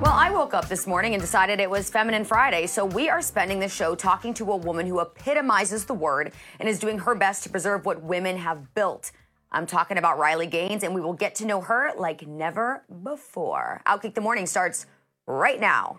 Well, 0.00 0.14
I 0.14 0.30
woke 0.30 0.54
up 0.54 0.66
this 0.66 0.86
morning 0.86 1.12
and 1.12 1.20
decided 1.20 1.60
it 1.60 1.68
was 1.68 1.90
Feminine 1.90 2.24
Friday, 2.24 2.66
so 2.66 2.86
we 2.86 3.10
are 3.10 3.20
spending 3.20 3.60
the 3.60 3.68
show 3.68 3.94
talking 3.94 4.32
to 4.32 4.50
a 4.52 4.56
woman 4.56 4.86
who 4.86 4.98
epitomizes 4.98 5.84
the 5.84 5.92
word 5.92 6.32
and 6.58 6.66
is 6.66 6.78
doing 6.78 7.00
her 7.00 7.14
best 7.14 7.42
to 7.42 7.50
preserve 7.50 7.84
what 7.84 8.02
women 8.02 8.38
have 8.38 8.72
built. 8.74 9.12
I'm 9.52 9.66
talking 9.66 9.98
about 9.98 10.16
Riley 10.16 10.46
Gaines, 10.46 10.84
and 10.84 10.94
we 10.94 11.02
will 11.02 11.12
get 11.12 11.34
to 11.34 11.44
know 11.44 11.60
her 11.60 11.90
like 11.98 12.26
never 12.26 12.82
before. 13.02 13.82
Outkick 13.86 14.14
the 14.14 14.22
Morning 14.22 14.46
starts 14.46 14.86
right 15.26 15.60
now. 15.60 15.98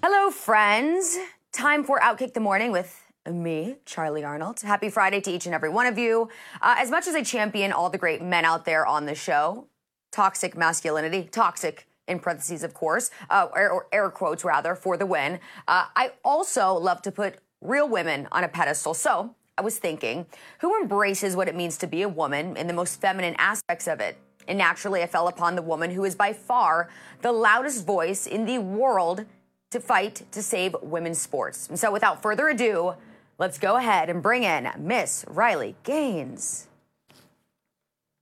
Hello, 0.00 0.30
friends. 0.30 1.18
Time 1.50 1.82
for 1.82 1.98
Outkick 1.98 2.34
the 2.34 2.40
Morning 2.40 2.70
with 2.70 3.09
me, 3.32 3.76
Charly 3.86 4.22
Arnolt. 4.22 4.62
Happy 4.62 4.90
Friday 4.90 5.20
to 5.20 5.30
each 5.30 5.46
and 5.46 5.54
every 5.54 5.68
one 5.68 5.86
of 5.86 5.98
you. 5.98 6.28
Uh, 6.60 6.76
as 6.78 6.90
much 6.90 7.06
as 7.06 7.14
I 7.14 7.22
champion 7.22 7.72
all 7.72 7.90
the 7.90 7.98
great 7.98 8.22
men 8.22 8.44
out 8.44 8.64
there 8.64 8.86
on 8.86 9.06
the 9.06 9.14
show, 9.14 9.66
toxic 10.12 10.56
masculinity, 10.56 11.28
toxic 11.30 11.86
in 12.08 12.18
parentheses, 12.18 12.62
of 12.62 12.74
course, 12.74 13.10
uh, 13.30 13.48
or, 13.54 13.70
or, 13.70 13.86
air 13.92 14.10
quotes 14.10 14.44
rather, 14.44 14.74
for 14.74 14.96
the 14.96 15.06
win. 15.06 15.38
Uh, 15.68 15.86
I 15.94 16.12
also 16.24 16.74
love 16.74 17.02
to 17.02 17.12
put 17.12 17.36
real 17.60 17.88
women 17.88 18.26
on 18.32 18.44
a 18.44 18.48
pedestal. 18.48 18.94
So 18.94 19.34
I 19.56 19.62
was 19.62 19.78
thinking, 19.78 20.26
who 20.60 20.80
embraces 20.80 21.36
what 21.36 21.48
it 21.48 21.54
means 21.54 21.78
to 21.78 21.86
be 21.86 22.02
a 22.02 22.08
woman 22.08 22.56
in 22.56 22.66
the 22.66 22.72
most 22.72 23.00
feminine 23.00 23.36
aspects 23.38 23.86
of 23.86 24.00
it? 24.00 24.18
And 24.48 24.58
naturally, 24.58 25.02
I 25.02 25.06
fell 25.06 25.28
upon 25.28 25.54
the 25.54 25.62
woman 25.62 25.90
who 25.90 26.04
is 26.04 26.14
by 26.14 26.32
far 26.32 26.88
the 27.22 27.30
loudest 27.30 27.86
voice 27.86 28.26
in 28.26 28.46
the 28.46 28.58
world 28.58 29.24
to 29.70 29.80
fight 29.80 30.22
to 30.32 30.42
save 30.42 30.74
women's 30.82 31.20
sports. 31.20 31.68
And 31.68 31.78
so, 31.78 31.92
without 31.92 32.22
further 32.22 32.48
ado, 32.48 32.94
let's 33.40 33.58
go 33.58 33.76
ahead 33.76 34.10
and 34.10 34.22
bring 34.22 34.44
in 34.44 34.70
Miss 34.78 35.24
Riley 35.26 35.74
Gaines. 35.82 36.68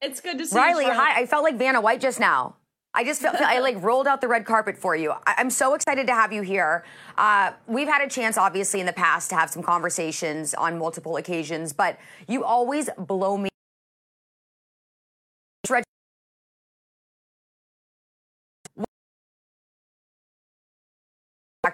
It's 0.01 0.21
good 0.21 0.39
to 0.39 0.47
see 0.47 0.57
Riley, 0.57 0.85
you. 0.85 0.91
Riley, 0.91 1.05
hi. 1.05 1.21
I 1.21 1.27
felt 1.27 1.43
like 1.43 1.59
Vanna 1.59 1.81
White 1.81 2.01
just 2.01 2.21
now. 2.21 2.55
I 2.95 3.05
just 3.05 3.21
felt 3.21 3.35
I 3.37 3.59
like 3.59 3.83
rolled 3.83 4.07
out 4.07 4.21
the 4.21 4.29
red 4.29 4.47
carpet 4.47 4.79
for 4.79 4.95
you. 4.95 5.13
I, 5.27 5.35
am 5.39 5.51
so 5.51 5.75
excited 5.75 6.07
to 6.07 6.15
have 6.15 6.33
you 6.33 6.43
here. 6.43 6.85
Uh, 7.19 7.51
we've 7.67 7.89
had 7.89 8.01
a 8.01 8.09
chance, 8.09 8.39
obviously, 8.39 8.81
in 8.81 8.87
the 8.87 8.93
past 8.93 9.29
to 9.31 9.37
have 9.37 9.51
some 9.51 9.63
conversations 9.63 10.55
on 10.55 10.79
multiple 10.79 11.17
occasions, 11.17 11.73
but 11.73 11.99
you 12.29 12.45
always 12.45 12.89
blow 12.97 13.37
me. 13.37 13.49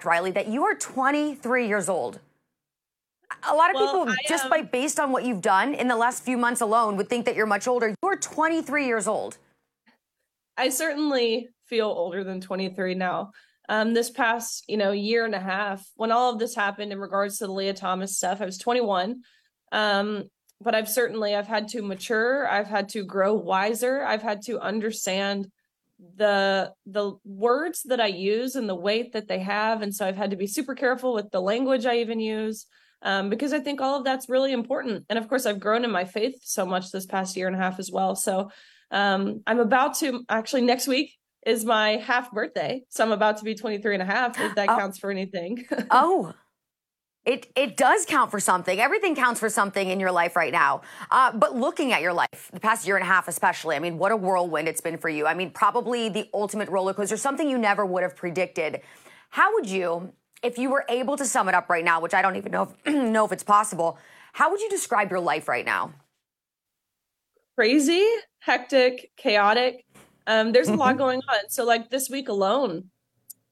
Riley, 0.03 0.31
that 0.31 0.47
you 0.47 0.65
are 0.65 0.75
23 0.75 1.67
years 1.67 1.87
old. 1.87 2.19
A 3.43 3.53
lot 3.53 3.69
of 3.69 3.75
well, 3.75 4.05
people, 4.05 4.09
I, 4.09 4.15
just 4.27 4.49
by 4.49 4.61
based 4.61 4.99
on 4.99 5.11
what 5.11 5.23
you've 5.23 5.41
done 5.41 5.73
in 5.73 5.87
the 5.87 5.95
last 5.95 6.23
few 6.23 6.37
months 6.37 6.61
alone, 6.61 6.97
would 6.97 7.09
think 7.09 7.25
that 7.25 7.35
you're 7.35 7.45
much 7.45 7.67
older. 7.67 7.93
You're 8.03 8.15
23 8.15 8.85
years 8.87 9.07
old. 9.07 9.37
I 10.57 10.69
certainly 10.69 11.49
feel 11.67 11.87
older 11.87 12.23
than 12.23 12.41
23 12.41 12.95
now. 12.95 13.31
Um, 13.67 13.93
this 13.93 14.09
past, 14.09 14.63
you 14.67 14.77
know, 14.77 14.91
year 14.91 15.25
and 15.25 15.33
a 15.33 15.39
half, 15.39 15.85
when 15.95 16.11
all 16.11 16.31
of 16.31 16.39
this 16.39 16.55
happened 16.55 16.91
in 16.91 16.99
regards 16.99 17.39
to 17.39 17.47
the 17.47 17.53
Lia 17.53 17.73
Thomas 17.73 18.15
stuff, 18.15 18.41
I 18.41 18.45
was 18.45 18.57
21. 18.57 19.21
Um, 19.71 20.29
but 20.61 20.75
I've 20.75 20.89
certainly 20.89 21.35
I've 21.35 21.47
had 21.47 21.67
to 21.69 21.81
mature. 21.81 22.47
I've 22.47 22.67
had 22.67 22.89
to 22.89 23.03
grow 23.03 23.33
wiser. 23.33 24.03
I've 24.03 24.21
had 24.21 24.41
to 24.43 24.59
understand 24.59 25.51
the 26.17 26.73
the 26.85 27.13
words 27.23 27.83
that 27.83 27.99
I 27.99 28.07
use 28.07 28.55
and 28.55 28.67
the 28.67 28.75
weight 28.75 29.13
that 29.13 29.27
they 29.27 29.39
have, 29.39 29.81
and 29.81 29.93
so 29.93 30.05
I've 30.05 30.17
had 30.17 30.31
to 30.31 30.37
be 30.37 30.47
super 30.47 30.75
careful 30.75 31.13
with 31.13 31.31
the 31.31 31.41
language 31.41 31.85
I 31.85 31.97
even 31.97 32.19
use. 32.19 32.67
Um, 33.01 33.29
because 33.29 33.53
I 33.53 33.59
think 33.59 33.81
all 33.81 33.97
of 33.97 34.03
that's 34.03 34.29
really 34.29 34.51
important. 34.51 35.05
And 35.09 35.19
of 35.19 35.27
course, 35.27 35.45
I've 35.45 35.59
grown 35.59 35.83
in 35.83 35.91
my 35.91 36.05
faith 36.05 36.39
so 36.41 36.65
much 36.65 36.91
this 36.91 37.05
past 37.05 37.35
year 37.35 37.47
and 37.47 37.55
a 37.55 37.59
half 37.59 37.77
as 37.77 37.91
well. 37.91 38.15
So 38.15 38.49
um, 38.91 39.41
I'm 39.45 39.59
about 39.59 39.95
to 39.97 40.23
actually 40.29 40.61
next 40.61 40.87
week 40.87 41.11
is 41.45 41.63
my 41.63 41.97
half 41.97 42.31
birthday. 42.31 42.83
So 42.89 43.03
I'm 43.03 43.11
about 43.11 43.37
to 43.37 43.43
be 43.43 43.53
23 43.53 43.95
and 43.95 44.01
a 44.01 44.05
half, 44.05 44.39
if 44.39 44.55
that 44.55 44.69
oh. 44.69 44.77
counts 44.77 44.97
for 44.97 45.11
anything. 45.11 45.65
oh, 45.91 46.33
it, 47.25 47.47
it 47.55 47.75
does 47.75 48.05
count 48.05 48.29
for 48.29 48.39
something. 48.39 48.79
Everything 48.79 49.15
counts 49.15 49.39
for 49.39 49.49
something 49.49 49.89
in 49.89 49.99
your 49.99 50.11
life 50.11 50.35
right 50.35 50.51
now. 50.51 50.81
Uh, 51.09 51.31
but 51.35 51.55
looking 51.55 51.91
at 51.91 52.01
your 52.01 52.13
life, 52.13 52.49
the 52.53 52.59
past 52.59 52.85
year 52.85 52.95
and 52.95 53.03
a 53.03 53.07
half 53.07 53.27
especially, 53.27 53.75
I 53.75 53.79
mean, 53.79 53.97
what 53.97 54.11
a 54.11 54.15
whirlwind 54.15 54.67
it's 54.67 54.81
been 54.81 54.97
for 54.97 55.09
you. 55.09 55.25
I 55.25 55.33
mean, 55.33 55.49
probably 55.51 56.09
the 56.09 56.29
ultimate 56.33 56.69
roller 56.69 56.93
coaster, 56.93 57.17
something 57.17 57.49
you 57.49 57.57
never 57.57 57.85
would 57.85 58.03
have 58.03 58.15
predicted. 58.15 58.81
How 59.29 59.53
would 59.55 59.67
you, 59.67 60.13
if 60.43 60.57
you 60.57 60.69
were 60.69 60.85
able 60.89 61.17
to 61.17 61.25
sum 61.25 61.49
it 61.49 61.55
up 61.55 61.69
right 61.69 61.83
now, 61.83 61.99
which 61.99 62.13
I 62.13 62.21
don't 62.21 62.35
even 62.35 62.51
know 62.51 62.75
if, 62.85 62.93
know 62.93 63.25
if 63.25 63.31
it's 63.31 63.43
possible, 63.43 63.97
how 64.33 64.51
would 64.51 64.61
you 64.61 64.69
describe 64.69 65.11
your 65.11 65.19
life 65.19 65.47
right 65.47 65.65
now? 65.65 65.93
crazy, 67.55 68.05
hectic, 68.39 69.11
chaotic. 69.17 69.85
Um, 70.27 70.51
there's 70.51 70.67
a 70.67 70.73
lot 70.73 70.89
mm-hmm. 70.89 70.97
going 70.97 71.19
on. 71.29 71.49
So, 71.49 71.65
like 71.65 71.89
this 71.89 72.09
week 72.09 72.29
alone, 72.29 72.89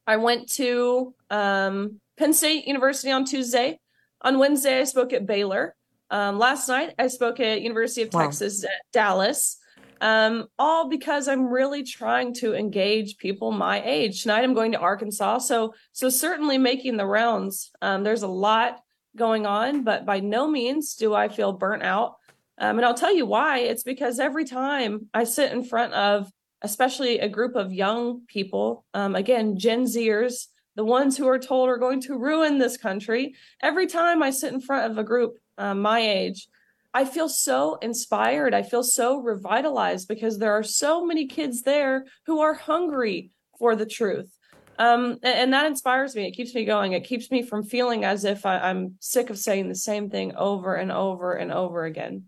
I 0.05 0.17
went 0.17 0.51
to 0.53 1.13
um, 1.29 1.99
Penn 2.17 2.33
State 2.33 2.67
University 2.67 3.11
on 3.11 3.25
Tuesday. 3.25 3.79
On 4.21 4.39
Wednesday, 4.39 4.79
I 4.79 4.83
spoke 4.85 5.13
at 5.13 5.25
Baylor. 5.25 5.75
Um, 6.09 6.37
last 6.37 6.67
night, 6.67 6.93
I 6.97 7.07
spoke 7.07 7.39
at 7.39 7.61
University 7.61 8.03
of 8.03 8.13
wow. 8.13 8.21
Texas 8.21 8.63
at 8.63 8.71
Dallas. 8.91 9.57
Um, 10.01 10.47
all 10.59 10.89
because 10.89 11.27
I'm 11.27 11.47
really 11.47 11.83
trying 11.83 12.33
to 12.35 12.53
engage 12.53 13.17
people 13.17 13.51
my 13.51 13.81
age. 13.83 14.23
Tonight, 14.23 14.43
I'm 14.43 14.53
going 14.53 14.73
to 14.73 14.79
Arkansas, 14.79 15.39
so 15.39 15.73
so 15.91 16.09
certainly 16.09 16.57
making 16.57 16.97
the 16.97 17.05
rounds. 17.05 17.71
Um, 17.81 18.03
there's 18.03 18.23
a 18.23 18.27
lot 18.27 18.79
going 19.15 19.45
on, 19.45 19.83
but 19.83 20.05
by 20.05 20.19
no 20.19 20.47
means 20.47 20.95
do 20.95 21.13
I 21.13 21.29
feel 21.29 21.53
burnt 21.53 21.83
out. 21.83 22.15
Um, 22.57 22.77
and 22.77 22.85
I'll 22.85 22.93
tell 22.93 23.13
you 23.13 23.25
why. 23.25 23.59
It's 23.59 23.83
because 23.83 24.19
every 24.19 24.45
time 24.45 25.09
I 25.13 25.23
sit 25.23 25.51
in 25.51 25.63
front 25.63 25.93
of, 25.93 26.31
especially 26.61 27.19
a 27.19 27.29
group 27.29 27.55
of 27.55 27.73
young 27.73 28.21
people, 28.27 28.85
um, 28.93 29.15
again, 29.15 29.57
Gen 29.57 29.83
Zers, 29.85 30.47
the 30.75 30.85
ones 30.85 31.17
who 31.17 31.27
are 31.27 31.39
told 31.39 31.69
are 31.69 31.77
going 31.77 32.01
to 32.01 32.17
ruin 32.17 32.57
this 32.57 32.77
country, 32.77 33.35
every 33.61 33.87
time 33.87 34.23
I 34.23 34.31
sit 34.31 34.53
in 34.53 34.61
front 34.61 34.91
of 34.91 34.97
a 34.97 35.03
group 35.03 35.37
um, 35.57 35.81
my 35.81 35.99
age, 35.99 36.47
I 36.93 37.05
feel 37.05 37.27
so 37.27 37.75
inspired. 37.75 38.53
I 38.53 38.61
feel 38.61 38.83
so 38.83 39.19
revitalized 39.19 40.07
because 40.07 40.37
there 40.37 40.53
are 40.53 40.63
so 40.63 41.05
many 41.05 41.27
kids 41.27 41.63
there 41.63 42.05
who 42.25 42.39
are 42.41 42.53
hungry 42.53 43.31
for 43.57 43.75
the 43.75 43.85
truth. 43.85 44.31
Um, 44.79 45.19
and, 45.23 45.35
and, 45.35 45.53
that 45.53 45.67
inspires 45.67 46.15
me. 46.15 46.27
It 46.27 46.31
keeps 46.31 46.53
me 46.55 46.65
going. 46.65 46.93
It 46.93 47.03
keeps 47.03 47.29
me 47.29 47.43
from 47.43 47.63
feeling 47.63 48.03
as 48.03 48.25
if 48.25 48.45
I, 48.45 48.57
I'm 48.57 48.95
sick 48.99 49.29
of 49.29 49.37
saying 49.37 49.69
the 49.69 49.75
same 49.75 50.09
thing 50.09 50.35
over 50.35 50.75
and 50.75 50.91
over 50.91 51.33
and 51.33 51.51
over 51.51 51.85
again. 51.85 52.25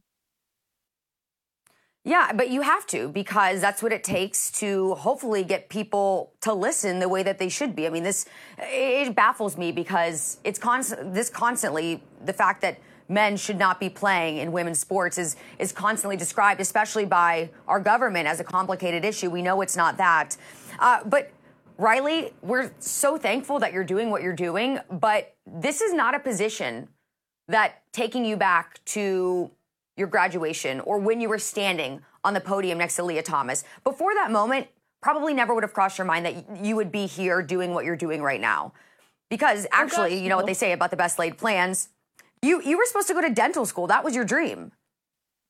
Yeah, 2.04 2.34
but 2.34 2.52
you 2.52 2.62
have 2.62 2.86
to 2.88 3.10
because 3.10 3.62
that's 3.62 3.82
what 3.82 3.92
it 3.92 4.04
takes 4.04 4.52
to 4.60 4.94
hopefully 4.94 5.44
get 5.44 5.70
people 5.70 6.34
to 6.42 6.54
listen 6.54 7.00
the 7.00 7.10
way 7.10 7.24
that 7.24 7.40
they 7.40 7.50
should 7.50 7.76
be. 7.76 7.88
I 7.88 7.90
mean, 7.90 8.04
this 8.04 8.28
it 8.60 9.16
baffles 9.16 9.58
me 9.58 9.72
because 9.72 10.38
it's 10.44 10.60
constant. 10.60 11.16
This 11.16 11.32
constantly 11.32 12.04
the 12.24 12.34
fact 12.34 12.62
that 12.62 12.78
men 13.08 13.38
should 13.38 13.58
not 13.58 13.80
be 13.80 13.90
playing 13.90 14.38
in 14.38 14.52
women's 14.52 14.80
sports 14.80 15.18
is 15.18 15.36
is 15.60 15.72
constantly 15.72 16.18
described, 16.18 16.60
especially 16.62 17.06
by 17.06 17.50
our 17.68 17.80
government, 17.80 18.28
as 18.28 18.40
a 18.40 18.44
complicated 18.44 19.06
issue. 19.06 19.30
We 19.30 19.42
know 19.42 19.62
it's 19.62 19.78
not 19.78 19.98
that, 19.98 20.38
uh, 20.80 21.04
but. 21.06 21.32
Riley, 21.78 22.32
we're 22.42 22.72
so 22.80 23.18
thankful 23.18 23.60
that 23.60 23.74
you're 23.74 23.84
doing 23.84 24.10
what 24.10 24.22
you're 24.22 24.32
doing, 24.32 24.80
but 24.90 25.36
this 25.46 25.82
is 25.82 25.94
not 25.94 26.16
a 26.16 26.20
position 26.20 26.88
that 27.50 27.84
taking 27.92 28.24
you 28.24 28.38
back 28.38 28.80
to 28.86 29.52
your 29.98 30.08
graduation 30.08 30.80
or 30.82 30.98
when 30.98 31.22
you 31.22 31.30
were 31.30 31.38
standing 31.38 32.02
on 32.24 32.34
the 32.34 32.42
podium 32.42 32.78
next 32.78 32.96
to 32.96 33.04
Lia 33.04 33.24
Thomas. 33.24 33.64
Before 33.84 34.14
that 34.16 34.32
moment, 34.32 34.68
probably 35.02 35.34
never 35.34 35.54
would 35.54 35.64
have 35.64 35.74
crossed 35.74 35.98
your 35.98 36.06
mind 36.06 36.26
that 36.26 36.64
you 36.64 36.76
would 36.76 36.92
be 36.92 37.06
here 37.06 37.42
doing 37.42 37.74
what 37.74 37.86
you're 37.86 37.96
doing 37.96 38.22
right 38.22 38.42
now. 38.42 38.74
Because 39.30 39.68
actually, 39.72 40.22
you 40.22 40.30
know 40.30 40.38
what 40.38 40.46
they 40.46 40.54
say 40.54 40.72
about 40.72 40.92
the 40.92 40.98
best 40.98 41.20
laid 41.20 41.38
plans. 41.38 41.90
You 42.42 42.62
you 42.62 42.78
were 42.78 42.86
supposed 42.86 43.08
to 43.08 43.14
go 43.14 43.22
to 43.22 43.30
dental 43.30 43.66
school. 43.66 43.88
That 43.88 44.04
was 44.04 44.16
your 44.16 44.26
dream. 44.26 44.72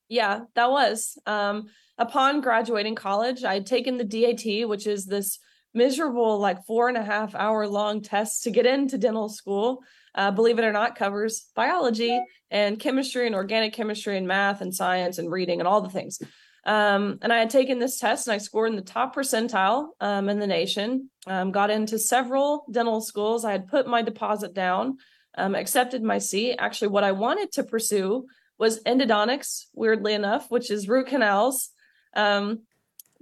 Yeah, 0.07 0.41
that 0.55 0.69
was. 0.69 1.17
Um, 1.25 1.67
upon 1.97 2.41
graduating 2.41 2.95
college, 2.95 3.43
I 3.43 3.55
had 3.55 3.65
taken 3.65 3.97
the 3.97 4.03
DAT, 4.03 4.67
which 4.67 4.87
is 4.87 5.05
this 5.05 5.39
miserable, 5.73 6.39
like 6.39 6.65
four 6.65 6.87
and 6.87 6.97
a 6.97 7.03
half 7.03 7.35
hour 7.35 7.67
long 7.67 8.01
test 8.01 8.43
to 8.43 8.51
get 8.51 8.65
into 8.65 8.97
dental 8.97 9.29
school. 9.29 9.81
Uh, 10.13 10.31
believe 10.31 10.57
it 10.57 10.65
or 10.65 10.71
not, 10.71 10.95
covers 10.95 11.47
biology 11.55 12.21
and 12.49 12.79
chemistry 12.79 13.25
and 13.25 13.35
organic 13.35 13.73
chemistry 13.73 14.17
and 14.17 14.27
math 14.27 14.61
and 14.61 14.73
science 14.73 15.17
and 15.17 15.31
reading 15.31 15.59
and 15.59 15.67
all 15.67 15.81
the 15.81 15.89
things. 15.89 16.19
Um, 16.65 17.19
and 17.21 17.31
I 17.31 17.37
had 17.37 17.49
taken 17.49 17.77
this 17.77 17.99
test 17.99 18.27
and 18.27 18.33
I 18.33 18.39
scored 18.39 18.69
in 18.69 18.75
the 18.75 18.81
top 18.81 19.15
percentile 19.15 19.89
um, 19.99 20.29
in 20.29 20.39
the 20.39 20.47
nation, 20.47 21.11
um, 21.27 21.51
got 21.51 21.69
into 21.69 21.99
several 21.99 22.65
dental 22.71 23.01
schools. 23.01 23.45
I 23.45 23.51
had 23.51 23.67
put 23.67 23.87
my 23.87 24.01
deposit 24.01 24.53
down, 24.53 24.97
um, 25.37 25.55
accepted 25.55 26.03
my 26.03 26.17
seat. 26.17 26.55
Actually, 26.59 26.89
what 26.89 27.03
I 27.03 27.11
wanted 27.11 27.51
to 27.53 27.63
pursue 27.63 28.25
was 28.57 28.81
endodontics, 28.83 29.65
weirdly 29.73 30.13
enough, 30.13 30.49
which 30.49 30.71
is 30.71 30.87
root 30.87 31.07
canals. 31.07 31.69
Um, 32.15 32.61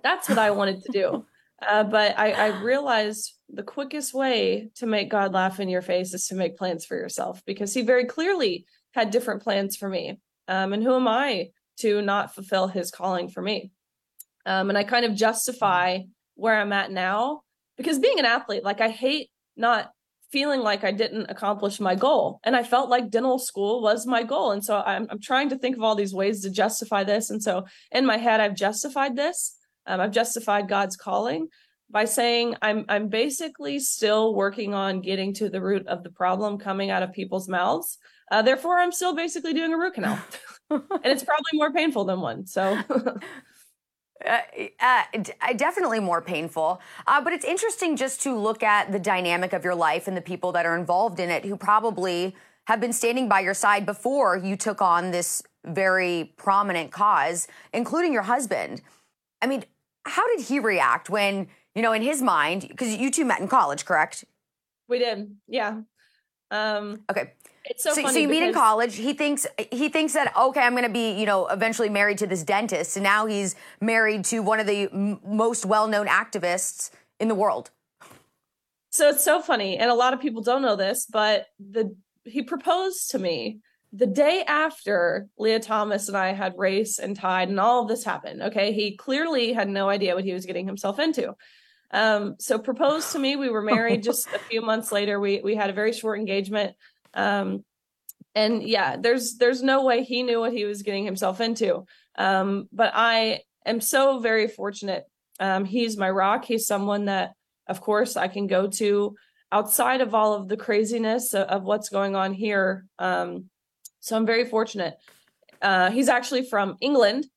that's 0.03 0.29
what 0.29 0.37
I 0.37 0.51
wanted 0.51 0.83
to 0.83 0.91
do. 0.91 1.25
Uh, 1.65 1.81
but 1.81 2.19
I, 2.19 2.31
I 2.31 2.61
realized 2.61 3.35
the 3.47 3.63
quickest 3.63 4.13
way 4.13 4.69
to 4.75 4.85
make 4.85 5.09
God 5.09 5.31
laugh 5.31 5.61
in 5.61 5.69
your 5.69 5.81
face 5.81 6.13
is 6.13 6.27
to 6.27 6.35
make 6.35 6.57
plans 6.57 6.83
for 6.83 6.97
yourself 6.97 7.41
because 7.45 7.73
he 7.73 7.83
very 7.83 8.03
clearly 8.03 8.65
had 8.91 9.11
different 9.11 9.43
plans 9.43 9.77
for 9.77 9.87
me. 9.87 10.19
Um, 10.49 10.73
and 10.73 10.83
who 10.83 10.93
am 10.93 11.07
I 11.07 11.51
to 11.77 12.01
not 12.01 12.35
fulfill 12.35 12.67
his 12.67 12.91
calling 12.91 13.29
for 13.29 13.41
me. 13.41 13.71
Um, 14.45 14.69
and 14.69 14.77
I 14.77 14.83
kind 14.83 15.05
of 15.05 15.15
justify 15.15 15.99
where 16.35 16.59
I'm 16.59 16.73
at 16.73 16.91
now 16.91 17.41
because 17.77 17.99
being 17.99 18.19
an 18.19 18.25
athlete, 18.25 18.63
like 18.63 18.81
I 18.81 18.89
hate 18.89 19.29
not 19.55 19.91
feeling 20.33 20.61
like 20.61 20.83
I 20.83 20.91
didn't 20.91 21.29
accomplish 21.29 21.79
my 21.79 21.93
goal. 21.93 22.39
And 22.43 22.55
I 22.55 22.63
felt 22.63 22.89
like 22.89 23.11
dental 23.11 23.37
school 23.37 23.83
was 23.83 24.07
my 24.07 24.23
goal. 24.23 24.49
And 24.49 24.65
so 24.65 24.77
I'm, 24.77 25.05
I'm 25.11 25.21
trying 25.21 25.49
to 25.49 25.57
think 25.59 25.77
of 25.77 25.83
all 25.83 25.93
these 25.93 26.13
ways 26.13 26.41
to 26.41 26.49
justify 26.49 27.03
this. 27.03 27.29
And 27.29 27.41
so 27.41 27.67
in 27.91 28.03
my 28.03 28.17
head, 28.17 28.41
I've 28.41 28.55
justified 28.55 29.15
this. 29.15 29.55
Um, 29.85 30.01
I've 30.01 30.11
justified 30.11 30.67
God's 30.67 30.95
calling 30.95 31.49
by 31.91 32.05
saying 32.05 32.55
I'm 32.63 32.85
I'm 32.89 33.09
basically 33.09 33.77
still 33.77 34.33
working 34.33 34.73
on 34.73 35.01
getting 35.01 35.35
to 35.35 35.49
the 35.49 35.61
root 35.61 35.85
of 35.85 36.01
the 36.01 36.09
problem 36.09 36.57
coming 36.57 36.89
out 36.89 37.03
of 37.03 37.13
people's 37.13 37.47
mouths. 37.47 37.99
Uh, 38.31 38.41
therefore, 38.41 38.79
I'm 38.79 38.91
still 38.91 39.13
basically 39.13 39.53
doing 39.53 39.71
a 39.71 39.77
root 39.77 39.93
canal. 39.93 40.19
and 40.71 40.81
it's 41.03 41.23
probably 41.23 41.53
more 41.53 41.71
painful 41.71 42.05
than 42.05 42.21
one. 42.21 42.47
So. 42.47 42.79
Uh, 44.25 44.39
uh, 44.79 45.03
definitely 45.55 45.99
more 45.99 46.21
painful. 46.21 46.79
Uh, 47.07 47.21
but 47.21 47.33
it's 47.33 47.43
interesting 47.43 47.97
just 47.97 48.21
to 48.21 48.37
look 48.37 48.63
at 48.63 48.91
the 48.91 48.99
dynamic 48.99 49.51
of 49.53 49.63
your 49.63 49.75
life 49.75 50.07
and 50.07 50.15
the 50.15 50.21
people 50.21 50.51
that 50.53 50.65
are 50.65 50.77
involved 50.77 51.19
in 51.19 51.29
it 51.29 51.43
who 51.43 51.57
probably 51.57 52.35
have 52.67 52.79
been 52.79 52.93
standing 52.93 53.27
by 53.27 53.41
your 53.41 53.53
side 53.53 53.85
before 53.85 54.37
you 54.37 54.55
took 54.55 54.81
on 54.81 55.11
this 55.11 55.43
very 55.65 56.33
prominent 56.37 56.91
cause, 56.91 57.47
including 57.73 58.13
your 58.13 58.21
husband. 58.21 58.81
I 59.41 59.47
mean, 59.47 59.65
how 60.05 60.25
did 60.35 60.45
he 60.45 60.59
react 60.59 61.09
when, 61.09 61.47
you 61.75 61.81
know, 61.81 61.91
in 61.91 62.01
his 62.01 62.21
mind, 62.21 62.65
because 62.69 62.95
you 62.95 63.11
two 63.11 63.25
met 63.25 63.41
in 63.41 63.47
college, 63.47 63.83
correct? 63.85 64.23
We 64.87 64.99
did, 64.99 65.35
yeah. 65.47 65.81
Um, 66.51 67.01
okay. 67.09 67.33
It's 67.65 67.83
so, 67.83 67.93
so, 67.93 68.07
so 68.07 68.17
you 68.17 68.27
meet 68.27 68.43
in 68.43 68.53
college. 68.53 68.95
He 68.95 69.13
thinks 69.13 69.47
he 69.71 69.87
thinks 69.89 70.13
that 70.13 70.35
okay, 70.35 70.61
I'm 70.61 70.73
going 70.73 70.83
to 70.83 70.89
be 70.89 71.13
you 71.13 71.25
know 71.25 71.47
eventually 71.47 71.89
married 71.89 72.17
to 72.19 72.27
this 72.27 72.43
dentist, 72.43 72.97
and 72.97 73.03
now 73.03 73.25
he's 73.25 73.55
married 73.79 74.25
to 74.25 74.39
one 74.39 74.59
of 74.59 74.67
the 74.67 74.89
m- 74.91 75.19
most 75.25 75.65
well-known 75.65 76.07
activists 76.07 76.91
in 77.19 77.29
the 77.29 77.35
world. 77.35 77.71
So 78.89 79.09
it's 79.09 79.23
so 79.23 79.41
funny, 79.41 79.77
and 79.77 79.89
a 79.89 79.95
lot 79.95 80.13
of 80.13 80.19
people 80.19 80.41
don't 80.41 80.61
know 80.61 80.75
this, 80.75 81.05
but 81.05 81.47
the 81.59 81.95
he 82.25 82.43
proposed 82.43 83.11
to 83.11 83.19
me 83.19 83.59
the 83.93 84.07
day 84.07 84.43
after 84.45 85.27
Lia 85.37 85.59
Thomas 85.59 86.07
and 86.07 86.17
I 86.17 86.33
had 86.33 86.55
race 86.57 86.99
and 86.99 87.15
tied, 87.15 87.49
and 87.49 87.59
all 87.59 87.83
of 87.83 87.87
this 87.87 88.03
happened. 88.03 88.41
Okay, 88.41 88.73
he 88.73 88.97
clearly 88.97 89.53
had 89.53 89.69
no 89.69 89.87
idea 89.87 90.15
what 90.15 90.23
he 90.23 90.33
was 90.33 90.45
getting 90.45 90.65
himself 90.65 90.99
into. 90.99 91.33
Um, 91.91 92.35
so 92.39 92.57
proposed 92.57 93.11
to 93.11 93.19
me. 93.19 93.35
We 93.35 93.49
were 93.49 93.61
married 93.61 94.03
just 94.09 94.27
a 94.33 94.39
few 94.39 94.61
months 94.61 94.91
later. 94.91 95.19
We 95.19 95.41
we 95.41 95.55
had 95.55 95.69
a 95.69 95.73
very 95.73 95.93
short 95.93 96.19
engagement. 96.19 96.75
Um, 97.13 97.63
and 98.35 98.63
yeah, 98.63 98.97
there's 98.97 99.37
there's 99.37 99.61
no 99.61 99.83
way 99.83 100.03
he 100.03 100.23
knew 100.23 100.39
what 100.39 100.53
he 100.53 100.65
was 100.65 100.81
getting 100.81 101.05
himself 101.05 101.39
into. 101.39 101.85
Um, 102.17 102.67
but 102.71 102.91
I 102.93 103.41
am 103.65 103.81
so 103.81 104.19
very 104.19 104.47
fortunate. 104.47 105.05
Um, 105.39 105.65
he's 105.65 105.97
my 105.97 106.09
rock. 106.09 106.45
He's 106.45 106.67
someone 106.67 107.05
that, 107.05 107.33
of 107.67 107.81
course, 107.81 108.17
I 108.17 108.27
can 108.27 108.47
go 108.47 108.67
to 108.67 109.15
outside 109.51 110.01
of 110.01 110.15
all 110.15 110.33
of 110.33 110.47
the 110.47 110.57
craziness 110.57 111.33
of, 111.33 111.47
of 111.47 111.63
what's 111.63 111.89
going 111.89 112.15
on 112.15 112.33
here. 112.33 112.85
Um, 112.97 113.49
so 113.99 114.17
I'm 114.17 114.25
very 114.25 114.45
fortunate. 114.45 114.95
Uh, 115.61 115.91
he's 115.91 116.09
actually 116.09 116.47
from 116.49 116.75
England. 116.81 117.27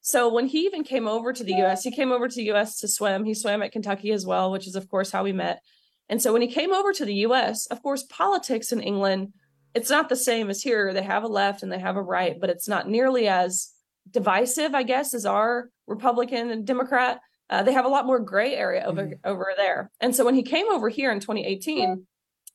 So 0.00 0.32
when 0.32 0.46
he 0.46 0.60
even 0.60 0.84
came 0.84 1.06
over 1.06 1.32
to 1.32 1.44
the 1.44 1.54
US, 1.64 1.82
he 1.82 1.90
came 1.90 2.12
over 2.12 2.28
to 2.28 2.34
the 2.34 2.50
US 2.52 2.80
to 2.80 2.88
swim. 2.88 3.24
He 3.24 3.34
swam 3.34 3.62
at 3.62 3.72
Kentucky 3.72 4.12
as 4.12 4.24
well, 4.24 4.50
which 4.50 4.66
is, 4.66 4.74
of 4.74 4.88
course, 4.88 5.10
how 5.10 5.22
we 5.22 5.32
met. 5.32 5.60
And 6.08 6.22
so 6.22 6.32
when 6.32 6.42
he 6.42 6.48
came 6.48 6.72
over 6.72 6.92
to 6.92 7.04
the 7.04 7.14
US, 7.26 7.66
of 7.66 7.82
course, 7.82 8.04
politics 8.04 8.72
in 8.72 8.80
England, 8.80 9.32
it's 9.74 9.90
not 9.90 10.08
the 10.08 10.16
same 10.16 10.48
as 10.48 10.62
here. 10.62 10.92
They 10.92 11.02
have 11.02 11.24
a 11.24 11.28
left 11.28 11.62
and 11.62 11.70
they 11.70 11.78
have 11.78 11.96
a 11.96 12.02
right, 12.02 12.40
but 12.40 12.50
it's 12.50 12.68
not 12.68 12.88
nearly 12.88 13.28
as 13.28 13.70
divisive, 14.10 14.74
I 14.74 14.84
guess, 14.84 15.14
as 15.14 15.26
our 15.26 15.68
Republican 15.86 16.50
and 16.50 16.66
Democrat. 16.66 17.20
Uh, 17.50 17.62
they 17.62 17.72
have 17.72 17.84
a 17.84 17.88
lot 17.88 18.06
more 18.06 18.18
gray 18.18 18.54
area 18.54 18.84
over 18.84 19.02
mm-hmm. 19.02 19.28
over 19.28 19.52
there. 19.56 19.90
And 20.00 20.14
so 20.14 20.24
when 20.24 20.34
he 20.34 20.42
came 20.42 20.68
over 20.70 20.88
here 20.88 21.12
in 21.12 21.20
2018, 21.20 22.06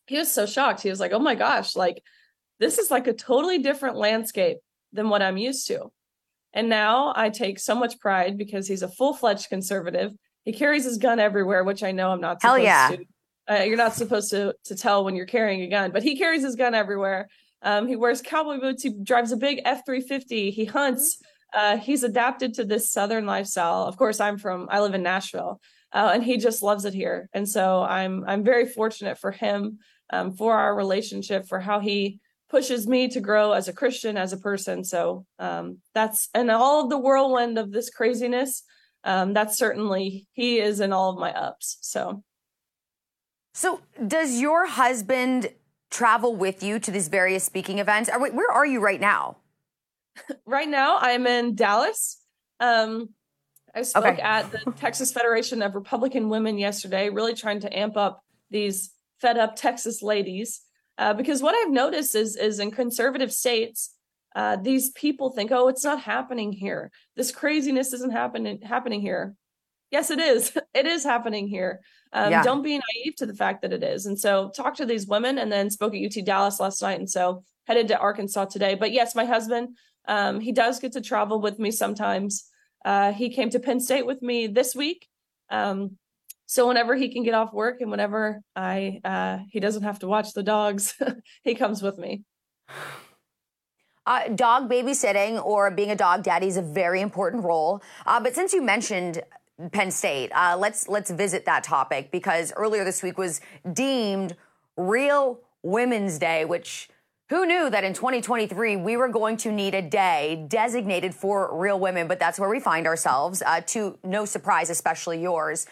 he 0.07 0.17
was 0.17 0.31
so 0.31 0.45
shocked. 0.45 0.81
He 0.81 0.89
was 0.89 0.99
like, 0.99 1.13
"Oh 1.13 1.19
my 1.19 1.35
gosh, 1.35 1.75
like 1.75 2.03
this 2.59 2.77
is 2.77 2.91
like 2.91 3.07
a 3.07 3.13
totally 3.13 3.59
different 3.59 3.95
landscape 3.95 4.57
than 4.91 5.09
what 5.09 5.21
I'm 5.21 5.37
used 5.37 5.67
to." 5.67 5.91
And 6.53 6.67
now 6.67 7.13
I 7.15 7.29
take 7.29 7.59
so 7.59 7.75
much 7.75 7.99
pride 7.99 8.37
because 8.37 8.67
he's 8.67 8.81
a 8.81 8.89
full-fledged 8.89 9.47
conservative. 9.47 10.11
He 10.43 10.51
carries 10.51 10.83
his 10.83 10.97
gun 10.97 11.19
everywhere, 11.19 11.63
which 11.63 11.83
I 11.83 11.93
know 11.93 12.11
I'm 12.11 12.19
not 12.19 12.41
supposed 12.41 12.57
Hell 12.57 12.59
yeah. 12.59 12.97
to. 12.97 13.05
Uh, 13.51 13.63
you're 13.63 13.75
not 13.85 13.93
supposed 13.93 14.29
to 14.31 14.55
to 14.63 14.75
tell 14.75 15.03
when 15.03 15.15
you're 15.15 15.25
carrying 15.25 15.61
a 15.63 15.67
gun, 15.67 15.91
but 15.91 16.03
he 16.03 16.17
carries 16.17 16.43
his 16.43 16.55
gun 16.55 16.73
everywhere. 16.73 17.27
Um, 17.61 17.87
he 17.87 17.97
wears 17.97 18.21
cowboy 18.21 18.59
boots. 18.59 18.83
He 18.83 18.93
drives 19.03 19.31
a 19.31 19.37
big 19.37 19.59
F 19.65 19.81
three 19.85 20.01
fifty. 20.01 20.51
He 20.51 20.65
hunts. 20.65 21.17
Uh, 21.53 21.75
he's 21.77 22.03
adapted 22.03 22.53
to 22.53 22.63
this 22.63 22.91
southern 22.91 23.25
lifestyle. 23.25 23.83
Of 23.83 23.97
course, 23.97 24.21
I'm 24.21 24.37
from. 24.37 24.67
I 24.71 24.79
live 24.79 24.93
in 24.93 25.03
Nashville, 25.03 25.59
uh, 25.91 26.11
and 26.13 26.23
he 26.23 26.37
just 26.37 26.63
loves 26.63 26.85
it 26.85 26.93
here. 26.93 27.27
And 27.33 27.47
so 27.47 27.81
I'm 27.83 28.23
I'm 28.25 28.43
very 28.43 28.65
fortunate 28.65 29.17
for 29.17 29.31
him, 29.31 29.79
um, 30.13 30.31
for 30.31 30.53
our 30.55 30.73
relationship, 30.73 31.45
for 31.47 31.59
how 31.59 31.79
he 31.81 32.19
pushes 32.49 32.87
me 32.87 33.09
to 33.09 33.19
grow 33.19 33.51
as 33.51 33.67
a 33.67 33.73
Christian, 33.73 34.17
as 34.17 34.33
a 34.33 34.37
person. 34.37 34.83
So 34.83 35.25
um, 35.39 35.79
that's 35.93 36.29
and 36.33 36.49
all 36.49 36.83
of 36.83 36.89
the 36.89 36.97
whirlwind 36.97 37.57
of 37.57 37.71
this 37.71 37.89
craziness. 37.89 38.63
Um, 39.03 39.33
that's 39.33 39.57
certainly 39.57 40.27
he 40.31 40.59
is 40.59 40.79
in 40.79 40.93
all 40.93 41.09
of 41.09 41.19
my 41.19 41.33
ups. 41.33 41.77
So 41.81 42.23
so, 43.53 43.81
does 44.07 44.39
your 44.39 44.67
husband 44.67 45.49
travel 45.89 46.35
with 46.35 46.63
you 46.63 46.79
to 46.79 46.91
these 46.91 47.09
various 47.09 47.43
speaking 47.43 47.79
events? 47.79 48.09
Are, 48.09 48.19
where 48.19 48.51
are 48.51 48.65
you 48.65 48.79
right 48.79 49.01
now? 49.01 49.37
right 50.45 50.69
now, 50.69 50.97
I'm 50.99 51.27
in 51.27 51.55
Dallas. 51.55 52.17
Um, 52.59 53.09
I 53.75 53.81
spoke 53.83 54.05
okay. 54.05 54.21
at 54.21 54.51
the 54.51 54.71
Texas 54.77 55.11
Federation 55.11 55.61
of 55.61 55.75
Republican 55.75 56.29
Women 56.29 56.57
yesterday, 56.57 57.09
really 57.09 57.33
trying 57.33 57.59
to 57.61 57.77
amp 57.77 57.97
up 57.97 58.23
these 58.49 58.91
fed 59.19 59.37
up 59.37 59.55
Texas 59.55 60.01
ladies. 60.01 60.61
Uh, 60.97 61.13
because 61.13 61.41
what 61.41 61.55
I've 61.55 61.71
noticed 61.71 62.15
is, 62.15 62.35
is 62.35 62.59
in 62.59 62.71
conservative 62.71 63.31
states, 63.31 63.95
uh, 64.35 64.57
these 64.57 64.91
people 64.91 65.31
think, 65.31 65.51
oh, 65.51 65.67
it's 65.67 65.83
not 65.83 66.01
happening 66.01 66.51
here. 66.51 66.91
This 67.15 67.31
craziness 67.31 67.91
isn't 67.93 68.11
happening 68.11 68.61
happening 68.61 69.01
here. 69.01 69.35
Yes, 69.91 70.09
it 70.09 70.19
is. 70.19 70.57
It 70.73 70.87
is 70.87 71.03
happening 71.03 71.47
here. 71.47 71.81
Um, 72.13 72.31
yeah. 72.31 72.43
Don't 72.43 72.63
be 72.63 72.71
naive 72.71 73.15
to 73.17 73.25
the 73.25 73.33
fact 73.33 73.61
that 73.61 73.73
it 73.73 73.83
is. 73.83 74.05
And 74.05 74.19
so 74.19 74.49
talk 74.55 74.75
to 74.75 74.85
these 74.85 75.05
women 75.05 75.37
and 75.37 75.51
then 75.51 75.69
spoke 75.69 75.93
at 75.93 76.03
UT 76.03 76.25
Dallas 76.25 76.59
last 76.59 76.81
night. 76.81 76.97
And 76.99 77.09
so 77.09 77.43
headed 77.67 77.89
to 77.89 77.97
Arkansas 77.97 78.45
today. 78.45 78.75
But 78.75 78.91
yes, 78.91 79.15
my 79.15 79.25
husband, 79.25 79.75
um, 80.07 80.39
he 80.39 80.53
does 80.53 80.79
get 80.79 80.93
to 80.93 81.01
travel 81.01 81.41
with 81.41 81.59
me 81.59 81.71
sometimes. 81.71 82.45
Uh, 82.83 83.11
he 83.11 83.29
came 83.29 83.49
to 83.49 83.59
Penn 83.59 83.79
State 83.79 84.05
with 84.05 84.21
me 84.21 84.47
this 84.47 84.75
week. 84.75 85.07
Um, 85.49 85.97
so 86.45 86.67
whenever 86.67 86.95
he 86.95 87.09
can 87.13 87.23
get 87.23 87.33
off 87.33 87.53
work 87.53 87.81
and 87.81 87.91
whenever 87.91 88.41
I 88.55 88.99
uh, 89.05 89.39
he 89.49 89.59
doesn't 89.59 89.83
have 89.83 89.99
to 89.99 90.07
watch 90.07 90.33
the 90.33 90.43
dogs, 90.43 90.95
he 91.43 91.55
comes 91.55 91.81
with 91.81 91.97
me. 91.97 92.23
Uh, 94.05 94.27
dog 94.29 94.69
babysitting 94.69 95.43
or 95.43 95.71
being 95.71 95.91
a 95.91 95.95
dog 95.95 96.23
daddy 96.23 96.47
is 96.47 96.57
a 96.57 96.61
very 96.61 96.99
important 96.99 97.43
role. 97.45 97.81
Uh, 98.05 98.19
but 98.19 98.35
since 98.35 98.51
you 98.51 98.61
mentioned 98.61 99.21
Penn 99.69 99.91
State. 99.91 100.31
Uh, 100.33 100.55
let's 100.57 100.87
let's 100.87 101.11
visit 101.11 101.45
that 101.45 101.63
topic 101.63 102.11
because 102.11 102.51
earlier 102.55 102.83
this 102.83 103.03
week 103.03 103.17
was 103.17 103.41
deemed 103.73 104.35
Real 104.77 105.39
Women's 105.63 106.17
Day, 106.17 106.45
which 106.45 106.89
who 107.29 107.45
knew 107.45 107.69
that 107.69 107.83
in 107.83 107.93
2023 107.93 108.75
we 108.77 108.97
were 108.97 109.07
going 109.07 109.37
to 109.37 109.51
need 109.51 109.73
a 109.73 109.81
day 109.81 110.45
designated 110.47 111.13
for 111.13 111.55
real 111.57 111.79
women? 111.79 112.07
But 112.07 112.19
that's 112.19 112.39
where 112.39 112.49
we 112.49 112.59
find 112.59 112.87
ourselves. 112.87 113.41
Uh, 113.45 113.61
to 113.67 113.97
no 114.03 114.25
surprise, 114.25 114.69
especially 114.69 115.21
yours. 115.21 115.65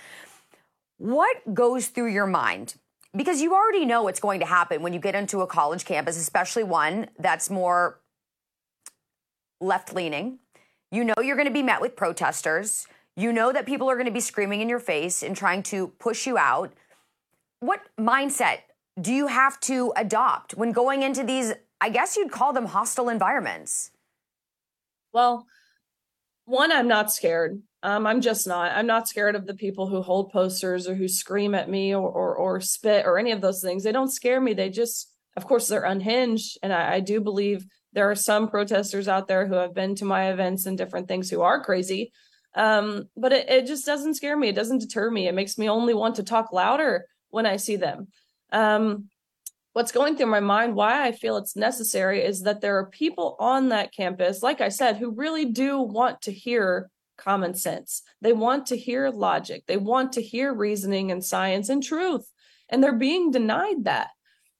What 0.98 1.53
goes 1.53 1.88
through 1.88 2.12
your 2.12 2.27
mind? 2.27 2.75
Because 3.15 3.41
you 3.41 3.55
already 3.55 3.86
know 3.86 4.03
what's 4.03 4.19
going 4.19 4.39
to 4.39 4.46
happen 4.46 4.84
when 4.84 4.93
you 4.93 5.00
get 5.00 5.15
into 5.15 5.41
a 5.41 5.48
college 5.48 5.84
campus, 5.84 6.17
especially 6.17 6.63
one 6.63 7.08
that's 7.17 7.50
more 7.50 8.00
left 9.60 9.93
leaning. 9.93 10.39
You 10.91 11.03
know 11.03 11.15
you're 11.22 11.36
going 11.36 11.48
to 11.48 11.53
be 11.53 11.63
met 11.63 11.81
with 11.81 11.96
protesters. 11.96 12.88
You 13.20 13.34
know 13.34 13.52
that 13.52 13.66
people 13.66 13.90
are 13.90 13.96
going 13.96 14.06
to 14.06 14.14
be 14.14 14.22
screaming 14.22 14.62
in 14.62 14.70
your 14.70 14.80
face 14.80 15.24
and 15.24 15.36
trying 15.36 15.62
to 15.64 15.90
push 16.00 16.26
you 16.26 16.38
out. 16.38 16.72
What 17.60 17.82
mindset 18.00 18.60
do 19.02 19.12
you 19.12 19.28
have 19.28 19.60
to 19.62 19.92
adopt 19.98 20.54
when 20.54 20.72
going 20.72 21.04
into 21.04 21.26
these, 21.26 21.52
I 21.82 21.90
guess 21.90 22.16
you'd 22.16 22.32
call 22.32 22.54
them 22.54 22.68
hostile 22.68 23.10
environments? 23.10 23.92
Well, 25.12 25.46
one, 26.46 26.72
I'm 26.72 26.88
not 26.88 27.12
scared. 27.12 27.62
Um, 27.84 28.08
I'm 28.08 28.22
just 28.22 28.48
not. 28.48 28.72
I'm 28.72 28.88
not 28.88 29.10
scared 29.10 29.36
of 29.36 29.48
the 29.48 29.54
people 29.54 29.88
who 29.88 30.02
hold 30.02 30.32
posters 30.32 30.88
or 30.88 30.96
who 30.96 31.10
scream 31.10 31.54
at 31.54 31.70
me 31.70 31.94
or, 31.94 32.10
or, 32.10 32.34
or 32.38 32.62
spit 32.62 33.06
or 33.06 33.20
any 33.20 33.34
of 33.34 33.42
those 33.42 33.62
things. 33.62 33.84
They 33.84 33.92
don't 33.92 34.14
scare 34.14 34.40
me. 34.40 34.54
They 34.54 34.70
just, 34.70 35.14
of 35.36 35.46
course, 35.46 35.68
they're 35.68 35.84
unhinged. 35.84 36.58
And 36.64 36.72
I, 36.72 36.94
I 36.94 37.00
do 37.02 37.20
believe 37.20 37.66
there 37.92 38.10
are 38.10 38.16
some 38.16 38.48
protesters 38.48 39.10
out 39.10 39.28
there 39.28 39.46
who 39.46 39.56
have 39.56 39.74
been 39.74 39.94
to 39.96 40.06
my 40.06 40.32
events 40.32 40.66
and 40.66 40.78
different 40.78 41.10
things 41.10 41.30
who 41.30 41.42
are 41.42 41.62
crazy. 41.62 42.14
Um, 42.56 43.10
but 43.15 43.32
it, 43.32 43.50
it 43.50 43.68
just 43.68 43.86
doesn't 43.86 44.15
scare 44.15 44.38
me. 44.38 44.50
It 44.50 44.56
doesn't 44.56 44.79
deter 44.79 45.10
me. 45.10 45.27
It 45.27 45.36
makes 45.36 45.58
me 45.58 45.70
only 45.70 45.94
want 45.94 46.15
to 46.15 46.24
talk 46.24 46.51
louder 46.51 47.06
when 47.29 47.46
I 47.46 47.58
see 47.58 47.75
them. 47.75 48.08
Um, 48.51 49.10
what's 49.74 49.91
going 49.91 50.18
through 50.18 50.27
my 50.27 50.39
mind, 50.39 50.75
why 50.75 51.06
I 51.06 51.12
feel 51.12 51.38
it's 51.38 51.56
necessary, 51.56 52.24
is 52.24 52.41
that 52.44 52.62
there 52.62 52.77
are 52.77 52.88
people 52.88 53.36
on 53.39 53.70
that 53.70 53.94
campus, 53.94 54.41
like 54.41 54.62
I 54.62 54.70
said, 54.70 54.98
who 54.98 55.12
really 55.12 55.46
do 55.46 55.79
want 55.79 56.24
to 56.24 56.32
hear 56.32 56.89
common 57.18 57.53
sense. 57.53 58.01
They 58.22 58.34
want 58.34 58.68
to 58.68 58.77
hear 58.77 59.10
logic. 59.10 59.63
They 59.68 59.77
want 59.77 60.13
to 60.13 60.22
hear 60.22 60.53
reasoning 60.53 61.12
and 61.12 61.24
science 61.24 61.70
and 61.70 61.84
truth. 61.84 62.29
And 62.70 62.84
they're 62.84 62.94
being 62.94 63.32
denied 63.32 63.86
that. 63.86 64.10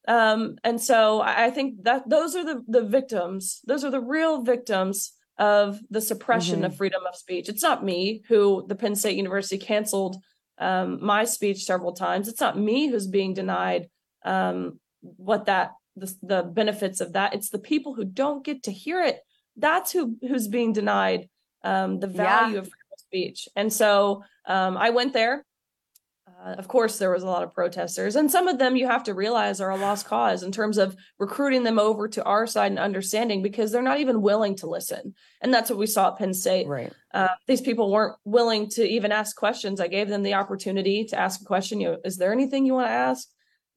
Um, 0.08 0.58
and 0.64 0.82
so 0.82 1.22
I 1.22 1.52
think 1.52 1.84
that 1.84 2.10
those 2.10 2.36
are 2.36 2.44
the, 2.44 2.64
the 2.68 2.82
victims, 2.82 3.62
those 3.66 3.84
are 3.84 3.92
the 3.92 4.02
real 4.02 4.42
victims 4.42 5.14
of 5.40 5.80
the 5.90 6.02
suppression 6.02 6.58
mm-hmm. 6.58 6.66
of 6.66 6.76
freedom 6.76 7.02
of 7.08 7.16
speech. 7.16 7.50
It's 7.50 7.64
not 7.64 7.84
me 7.84 8.22
who 8.28 8.66
the 8.68 8.76
Penn 8.76 8.96
State 8.96 9.16
University 9.16 9.58
canceled 9.58 10.18
um, 10.60 11.04
my 11.04 11.24
speech 11.24 11.64
several 11.64 11.94
times. 11.94 12.28
It's 12.28 12.42
not 12.42 12.60
me 12.60 12.88
who's 12.90 13.08
being 13.08 13.34
denied 13.34 13.90
um, 14.26 14.80
what 15.02 15.46
that 15.46 15.72
the, 15.96 16.14
the 16.22 16.44
benefits 16.44 17.00
of 17.00 17.14
that. 17.14 17.34
It's 17.34 17.50
the 17.50 17.60
people 17.60 17.96
who 17.96 18.04
don't 18.04 18.44
get 18.44 18.64
to 18.64 18.72
hear 18.72 19.02
it. 19.02 19.20
That's 19.56 19.92
who 19.92 20.18
who's 20.22 20.50
being 20.50 20.74
denied 20.74 21.30
um, 21.64 22.00
the 22.00 22.08
value 22.08 22.54
yeah. 22.54 22.60
of 22.60 22.66
freedom 22.66 22.88
of 22.94 23.00
speech. 23.00 23.48
And 23.56 23.72
so 23.72 24.24
um, 24.46 24.78
I 24.78 24.90
went 24.90 25.14
there. 25.14 25.46
Uh, 26.42 26.52
of 26.54 26.68
course, 26.68 26.98
there 26.98 27.12
was 27.12 27.24
a 27.24 27.28
lot 27.28 27.44
of 27.44 27.54
protesters, 27.54 28.16
and 28.16 28.32
some 28.32 28.48
of 28.48 28.58
them 28.58 28.78
you 28.78 28.88
have 28.88 29.04
to 29.04 29.14
realize 29.14 29.60
are 29.60 29.72
a 29.72 29.78
lost 29.78 30.06
cause 30.06 30.42
in 30.42 30.52
terms 30.52 30.78
of 30.78 30.96
recruiting 31.18 31.64
them 31.64 31.78
over 31.78 32.08
to 32.08 32.24
our 32.24 32.48
side 32.48 32.72
and 32.72 32.80
understanding 32.80 33.42
because 33.42 33.72
they're 33.72 33.82
not 33.82 34.00
even 34.00 34.22
willing 34.22 34.56
to 34.56 34.68
listen. 34.68 35.14
And 35.42 35.54
that's 35.54 35.70
what 35.70 35.80
we 35.80 35.86
saw 35.86 36.10
at 36.10 36.18
Penn 36.18 36.34
State. 36.34 36.68
Right. 36.68 36.94
Uh, 37.14 37.30
these 37.48 37.62
people 37.62 37.92
weren't 37.92 38.16
willing 38.24 38.70
to 38.70 38.88
even 38.88 39.12
ask 39.12 39.36
questions. 39.36 39.82
I 39.82 39.88
gave 39.88 40.08
them 40.08 40.24
the 40.24 40.36
opportunity 40.36 41.04
to 41.06 41.20
ask 41.20 41.42
a 41.42 41.46
question. 41.46 41.82
You 41.82 41.92
know, 41.92 41.98
is 42.06 42.18
there 42.18 42.32
anything 42.32 42.66
you 42.66 42.74
want 42.74 42.88
to 42.88 42.92
ask? 42.92 43.28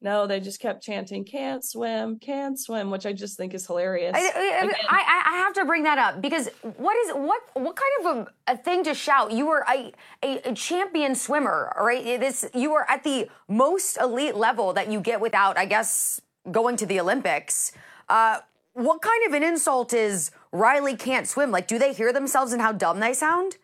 No, 0.03 0.27
they 0.27 0.41
just 0.41 0.59
kept 0.59 0.83
chanting 0.83 1.23
"Can't 1.23 1.63
swim, 1.63 2.19
can't 2.19 2.59
swim," 2.59 2.91
which 2.91 3.05
I 3.05 3.13
just 3.13 3.37
think 3.37 3.53
is 3.53 3.65
hilarious. 3.65 4.11
I, 4.13 4.73
I, 4.89 5.31
I, 5.33 5.37
have 5.37 5.53
to 5.53 5.63
bring 5.63 5.83
that 5.83 5.97
up 5.97 6.21
because 6.21 6.49
what 6.75 6.97
is 6.97 7.11
what 7.13 7.41
what 7.53 7.77
kind 7.77 7.93
of 8.01 8.27
a, 8.47 8.51
a 8.51 8.57
thing 8.57 8.83
to 8.83 8.93
shout? 8.93 9.31
You 9.31 9.45
were 9.45 9.65
a, 9.67 9.93
a, 10.21 10.49
a, 10.49 10.53
champion 10.53 11.15
swimmer, 11.15 11.73
right? 11.79 12.03
This 12.19 12.45
you 12.53 12.73
were 12.73 12.85
at 12.91 13.05
the 13.05 13.29
most 13.47 13.97
elite 13.97 14.35
level 14.35 14.73
that 14.73 14.91
you 14.91 14.99
get 14.99 15.21
without, 15.21 15.57
I 15.57 15.65
guess, 15.65 16.19
going 16.51 16.75
to 16.77 16.85
the 16.85 16.99
Olympics. 16.99 17.71
Uh, 18.09 18.39
what 18.73 19.01
kind 19.01 19.25
of 19.25 19.33
an 19.33 19.43
insult 19.43 19.93
is 19.93 20.31
Riley 20.51 20.97
can't 20.97 21.29
swim? 21.29 21.49
Like, 21.49 21.65
do 21.65 21.79
they 21.79 21.93
hear 21.93 22.11
themselves 22.11 22.51
and 22.51 22.61
how 22.61 22.73
dumb 22.73 22.99
they 22.99 23.13
sound? 23.13 23.55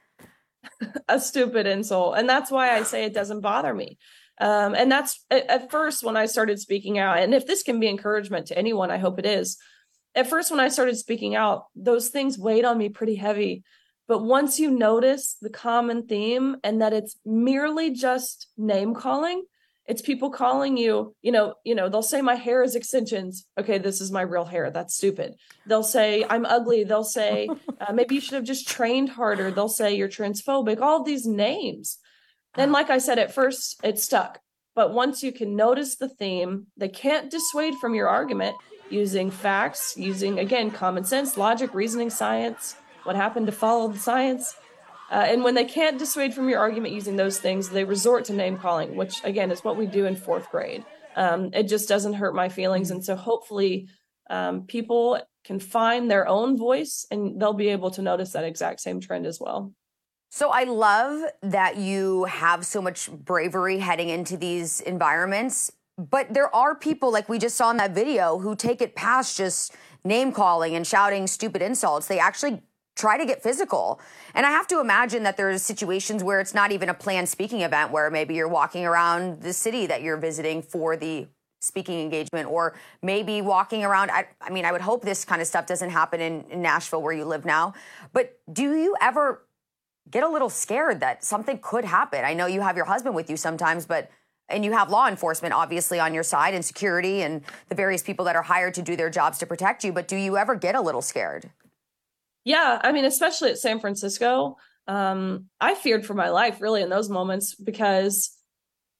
a 1.09 1.19
stupid 1.19 1.67
insult, 1.67 2.17
and 2.17 2.29
that's 2.29 2.49
why 2.49 2.77
I 2.77 2.83
say 2.83 3.03
it 3.03 3.13
doesn't 3.13 3.41
bother 3.41 3.73
me 3.73 3.97
um, 4.39 4.73
and 4.73 4.91
that's 4.91 5.25
at 5.29 5.69
first 5.69 6.03
when 6.03 6.15
I 6.15 6.25
started 6.25 6.59
speaking 6.59 6.97
out. 6.97 7.19
And 7.19 7.33
if 7.33 7.45
this 7.45 7.63
can 7.63 7.79
be 7.79 7.87
encouragement 7.87 8.47
to 8.47 8.57
anyone, 8.57 8.89
I 8.89 8.97
hope 8.97 9.19
it 9.19 9.25
is. 9.25 9.57
At 10.15 10.29
first, 10.29 10.49
when 10.49 10.59
I 10.59 10.69
started 10.69 10.97
speaking 10.97 11.35
out, 11.35 11.65
those 11.75 12.09
things 12.09 12.39
weighed 12.39 12.65
on 12.65 12.77
me 12.77 12.89
pretty 12.89 13.15
heavy. 13.15 13.63
But 14.07 14.23
once 14.23 14.59
you 14.59 14.71
notice 14.71 15.35
the 15.41 15.51
common 15.51 16.07
theme 16.07 16.57
and 16.63 16.81
that 16.81 16.93
it's 16.93 17.17
merely 17.25 17.91
just 17.91 18.47
name 18.57 18.95
calling, 18.95 19.43
it's 19.85 20.01
people 20.01 20.29
calling 20.29 20.77
you, 20.77 21.15
you 21.21 21.31
know, 21.31 21.55
you 21.63 21.75
know, 21.75 21.89
they'll 21.89 22.01
say 22.01 22.21
my 22.21 22.35
hair 22.35 22.63
is 22.63 22.75
extensions. 22.75 23.45
Okay, 23.59 23.77
this 23.77 24.01
is 24.01 24.11
my 24.11 24.21
real 24.21 24.45
hair. 24.45 24.71
That's 24.71 24.95
stupid. 24.95 25.35
They'll 25.67 25.83
say 25.83 26.25
I'm 26.29 26.45
ugly. 26.45 26.83
They'll 26.85 27.03
say 27.03 27.49
uh, 27.81 27.91
maybe 27.93 28.15
you 28.15 28.21
should 28.21 28.35
have 28.35 28.43
just 28.43 28.67
trained 28.67 29.09
harder. 29.09 29.51
They'll 29.51 29.67
say 29.67 29.95
you're 29.95 30.07
transphobic. 30.07 30.79
All 30.79 31.03
these 31.03 31.25
names 31.25 31.99
then, 32.55 32.71
like 32.71 32.89
I 32.89 32.97
said, 32.97 33.19
at 33.19 33.33
first 33.33 33.79
it 33.83 33.99
stuck. 33.99 34.39
But 34.75 34.93
once 34.93 35.23
you 35.23 35.31
can 35.31 35.55
notice 35.55 35.95
the 35.95 36.09
theme, 36.09 36.67
they 36.77 36.89
can't 36.89 37.29
dissuade 37.29 37.75
from 37.75 37.95
your 37.95 38.07
argument 38.07 38.55
using 38.89 39.29
facts, 39.29 39.95
using, 39.97 40.39
again, 40.39 40.71
common 40.71 41.03
sense, 41.03 41.37
logic, 41.37 41.73
reasoning, 41.73 42.09
science, 42.09 42.75
what 43.03 43.15
happened 43.15 43.45
to 43.47 43.51
follow 43.51 43.87
the 43.87 43.99
science. 43.99 44.55
Uh, 45.11 45.25
and 45.27 45.43
when 45.43 45.55
they 45.55 45.65
can't 45.65 45.97
dissuade 45.97 46.33
from 46.33 46.49
your 46.49 46.59
argument 46.59 46.93
using 46.93 47.15
those 47.15 47.39
things, 47.39 47.69
they 47.69 47.83
resort 47.83 48.25
to 48.25 48.33
name 48.33 48.57
calling, 48.57 48.95
which, 48.95 49.23
again, 49.23 49.51
is 49.51 49.63
what 49.63 49.75
we 49.75 49.85
do 49.85 50.05
in 50.05 50.15
fourth 50.15 50.49
grade. 50.51 50.85
Um, 51.15 51.49
it 51.53 51.63
just 51.63 51.89
doesn't 51.89 52.13
hurt 52.13 52.35
my 52.35 52.49
feelings. 52.49 52.91
And 52.91 53.03
so 53.03 53.15
hopefully, 53.15 53.89
um, 54.29 54.65
people 54.65 55.19
can 55.43 55.59
find 55.59 56.09
their 56.09 56.27
own 56.27 56.57
voice 56.57 57.05
and 57.09 57.41
they'll 57.41 57.53
be 57.53 57.69
able 57.69 57.91
to 57.91 58.01
notice 58.01 58.33
that 58.33 58.43
exact 58.43 58.79
same 58.79 59.01
trend 59.01 59.25
as 59.25 59.39
well. 59.39 59.73
So 60.31 60.51
I 60.51 60.63
love 60.65 61.23
that 61.41 61.77
you 61.77 62.25
have 62.25 62.63
so 62.63 62.81
much 62.81 63.11
bravery 63.11 63.79
heading 63.79 64.09
into 64.09 64.37
these 64.37 64.79
environments, 64.81 65.71
but 65.97 66.33
there 66.33 66.53
are 66.55 66.75
people 66.75 67.11
like 67.11 67.27
we 67.27 67.39
just 67.39 67.55
saw 67.55 67.71
in 67.71 67.77
that 67.77 67.91
video 67.91 68.37
who 68.37 68.55
take 68.55 68.79
it 68.79 68.95
past 68.95 69.37
just 69.37 69.75
name 70.03 70.31
calling 70.31 70.75
and 70.75 70.85
shouting 70.85 71.25
stupid 71.25 71.63
insults. 71.63 72.07
They 72.07 72.19
actually 72.19 72.61
try 72.95 73.17
to 73.17 73.25
get 73.25 73.41
physical. 73.41 73.99
And 74.35 74.45
I 74.45 74.51
have 74.51 74.67
to 74.67 74.79
imagine 74.79 75.23
that 75.23 75.35
there's 75.35 75.63
situations 75.63 76.23
where 76.23 76.39
it's 76.39 76.53
not 76.53 76.71
even 76.71 76.89
a 76.89 76.93
planned 76.93 77.27
speaking 77.27 77.61
event 77.61 77.91
where 77.91 78.11
maybe 78.11 78.35
you're 78.35 78.47
walking 78.47 78.85
around 78.85 79.41
the 79.41 79.53
city 79.53 79.87
that 79.87 80.03
you're 80.03 80.17
visiting 80.17 80.61
for 80.61 80.95
the 80.95 81.27
speaking 81.61 81.99
engagement 81.99 82.49
or 82.49 82.75
maybe 83.01 83.41
walking 83.41 83.83
around 83.83 84.09
I, 84.11 84.27
I 84.39 84.49
mean 84.49 84.63
I 84.63 84.71
would 84.71 84.79
hope 84.79 85.03
this 85.03 85.25
kind 85.25 85.41
of 85.41 85.47
stuff 85.47 85.65
doesn't 85.65 85.89
happen 85.89 86.21
in, 86.21 86.45
in 86.49 86.61
Nashville 86.61 87.01
where 87.01 87.13
you 87.13 87.25
live 87.25 87.45
now. 87.45 87.73
But 88.13 88.39
do 88.51 88.75
you 88.75 88.95
ever 89.01 89.43
get 90.09 90.23
a 90.23 90.29
little 90.29 90.49
scared 90.49 90.99
that 90.99 91.23
something 91.23 91.59
could 91.61 91.85
happen. 91.85 92.25
I 92.25 92.33
know 92.33 92.45
you 92.45 92.61
have 92.61 92.75
your 92.75 92.85
husband 92.85 93.15
with 93.15 93.29
you 93.29 93.37
sometimes, 93.37 93.85
but 93.85 94.09
and 94.49 94.65
you 94.65 94.71
have 94.71 94.89
law 94.89 95.07
enforcement 95.07 95.53
obviously 95.53 95.99
on 95.99 96.13
your 96.13 96.23
side 96.23 96.53
and 96.53 96.65
security 96.65 97.21
and 97.21 97.41
the 97.69 97.75
various 97.75 98.01
people 98.01 98.25
that 98.25 98.35
are 98.35 98.41
hired 98.41 98.73
to 98.73 98.81
do 98.81 98.95
their 98.95 99.09
jobs 99.09 99.37
to 99.39 99.45
protect 99.45 99.83
you, 99.83 99.93
but 99.93 100.07
do 100.07 100.15
you 100.15 100.37
ever 100.37 100.55
get 100.55 100.75
a 100.75 100.81
little 100.81 101.01
scared? 101.01 101.51
Yeah, 102.45 102.79
I 102.83 102.91
mean, 102.91 103.05
especially 103.05 103.51
at 103.51 103.59
San 103.59 103.79
Francisco, 103.79 104.57
um, 104.87 105.45
I 105.61 105.75
feared 105.75 106.05
for 106.05 106.15
my 106.15 106.29
life 106.29 106.61
really 106.61 106.81
in 106.81 106.89
those 106.89 107.09
moments 107.09 107.53
because 107.53 108.35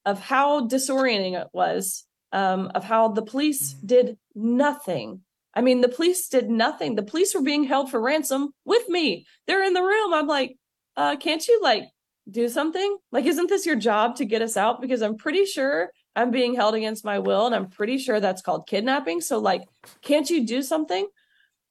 of 0.06 0.20
how 0.20 0.68
disorienting 0.68 1.40
it 1.40 1.48
was, 1.52 2.04
um, 2.32 2.70
of 2.74 2.84
how 2.84 3.08
the 3.08 3.22
police 3.22 3.74
mm-hmm. 3.74 3.86
did 3.86 4.18
nothing. 4.34 5.22
I 5.52 5.62
mean, 5.62 5.80
the 5.80 5.88
police 5.88 6.28
did 6.28 6.48
nothing. 6.48 6.94
The 6.94 7.02
police 7.02 7.34
were 7.34 7.42
being 7.42 7.64
held 7.64 7.90
for 7.90 8.00
ransom 8.00 8.50
with 8.64 8.88
me. 8.88 9.26
They're 9.48 9.64
in 9.64 9.72
the 9.74 9.82
room. 9.82 10.14
I'm 10.14 10.28
like, 10.28 10.56
uh, 10.96 11.16
can't 11.16 11.46
you 11.46 11.60
like 11.62 11.84
do 12.30 12.48
something? 12.48 12.98
Like, 13.12 13.24
isn't 13.24 13.48
this 13.48 13.66
your 13.66 13.76
job 13.76 14.16
to 14.16 14.24
get 14.24 14.42
us 14.42 14.56
out? 14.56 14.80
Because 14.80 15.02
I'm 15.02 15.16
pretty 15.16 15.44
sure 15.44 15.90
I'm 16.16 16.30
being 16.30 16.54
held 16.54 16.74
against 16.74 17.04
my 17.04 17.18
will, 17.18 17.46
and 17.46 17.54
I'm 17.54 17.68
pretty 17.68 17.98
sure 17.98 18.20
that's 18.20 18.42
called 18.42 18.66
kidnapping. 18.66 19.20
So, 19.20 19.38
like, 19.38 19.62
can't 20.02 20.28
you 20.28 20.46
do 20.46 20.62
something? 20.62 21.08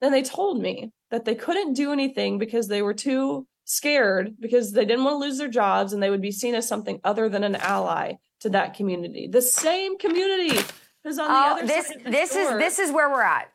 Then 0.00 0.12
they 0.12 0.22
told 0.22 0.60
me 0.60 0.92
that 1.10 1.24
they 1.24 1.34
couldn't 1.34 1.74
do 1.74 1.92
anything 1.92 2.38
because 2.38 2.68
they 2.68 2.82
were 2.82 2.94
too 2.94 3.46
scared 3.64 4.34
because 4.40 4.72
they 4.72 4.84
didn't 4.84 5.04
want 5.04 5.14
to 5.14 5.18
lose 5.18 5.38
their 5.38 5.48
jobs 5.48 5.92
and 5.92 6.02
they 6.02 6.10
would 6.10 6.22
be 6.22 6.32
seen 6.32 6.54
as 6.54 6.66
something 6.66 7.00
other 7.04 7.28
than 7.28 7.44
an 7.44 7.54
ally 7.56 8.14
to 8.40 8.48
that 8.50 8.74
community. 8.74 9.28
The 9.28 9.42
same 9.42 9.98
community 9.98 10.58
who's 11.04 11.18
on 11.18 11.28
the 11.28 11.34
oh, 11.34 11.52
other 11.52 11.66
this, 11.66 11.86
side. 11.86 12.00
This, 12.04 12.32
this 12.32 12.36
is 12.36 12.58
this 12.58 12.78
is 12.78 12.92
where 12.92 13.10
we're 13.10 13.22
at. 13.22 13.52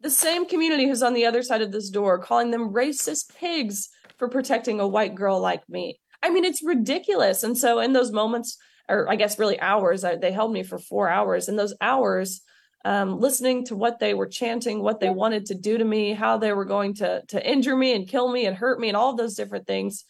The 0.00 0.10
same 0.10 0.46
community 0.46 0.86
who's 0.86 1.02
on 1.02 1.12
the 1.12 1.26
other 1.26 1.42
side 1.42 1.60
of 1.60 1.72
this 1.72 1.90
door, 1.90 2.18
calling 2.18 2.52
them 2.52 2.72
racist 2.72 3.34
pigs 3.36 3.90
for 4.18 4.28
protecting 4.28 4.80
a 4.80 4.88
white 4.88 5.14
girl 5.14 5.40
like 5.40 5.68
me. 5.68 5.98
I 6.22 6.30
mean, 6.30 6.44
it's 6.44 6.62
ridiculous. 6.62 7.42
And 7.42 7.56
so 7.56 7.78
in 7.78 7.92
those 7.92 8.10
moments, 8.10 8.58
or 8.88 9.08
I 9.08 9.16
guess 9.16 9.38
really 9.38 9.60
hours, 9.60 10.04
they 10.20 10.32
held 10.32 10.52
me 10.52 10.62
for 10.62 10.78
four 10.78 11.08
hours. 11.08 11.48
In 11.48 11.56
those 11.56 11.74
hours, 11.80 12.40
um, 12.84 13.20
listening 13.20 13.64
to 13.66 13.76
what 13.76 13.98
they 13.98 14.14
were 14.14 14.26
chanting, 14.26 14.82
what 14.82 15.00
they 15.00 15.10
wanted 15.10 15.46
to 15.46 15.54
do 15.54 15.78
to 15.78 15.84
me, 15.84 16.12
how 16.12 16.38
they 16.38 16.52
were 16.52 16.64
going 16.64 16.94
to 16.94 17.22
to 17.28 17.50
injure 17.50 17.76
me 17.76 17.94
and 17.94 18.08
kill 18.08 18.30
me 18.30 18.46
and 18.46 18.56
hurt 18.56 18.80
me, 18.80 18.88
and 18.88 18.96
all 18.96 19.14
those 19.14 19.34
different 19.34 19.66
things. 19.66 20.04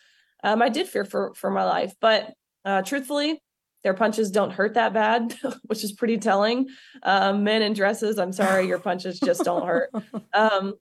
Um, 0.44 0.62
I 0.62 0.68
did 0.68 0.86
fear 0.86 1.04
for 1.04 1.34
for 1.34 1.50
my 1.50 1.64
life, 1.64 1.94
but 2.00 2.32
uh, 2.64 2.82
truthfully, 2.82 3.42
their 3.82 3.94
punches 3.94 4.30
don't 4.30 4.52
hurt 4.52 4.74
that 4.74 4.92
bad, 4.92 5.34
which 5.62 5.82
is 5.82 5.92
pretty 5.92 6.18
telling. 6.18 6.68
Um, 7.02 7.42
men 7.42 7.62
in 7.62 7.72
dresses, 7.72 8.18
I'm 8.18 8.32
sorry, 8.32 8.66
your 8.66 8.78
punches 8.78 9.18
just 9.18 9.44
don't 9.44 9.66
hurt. 9.66 9.90
Um, 10.34 10.74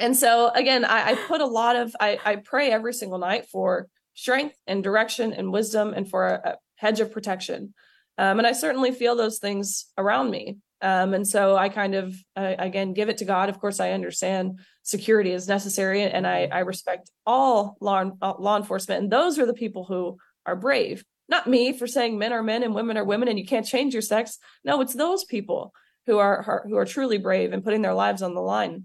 and 0.00 0.16
so 0.16 0.50
again 0.54 0.84
I, 0.84 1.10
I, 1.10 1.14
put 1.14 1.40
a 1.40 1.46
lot 1.46 1.76
of 1.76 1.94
I, 2.00 2.18
I 2.24 2.36
pray 2.36 2.70
every 2.70 2.92
single 2.92 3.18
night 3.18 3.46
for 3.46 3.88
strength 4.14 4.56
and 4.66 4.82
direction 4.82 5.32
and 5.32 5.52
wisdom 5.52 5.94
and 5.94 6.08
for 6.08 6.26
a, 6.26 6.50
a 6.50 6.56
hedge 6.76 7.00
of 7.00 7.12
protection. 7.12 7.74
Um, 8.18 8.38
and 8.38 8.46
I 8.46 8.52
certainly 8.52 8.92
feel 8.92 9.16
those 9.16 9.38
things 9.38 9.86
around 9.96 10.30
me. 10.30 10.58
Um, 10.82 11.14
and 11.14 11.26
so 11.26 11.56
I 11.56 11.68
kind 11.68 11.94
of, 11.94 12.14
uh, 12.36 12.54
again, 12.58 12.94
give 12.94 13.08
it 13.08 13.18
to 13.18 13.24
God. 13.24 13.48
Of 13.48 13.60
course, 13.60 13.80
I 13.80 13.92
understand 13.92 14.60
security 14.82 15.32
is 15.32 15.46
necessary 15.46 16.02
and 16.02 16.26
I, 16.26 16.48
I 16.50 16.60
respect 16.60 17.10
all 17.26 17.76
law, 17.80 18.10
uh, 18.22 18.34
law 18.38 18.56
enforcement. 18.56 19.02
And 19.02 19.12
those 19.12 19.38
are 19.38 19.46
the 19.46 19.54
people 19.54 19.84
who 19.84 20.16
are 20.46 20.56
brave. 20.56 21.04
Not 21.28 21.46
me 21.46 21.72
for 21.72 21.86
saying 21.86 22.18
men 22.18 22.32
are 22.32 22.42
men 22.42 22.62
and 22.62 22.74
women 22.74 22.96
are 22.96 23.04
women 23.04 23.28
and 23.28 23.38
you 23.38 23.46
can't 23.46 23.66
change 23.66 23.92
your 23.94 24.02
sex. 24.02 24.38
No, 24.64 24.80
it's 24.80 24.94
those 24.94 25.24
people 25.24 25.72
who 26.06 26.18
are, 26.18 26.64
who 26.66 26.76
are 26.76 26.86
truly 26.86 27.18
brave 27.18 27.52
and 27.52 27.62
putting 27.62 27.82
their 27.82 27.94
lives 27.94 28.22
on 28.22 28.34
the 28.34 28.40
line. 28.40 28.84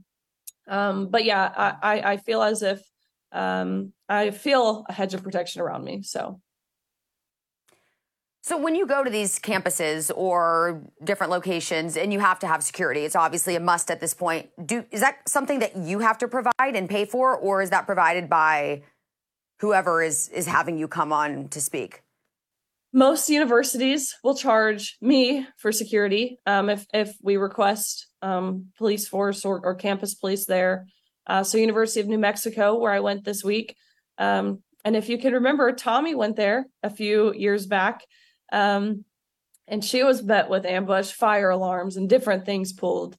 Um, 0.68 1.10
but 1.10 1.26
yeah, 1.26 1.76
I, 1.82 2.14
I 2.14 2.18
feel 2.18 2.42
as 2.42 2.64
if 2.64 2.82
um, 3.32 3.94
I 4.10 4.32
feel 4.32 4.86
a 4.88 4.94
hedge 4.94 5.14
of 5.14 5.24
protection 5.24 5.62
around 5.62 5.84
me. 5.84 6.02
So. 6.04 6.42
So 8.42 8.58
when 8.58 8.76
you 8.76 8.86
go 8.86 9.04
to 9.04 9.10
these 9.10 9.40
campuses 9.40 10.12
or 10.16 10.84
different 11.04 11.32
locations 11.32 11.98
and 11.98 12.14
you 12.14 12.20
have 12.20 12.38
to 12.40 12.48
have 12.48 12.62
security, 12.62 13.02
it's 13.02 13.16
obviously 13.16 13.56
a 13.56 13.60
must 13.60 13.90
at 13.90 14.00
this 14.00 14.14
point. 14.14 14.50
Do 14.64 14.86
is 14.92 15.02
that 15.02 15.28
something 15.28 15.60
that 15.60 15.76
you 15.76 15.98
have 16.00 16.20
to 16.20 16.28
provide 16.28 16.76
and 16.76 16.88
pay 16.88 17.06
for 17.06 17.36
or 17.36 17.64
is 17.64 17.72
that 17.72 17.88
provided 17.88 18.30
by 18.30 18.84
whoever 19.62 20.04
is 20.04 20.30
is 20.30 20.46
having 20.46 20.78
you 20.78 20.88
come 20.88 21.12
on 21.12 21.48
to 21.50 21.60
speak? 21.60 22.04
Most 22.94 23.30
universities 23.30 24.16
will 24.24 24.36
charge 24.36 24.98
me 25.02 25.48
for 25.58 25.72
security 25.72 26.40
um, 26.46 26.70
if 26.70 26.86
if 26.94 27.18
we 27.24 27.38
request 27.38 28.08
um, 28.26 28.68
police 28.78 29.08
force 29.08 29.46
or, 29.46 29.60
or, 29.64 29.76
campus 29.76 30.16
police 30.16 30.46
there. 30.46 30.88
Uh, 31.28 31.44
so 31.44 31.58
University 31.58 32.00
of 32.00 32.08
New 32.08 32.18
Mexico, 32.18 32.80
where 32.80 32.92
I 32.92 33.00
went 33.00 33.24
this 33.24 33.44
week, 33.44 33.76
um, 34.18 34.64
and 34.84 34.96
if 34.96 35.10
you 35.10 35.18
can 35.18 35.34
remember, 35.34 35.72
Tomi 35.72 36.16
went 36.16 36.36
there 36.36 36.66
a 36.82 36.90
few 36.90 37.34
years 37.34 37.66
back. 37.66 38.04
Um, 38.52 39.06
and 39.68 39.84
she 39.84 40.04
was 40.04 40.24
met 40.24 40.50
with 40.50 40.66
ambush, 40.66 41.12
fire 41.12 41.50
alarms, 41.50 41.98
and 41.98 42.08
different 42.08 42.46
things 42.46 42.74
pulled. 42.74 43.18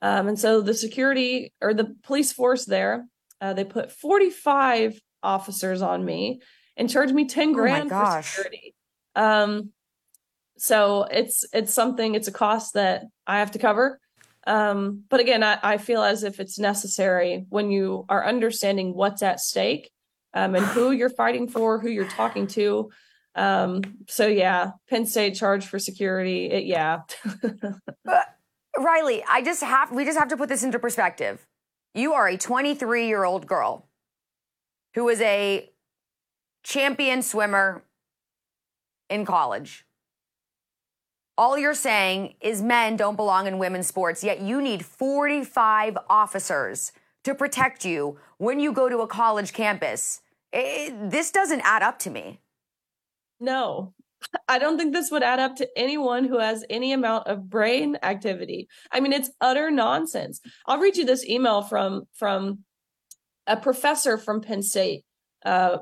Um, 0.00 0.28
and 0.28 0.38
so 0.38 0.62
the 0.62 0.74
security 0.74 1.52
or 1.60 1.74
the 1.74 1.94
police 2.02 2.32
force 2.32 2.64
there, 2.64 3.06
uh, 3.40 3.52
they 3.52 3.64
put 3.64 3.92
45 3.92 4.98
officers 5.22 5.82
on 5.82 6.04
me 6.04 6.40
and 6.76 6.88
charged 6.88 7.14
me 7.14 7.26
10 7.26 7.52
grand 7.52 7.92
oh 7.92 8.00
for 8.00 8.22
security. 8.22 8.74
Um, 9.14 9.70
so 10.56 11.04
it's 11.10 11.44
it's 11.52 11.74
something, 11.74 12.14
it's 12.14 12.28
a 12.28 12.32
cost 12.32 12.74
that 12.74 13.04
I 13.26 13.40
have 13.40 13.50
to 13.52 13.58
cover. 13.58 14.00
Um, 14.46 15.04
but 15.08 15.20
again, 15.20 15.42
I, 15.42 15.58
I 15.62 15.78
feel 15.78 16.02
as 16.02 16.24
if 16.24 16.40
it's 16.40 16.58
necessary 16.58 17.46
when 17.48 17.70
you 17.70 18.04
are 18.08 18.26
understanding 18.26 18.94
what's 18.94 19.22
at 19.22 19.40
stake 19.40 19.90
um, 20.34 20.54
and 20.54 20.64
who 20.64 20.90
you're 20.90 21.10
fighting 21.10 21.48
for, 21.48 21.78
who 21.78 21.88
you're 21.88 22.08
talking 22.08 22.46
to. 22.48 22.90
Um, 23.34 23.82
so 24.08 24.26
yeah, 24.26 24.72
Penn 24.90 25.06
State 25.06 25.34
charged 25.34 25.68
for 25.68 25.78
security. 25.78 26.46
It, 26.46 26.64
yeah. 26.64 27.00
Riley, 28.78 29.22
I 29.28 29.42
just 29.42 29.62
have 29.62 29.92
we 29.92 30.04
just 30.04 30.18
have 30.18 30.28
to 30.28 30.36
put 30.36 30.48
this 30.48 30.62
into 30.62 30.78
perspective. 30.78 31.46
You 31.94 32.14
are 32.14 32.28
a 32.28 32.36
23 32.36 33.06
year 33.06 33.24
old 33.24 33.46
girl 33.46 33.88
who 34.94 35.08
is 35.08 35.20
a 35.20 35.70
champion 36.62 37.22
swimmer 37.22 37.82
in 39.08 39.24
college. 39.24 39.84
All 41.42 41.58
you're 41.58 41.74
saying 41.74 42.34
is 42.40 42.62
men 42.62 42.94
don't 42.94 43.16
belong 43.16 43.48
in 43.48 43.58
women's 43.58 43.88
sports, 43.88 44.22
yet 44.22 44.40
you 44.40 44.62
need 44.62 44.84
45 44.84 45.98
officers 46.08 46.92
to 47.24 47.34
protect 47.34 47.84
you 47.84 48.16
when 48.38 48.60
you 48.60 48.72
go 48.72 48.88
to 48.88 48.98
a 48.98 49.08
college 49.08 49.52
campus. 49.52 50.20
It, 50.52 51.10
this 51.10 51.32
doesn't 51.32 51.62
add 51.64 51.82
up 51.82 51.98
to 51.98 52.10
me. 52.10 52.38
No, 53.40 53.92
I 54.46 54.60
don't 54.60 54.78
think 54.78 54.92
this 54.92 55.10
would 55.10 55.24
add 55.24 55.40
up 55.40 55.56
to 55.56 55.68
anyone 55.76 56.28
who 56.28 56.38
has 56.38 56.64
any 56.70 56.92
amount 56.92 57.26
of 57.26 57.50
brain 57.50 57.98
activity. 58.04 58.68
I 58.92 59.00
mean, 59.00 59.12
it's 59.12 59.32
utter 59.40 59.68
nonsense. 59.68 60.40
I'll 60.66 60.78
read 60.78 60.96
you 60.96 61.04
this 61.04 61.26
email 61.26 61.60
from 61.62 62.04
from 62.14 62.60
a 63.48 63.56
professor 63.56 64.16
from 64.16 64.42
Penn 64.42 64.62
State 64.62 65.02
uh, 65.44 65.78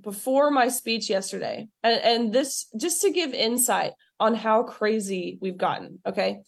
before 0.00 0.50
my 0.50 0.66
speech 0.66 1.08
yesterday, 1.08 1.68
and, 1.84 2.00
and 2.02 2.32
this 2.32 2.66
just 2.76 3.02
to 3.02 3.12
give 3.12 3.32
insight 3.32 3.92
on 4.18 4.34
how 4.34 4.62
crazy 4.62 5.38
we've 5.40 5.58
gotten. 5.58 5.98
Okay, 6.06 6.40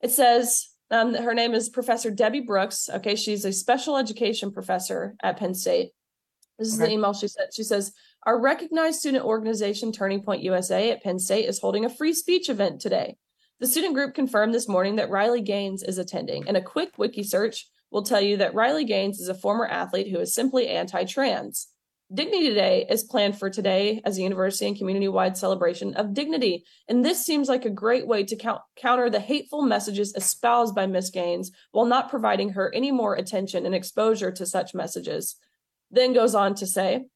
it 0.00 0.10
says 0.10 0.68
um, 0.90 1.14
her 1.14 1.34
name 1.34 1.54
is 1.54 1.68
Professor 1.68 2.10
Debbie 2.10 2.40
Brooks. 2.40 2.88
Okay, 2.88 3.14
she's 3.14 3.44
a 3.44 3.52
special 3.52 3.96
education 3.96 4.52
professor 4.52 5.14
at 5.22 5.38
Penn 5.38 5.54
State. 5.54 5.90
This 6.58 6.68
is 6.68 6.80
okay. 6.80 6.88
the 6.88 6.94
email 6.94 7.12
she 7.12 7.28
said. 7.28 7.48
She 7.54 7.62
says, 7.62 7.92
Our 8.26 8.40
recognized 8.40 9.00
student 9.00 9.24
organization, 9.24 9.92
Turning 9.92 10.22
Point 10.22 10.42
USA 10.42 10.90
at 10.90 11.02
Penn 11.02 11.18
State, 11.18 11.48
is 11.48 11.60
holding 11.60 11.84
a 11.84 11.90
free 11.90 12.12
speech 12.12 12.48
event 12.48 12.80
today. 12.80 13.16
The 13.60 13.66
student 13.66 13.94
group 13.94 14.14
confirmed 14.14 14.54
this 14.54 14.68
morning 14.68 14.96
that 14.96 15.10
Riley 15.10 15.42
Gaines 15.42 15.82
is 15.82 15.98
attending, 15.98 16.48
and 16.48 16.56
a 16.56 16.62
quick 16.62 16.96
wiki 16.96 17.22
search 17.22 17.66
will 17.90 18.02
tell 18.02 18.20
you 18.20 18.36
that 18.38 18.54
Riley 18.54 18.84
Gaines 18.84 19.20
is 19.20 19.28
a 19.28 19.34
former 19.34 19.66
athlete 19.66 20.08
who 20.10 20.20
is 20.20 20.34
simply 20.34 20.68
anti 20.68 21.04
trans. 21.04 21.68
Dignity 22.12 22.54
Day 22.54 22.86
is 22.88 23.04
planned 23.04 23.38
for 23.38 23.50
today 23.50 24.00
as 24.04 24.16
a 24.16 24.22
university 24.22 24.66
and 24.66 24.78
community 24.78 25.08
wide 25.08 25.36
celebration 25.36 25.94
of 25.94 26.14
dignity. 26.14 26.64
And 26.88 27.04
this 27.04 27.24
seems 27.24 27.48
like 27.48 27.66
a 27.66 27.70
great 27.70 28.06
way 28.06 28.24
to 28.24 28.36
count- 28.36 28.62
counter 28.76 29.10
the 29.10 29.20
hateful 29.20 29.62
messages 29.62 30.14
espoused 30.14 30.74
by 30.74 30.86
Miss 30.86 31.10
Gaines 31.10 31.52
while 31.72 31.84
not 31.84 32.08
providing 32.08 32.50
her 32.50 32.74
any 32.74 32.90
more 32.90 33.14
attention 33.14 33.66
and 33.66 33.74
exposure 33.74 34.32
to 34.32 34.46
such 34.46 34.74
messages 34.74 35.36
then 35.90 36.12
goes 36.12 36.34
on 36.34 36.54
to 36.56 36.66
say, 36.66 37.06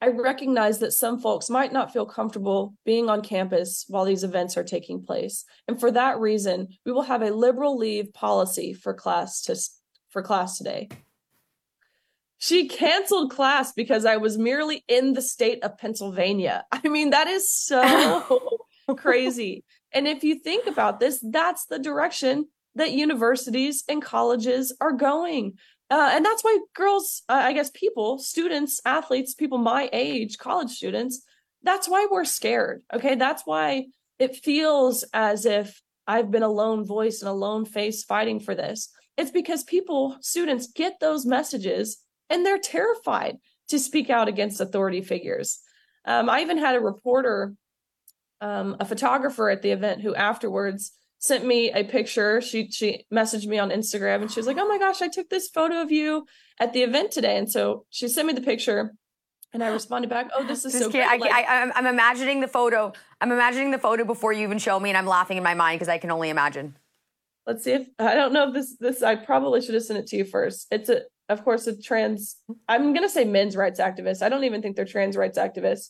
I 0.00 0.08
recognize 0.08 0.80
that 0.80 0.92
some 0.92 1.20
folks 1.20 1.48
might 1.48 1.72
not 1.72 1.92
feel 1.92 2.06
comfortable 2.06 2.74
being 2.84 3.08
on 3.08 3.22
campus 3.22 3.84
while 3.88 4.04
these 4.04 4.24
events 4.24 4.56
are 4.56 4.64
taking 4.64 5.00
place. 5.00 5.44
And 5.68 5.78
for 5.78 5.92
that 5.92 6.18
reason, 6.18 6.68
we 6.84 6.92
will 6.92 7.02
have 7.02 7.22
a 7.22 7.30
liberal 7.30 7.78
leave 7.78 8.12
policy 8.12 8.72
for 8.72 8.94
class 8.94 9.40
to 9.42 9.56
for 10.10 10.22
class 10.22 10.58
today. 10.58 10.88
She 12.42 12.66
canceled 12.66 13.30
class 13.30 13.70
because 13.70 14.04
I 14.04 14.16
was 14.16 14.36
merely 14.36 14.84
in 14.88 15.12
the 15.12 15.22
state 15.22 15.62
of 15.62 15.78
Pennsylvania. 15.78 16.64
I 16.72 16.88
mean, 16.88 17.10
that 17.10 17.28
is 17.28 17.48
so 17.48 18.64
crazy. 18.96 19.62
And 19.92 20.08
if 20.08 20.24
you 20.24 20.34
think 20.34 20.66
about 20.66 20.98
this, 20.98 21.22
that's 21.22 21.66
the 21.66 21.78
direction 21.78 22.48
that 22.74 22.90
universities 22.90 23.84
and 23.88 24.02
colleges 24.02 24.76
are 24.80 24.90
going. 24.90 25.52
Uh, 25.88 26.10
and 26.14 26.26
that's 26.26 26.42
why 26.42 26.58
girls, 26.74 27.22
uh, 27.28 27.42
I 27.44 27.52
guess 27.52 27.70
people, 27.72 28.18
students, 28.18 28.80
athletes, 28.84 29.34
people 29.34 29.58
my 29.58 29.88
age, 29.92 30.36
college 30.36 30.70
students, 30.70 31.22
that's 31.62 31.88
why 31.88 32.08
we're 32.10 32.24
scared. 32.24 32.82
Okay. 32.92 33.14
That's 33.14 33.46
why 33.46 33.86
it 34.18 34.34
feels 34.34 35.04
as 35.14 35.46
if 35.46 35.80
I've 36.08 36.32
been 36.32 36.42
a 36.42 36.48
lone 36.48 36.84
voice 36.84 37.22
and 37.22 37.28
a 37.28 37.34
lone 37.34 37.66
face 37.66 38.02
fighting 38.02 38.40
for 38.40 38.56
this. 38.56 38.88
It's 39.16 39.30
because 39.30 39.62
people, 39.62 40.16
students 40.22 40.66
get 40.66 40.98
those 40.98 41.24
messages 41.24 42.02
and 42.32 42.44
they're 42.44 42.58
terrified 42.58 43.36
to 43.68 43.78
speak 43.78 44.10
out 44.10 44.26
against 44.26 44.60
authority 44.60 45.02
figures. 45.02 45.60
Um, 46.04 46.28
I 46.28 46.40
even 46.40 46.58
had 46.58 46.74
a 46.74 46.80
reporter, 46.80 47.54
um, 48.40 48.76
a 48.80 48.84
photographer 48.84 49.50
at 49.50 49.62
the 49.62 49.70
event 49.70 50.00
who 50.00 50.14
afterwards 50.14 50.92
sent 51.18 51.46
me 51.46 51.70
a 51.70 51.84
picture. 51.84 52.40
She 52.40 52.70
she 52.70 53.04
messaged 53.12 53.46
me 53.46 53.58
on 53.58 53.70
Instagram 53.70 54.22
and 54.22 54.30
she 54.30 54.40
was 54.40 54.46
like, 54.46 54.56
"Oh 54.58 54.66
my 54.66 54.78
gosh, 54.78 55.00
I 55.00 55.08
took 55.08 55.28
this 55.28 55.48
photo 55.48 55.80
of 55.80 55.92
you 55.92 56.26
at 56.58 56.72
the 56.72 56.82
event 56.82 57.12
today." 57.12 57.36
And 57.36 57.50
so 57.50 57.84
she 57.90 58.08
sent 58.08 58.26
me 58.26 58.34
the 58.34 58.40
picture, 58.40 58.94
and 59.52 59.62
I 59.62 59.68
responded 59.68 60.10
back, 60.10 60.30
"Oh, 60.36 60.44
this 60.44 60.64
is 60.64 60.76
so 60.76 60.90
great." 60.90 61.04
I, 61.04 61.16
like, 61.16 61.30
I, 61.32 61.70
I'm 61.74 61.86
imagining 61.86 62.40
the 62.40 62.48
photo. 62.48 62.92
I'm 63.20 63.30
imagining 63.30 63.70
the 63.70 63.78
photo 63.78 64.04
before 64.04 64.32
you 64.32 64.42
even 64.42 64.58
show 64.58 64.80
me, 64.80 64.90
and 64.90 64.98
I'm 64.98 65.06
laughing 65.06 65.36
in 65.36 65.44
my 65.44 65.54
mind 65.54 65.78
because 65.78 65.88
I 65.88 65.98
can 65.98 66.10
only 66.10 66.30
imagine. 66.30 66.76
Let's 67.46 67.64
see 67.64 67.72
if 67.72 67.88
I 67.98 68.14
don't 68.14 68.32
know 68.32 68.48
if 68.48 68.54
this 68.54 68.76
this 68.78 69.02
I 69.02 69.14
probably 69.14 69.60
should 69.62 69.74
have 69.74 69.84
sent 69.84 70.00
it 70.00 70.08
to 70.08 70.16
you 70.16 70.24
first. 70.24 70.66
It's 70.72 70.88
a 70.88 71.02
of 71.32 71.44
course 71.44 71.66
a 71.66 71.80
trans. 71.80 72.36
I'm 72.68 72.92
gonna 72.94 73.08
say 73.08 73.24
men's 73.24 73.56
rights 73.56 73.80
activists. 73.80 74.22
I 74.22 74.28
don't 74.28 74.44
even 74.44 74.62
think 74.62 74.76
they're 74.76 74.84
trans 74.84 75.16
rights 75.16 75.38
activists. 75.38 75.88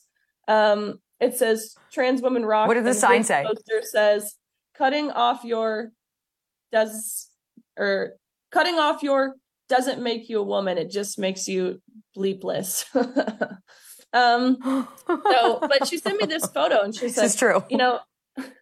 Um, 0.49 1.01
it 1.21 1.37
says 1.37 1.77
trans 1.93 2.23
women 2.23 2.45
rock. 2.45 2.69
What 2.69 2.75
does 2.75 2.85
the 2.85 2.95
sign 2.95 3.25
say? 3.25 3.45
Poster 3.45 3.83
says 3.83 4.37
cutting 4.77 5.11
off 5.11 5.45
your 5.45 5.93
does 6.73 7.29
or 7.79 8.15
cutting 8.51 8.79
off 8.79 9.03
your 9.03 9.35
doesn't 9.69 10.03
make 10.03 10.29
you 10.29 10.41
a 10.41 10.43
woman 10.43 10.77
it 10.77 10.91
just 10.91 11.19
makes 11.19 11.49
you 11.49 11.81
bleepless 12.15 12.85
um 14.13 14.59
so 15.07 15.59
but 15.61 15.87
she 15.87 15.97
sent 15.99 16.21
me 16.21 16.27
this 16.27 16.45
photo 16.47 16.83
and 16.83 16.95
she 16.95 17.09
said 17.09 17.25
this 17.25 17.35
is 17.35 17.39
true 17.39 17.63
you 17.71 17.77
know 17.77 18.01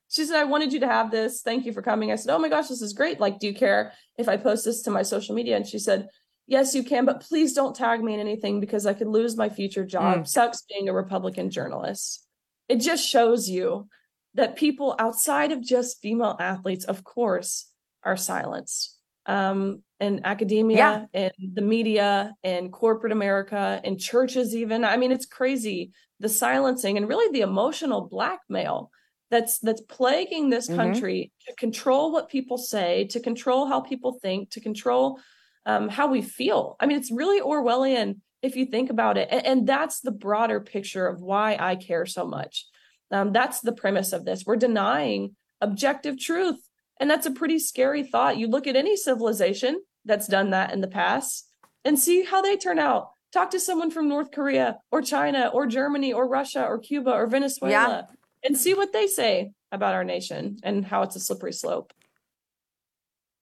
she 0.08 0.24
said 0.24 0.36
i 0.36 0.44
wanted 0.44 0.72
you 0.72 0.80
to 0.80 0.86
have 0.86 1.10
this 1.10 1.42
thank 1.42 1.64
you 1.64 1.72
for 1.72 1.82
coming 1.82 2.12
i 2.12 2.14
said 2.14 2.32
oh 2.32 2.38
my 2.38 2.48
gosh 2.48 2.68
this 2.68 2.82
is 2.82 2.92
great 2.92 3.18
like 3.18 3.40
do 3.40 3.48
you 3.48 3.54
care 3.54 3.92
if 4.18 4.28
i 4.28 4.36
post 4.36 4.64
this 4.64 4.82
to 4.82 4.90
my 4.90 5.02
social 5.02 5.34
media 5.34 5.56
and 5.56 5.66
she 5.66 5.78
said 5.78 6.06
yes 6.46 6.74
you 6.74 6.82
can 6.82 7.04
but 7.04 7.20
please 7.20 7.52
don't 7.52 7.76
tag 7.76 8.02
me 8.02 8.14
in 8.14 8.20
anything 8.20 8.60
because 8.60 8.86
i 8.86 8.92
could 8.94 9.06
lose 9.08 9.36
my 9.36 9.48
future 9.48 9.84
job 9.84 10.18
mm. 10.18 10.28
sucks 10.28 10.62
being 10.62 10.88
a 10.88 10.92
republican 10.92 11.50
journalist 11.50 12.26
it 12.68 12.76
just 12.76 13.06
shows 13.06 13.48
you 13.48 13.88
that 14.34 14.56
people 14.56 14.94
outside 14.98 15.50
of 15.50 15.60
just 15.60 16.00
female 16.00 16.36
athletes, 16.38 16.84
of 16.84 17.02
course, 17.02 17.66
are 18.04 18.16
silenced. 18.16 18.96
Um, 19.26 19.82
in 19.98 20.24
academia 20.24 20.78
Yeah. 20.78 21.06
and 21.12 21.54
the 21.54 21.60
media 21.62 22.34
and 22.42 22.72
corporate 22.72 23.12
America 23.12 23.80
and 23.84 24.00
churches 24.00 24.56
even. 24.56 24.82
I 24.82 24.96
mean, 24.96 25.12
it's 25.12 25.26
crazy 25.26 25.92
the 26.20 26.28
silencing 26.28 26.96
and 26.96 27.06
really 27.06 27.30
the 27.32 27.42
emotional 27.42 28.08
blackmail 28.08 28.90
that's 29.30 29.58
that's 29.58 29.82
plaguing 29.82 30.48
this 30.48 30.68
Mhm. 30.68 30.76
country 30.76 31.32
to 31.46 31.54
control 31.56 32.12
what 32.12 32.30
people 32.30 32.56
say, 32.56 33.04
to 33.06 33.20
control 33.20 33.66
how 33.66 33.80
people 33.80 34.12
think, 34.14 34.50
to 34.50 34.60
control 34.60 35.20
um, 35.66 35.88
how 35.88 36.08
we 36.08 36.22
feel. 36.22 36.76
I 36.80 36.86
mean, 36.86 36.98
it's 36.98 37.10
really 37.10 37.40
Orwellian 37.40 38.16
if 38.42 38.56
you 38.56 38.66
think 38.66 38.90
about 38.90 39.18
it, 39.18 39.28
and, 39.30 39.44
and 39.46 39.66
that's 39.66 40.00
the 40.00 40.12
broader 40.12 40.60
picture 40.60 41.06
of 41.06 41.20
why 41.20 41.56
I 41.60 41.76
care 41.76 42.06
so 42.06 42.26
much. 42.26 42.66
Um, 43.10 43.32
that's 43.32 43.60
the 43.60 43.72
premise 43.72 44.12
of 44.12 44.24
this. 44.24 44.44
We're 44.46 44.56
denying 44.56 45.36
objective 45.60 46.18
truth, 46.18 46.60
and 46.98 47.10
that's 47.10 47.26
a 47.26 47.32
pretty 47.32 47.58
scary 47.58 48.02
thought. 48.02 48.38
You 48.38 48.46
look 48.46 48.66
at 48.66 48.76
any 48.76 48.96
civilization 48.96 49.82
that's 50.04 50.26
done 50.26 50.50
that 50.50 50.72
in 50.72 50.80
the 50.80 50.88
past, 50.88 51.48
and 51.84 51.98
see 51.98 52.24
how 52.24 52.40
they 52.40 52.56
turn 52.56 52.78
out. 52.78 53.10
Talk 53.32 53.50
to 53.50 53.60
someone 53.60 53.90
from 53.90 54.08
North 54.08 54.32
Korea 54.32 54.78
or 54.90 55.02
China 55.02 55.50
or 55.52 55.66
Germany 55.66 56.12
or 56.12 56.26
Russia 56.26 56.64
or 56.64 56.78
Cuba 56.78 57.12
or 57.12 57.28
Venezuela 57.28 58.08
and 58.42 58.56
see 58.56 58.74
what 58.74 58.92
they 58.92 59.06
say 59.06 59.52
about 59.72 59.94
our 59.94 60.04
nation 60.04 60.58
and 60.62 60.84
how 60.84 61.02
it's 61.02 61.16
a 61.16 61.20
slippery 61.20 61.52
slope. 61.52 61.92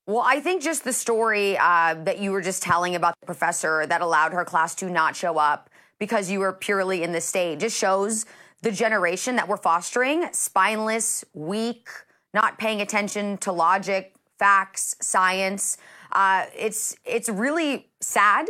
Well, 0.08 0.24
I 0.24 0.40
think 0.40 0.62
just 0.62 0.84
the 0.84 0.92
story 0.94 1.58
uh, 1.58 1.94
that 2.04 2.18
you 2.18 2.30
were 2.30 2.40
just 2.40 2.62
telling 2.62 2.94
about 2.94 3.14
the 3.20 3.26
professor 3.26 3.84
that 3.84 4.00
allowed 4.00 4.32
her 4.32 4.42
class 4.42 4.74
to 4.76 4.88
not 4.88 5.14
show 5.14 5.36
up 5.36 5.68
because 5.98 6.30
you 6.30 6.38
were 6.38 6.54
purely 6.54 7.02
in 7.02 7.12
the 7.12 7.20
state 7.20 7.58
just 7.58 7.76
shows 7.76 8.24
the 8.62 8.72
generation 8.72 9.36
that 9.36 9.46
we're 9.46 9.58
fostering 9.58 10.26
spineless, 10.32 11.26
weak, 11.34 11.90
not 12.32 12.56
paying 12.56 12.80
attention 12.80 13.36
to 13.36 13.52
logic, 13.52 14.14
facts, 14.38 14.96
science. 15.02 15.76
Uh, 16.10 16.46
it's 16.56 16.96
it's 17.04 17.28
really 17.28 17.90
sad, 18.00 18.48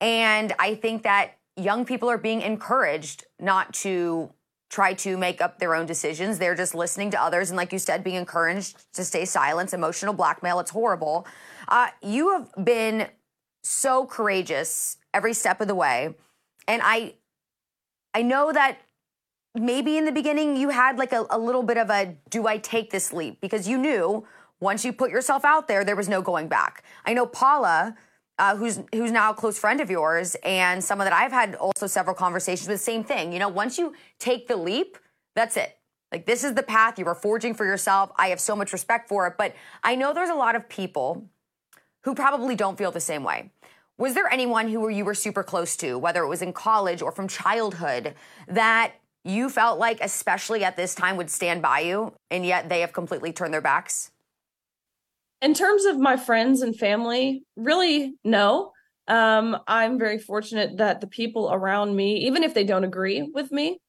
and 0.00 0.52
I 0.58 0.74
think 0.74 1.04
that 1.04 1.36
young 1.56 1.84
people 1.84 2.10
are 2.10 2.18
being 2.18 2.42
encouraged 2.42 3.26
not 3.38 3.72
to 3.74 4.32
try 4.70 4.94
to 4.94 5.18
make 5.18 5.40
up 5.42 5.58
their 5.58 5.74
own 5.74 5.84
decisions. 5.84 6.38
They're 6.38 6.54
just 6.54 6.74
listening 6.74 7.10
to 7.10 7.20
others. 7.20 7.50
And 7.50 7.56
like 7.56 7.72
you 7.72 7.78
said, 7.78 8.04
being 8.04 8.16
encouraged 8.16 8.76
to 8.94 9.04
stay 9.04 9.24
silent, 9.24 9.74
emotional 9.74 10.14
blackmail, 10.14 10.60
it's 10.60 10.70
horrible. 10.70 11.26
Uh, 11.68 11.88
you 12.00 12.30
have 12.30 12.64
been 12.64 13.08
so 13.62 14.06
courageous 14.06 14.96
every 15.12 15.34
step 15.34 15.60
of 15.60 15.68
the 15.68 15.74
way. 15.74 16.14
And 16.68 16.80
I, 16.84 17.14
I 18.14 18.22
know 18.22 18.52
that 18.52 18.78
maybe 19.54 19.98
in 19.98 20.04
the 20.04 20.12
beginning 20.12 20.56
you 20.56 20.68
had 20.68 20.98
like 20.98 21.12
a, 21.12 21.26
a 21.30 21.38
little 21.38 21.64
bit 21.64 21.76
of 21.76 21.90
a 21.90 22.16
do 22.30 22.46
I 22.46 22.58
take 22.58 22.90
this 22.90 23.12
leap? 23.12 23.40
Because 23.40 23.68
you 23.68 23.76
knew 23.76 24.24
once 24.60 24.84
you 24.84 24.92
put 24.92 25.10
yourself 25.10 25.44
out 25.44 25.66
there, 25.66 25.84
there 25.84 25.96
was 25.96 26.08
no 26.08 26.22
going 26.22 26.46
back. 26.46 26.84
I 27.04 27.12
know 27.12 27.26
Paula, 27.26 27.96
uh, 28.40 28.56
who's 28.56 28.80
who's 28.94 29.12
now 29.12 29.30
a 29.30 29.34
close 29.34 29.58
friend 29.58 29.80
of 29.80 29.90
yours, 29.90 30.34
and 30.42 30.82
someone 30.82 31.04
that 31.04 31.12
I've 31.12 31.30
had 31.30 31.54
also 31.56 31.86
several 31.86 32.16
conversations 32.16 32.66
with. 32.68 32.80
Same 32.80 33.04
thing. 33.04 33.32
You 33.32 33.38
know, 33.38 33.48
once 33.48 33.78
you 33.78 33.94
take 34.18 34.48
the 34.48 34.56
leap, 34.56 34.96
that's 35.36 35.58
it. 35.58 35.76
Like 36.10 36.24
this 36.24 36.42
is 36.42 36.54
the 36.54 36.62
path 36.62 36.98
you 36.98 37.04
are 37.06 37.14
forging 37.14 37.54
for 37.54 37.66
yourself. 37.66 38.10
I 38.16 38.28
have 38.28 38.40
so 38.40 38.56
much 38.56 38.72
respect 38.72 39.08
for 39.08 39.26
it, 39.26 39.34
but 39.36 39.54
I 39.84 39.94
know 39.94 40.14
there's 40.14 40.30
a 40.30 40.34
lot 40.34 40.56
of 40.56 40.68
people 40.68 41.28
who 42.04 42.14
probably 42.14 42.56
don't 42.56 42.78
feel 42.78 42.90
the 42.90 42.98
same 42.98 43.22
way. 43.22 43.50
Was 43.98 44.14
there 44.14 44.32
anyone 44.32 44.68
who 44.68 44.88
you 44.88 45.04
were 45.04 45.14
super 45.14 45.42
close 45.42 45.76
to, 45.76 45.98
whether 45.98 46.22
it 46.22 46.28
was 46.28 46.40
in 46.40 46.54
college 46.54 47.02
or 47.02 47.12
from 47.12 47.28
childhood, 47.28 48.14
that 48.48 48.94
you 49.22 49.50
felt 49.50 49.78
like, 49.78 49.98
especially 50.00 50.64
at 50.64 50.78
this 50.78 50.94
time, 50.94 51.18
would 51.18 51.28
stand 51.28 51.60
by 51.60 51.80
you, 51.80 52.14
and 52.30 52.46
yet 52.46 52.70
they 52.70 52.80
have 52.80 52.94
completely 52.94 53.34
turned 53.34 53.52
their 53.52 53.60
backs? 53.60 54.09
In 55.40 55.54
terms 55.54 55.84
of 55.86 55.98
my 55.98 56.16
friends 56.16 56.60
and 56.62 56.76
family, 56.76 57.44
really, 57.56 58.14
no. 58.24 58.72
Um, 59.08 59.56
I'm 59.66 59.98
very 59.98 60.18
fortunate 60.18 60.76
that 60.76 61.00
the 61.00 61.06
people 61.06 61.50
around 61.52 61.96
me, 61.96 62.26
even 62.26 62.44
if 62.44 62.54
they 62.54 62.64
don't 62.64 62.84
agree 62.84 63.22
with 63.22 63.50
me, 63.50 63.80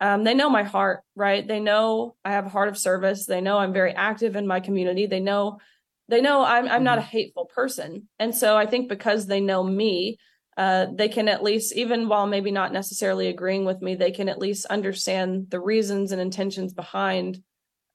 um, 0.00 0.24
they 0.24 0.34
know 0.34 0.48
my 0.48 0.62
heart, 0.62 1.02
right? 1.14 1.46
They 1.46 1.60
know 1.60 2.14
I 2.24 2.32
have 2.32 2.46
a 2.46 2.50
heart 2.50 2.68
of 2.68 2.78
service. 2.78 3.26
They 3.26 3.40
know 3.40 3.58
I'm 3.58 3.72
very 3.72 3.92
active 3.92 4.34
in 4.34 4.46
my 4.46 4.60
community. 4.60 5.06
They 5.06 5.20
know, 5.20 5.58
they 6.08 6.20
know 6.20 6.44
I'm 6.44 6.68
I'm 6.68 6.84
not 6.84 6.98
a 6.98 7.02
hateful 7.02 7.46
person, 7.46 8.08
and 8.18 8.34
so 8.34 8.56
I 8.56 8.66
think 8.66 8.88
because 8.88 9.26
they 9.26 9.40
know 9.40 9.62
me, 9.62 10.18
uh, 10.56 10.86
they 10.92 11.08
can 11.08 11.28
at 11.28 11.42
least, 11.42 11.74
even 11.76 12.08
while 12.08 12.26
maybe 12.26 12.50
not 12.50 12.72
necessarily 12.72 13.28
agreeing 13.28 13.64
with 13.64 13.80
me, 13.80 13.94
they 13.94 14.10
can 14.10 14.28
at 14.28 14.38
least 14.38 14.66
understand 14.66 15.50
the 15.50 15.60
reasons 15.60 16.12
and 16.12 16.20
intentions 16.20 16.72
behind 16.72 17.42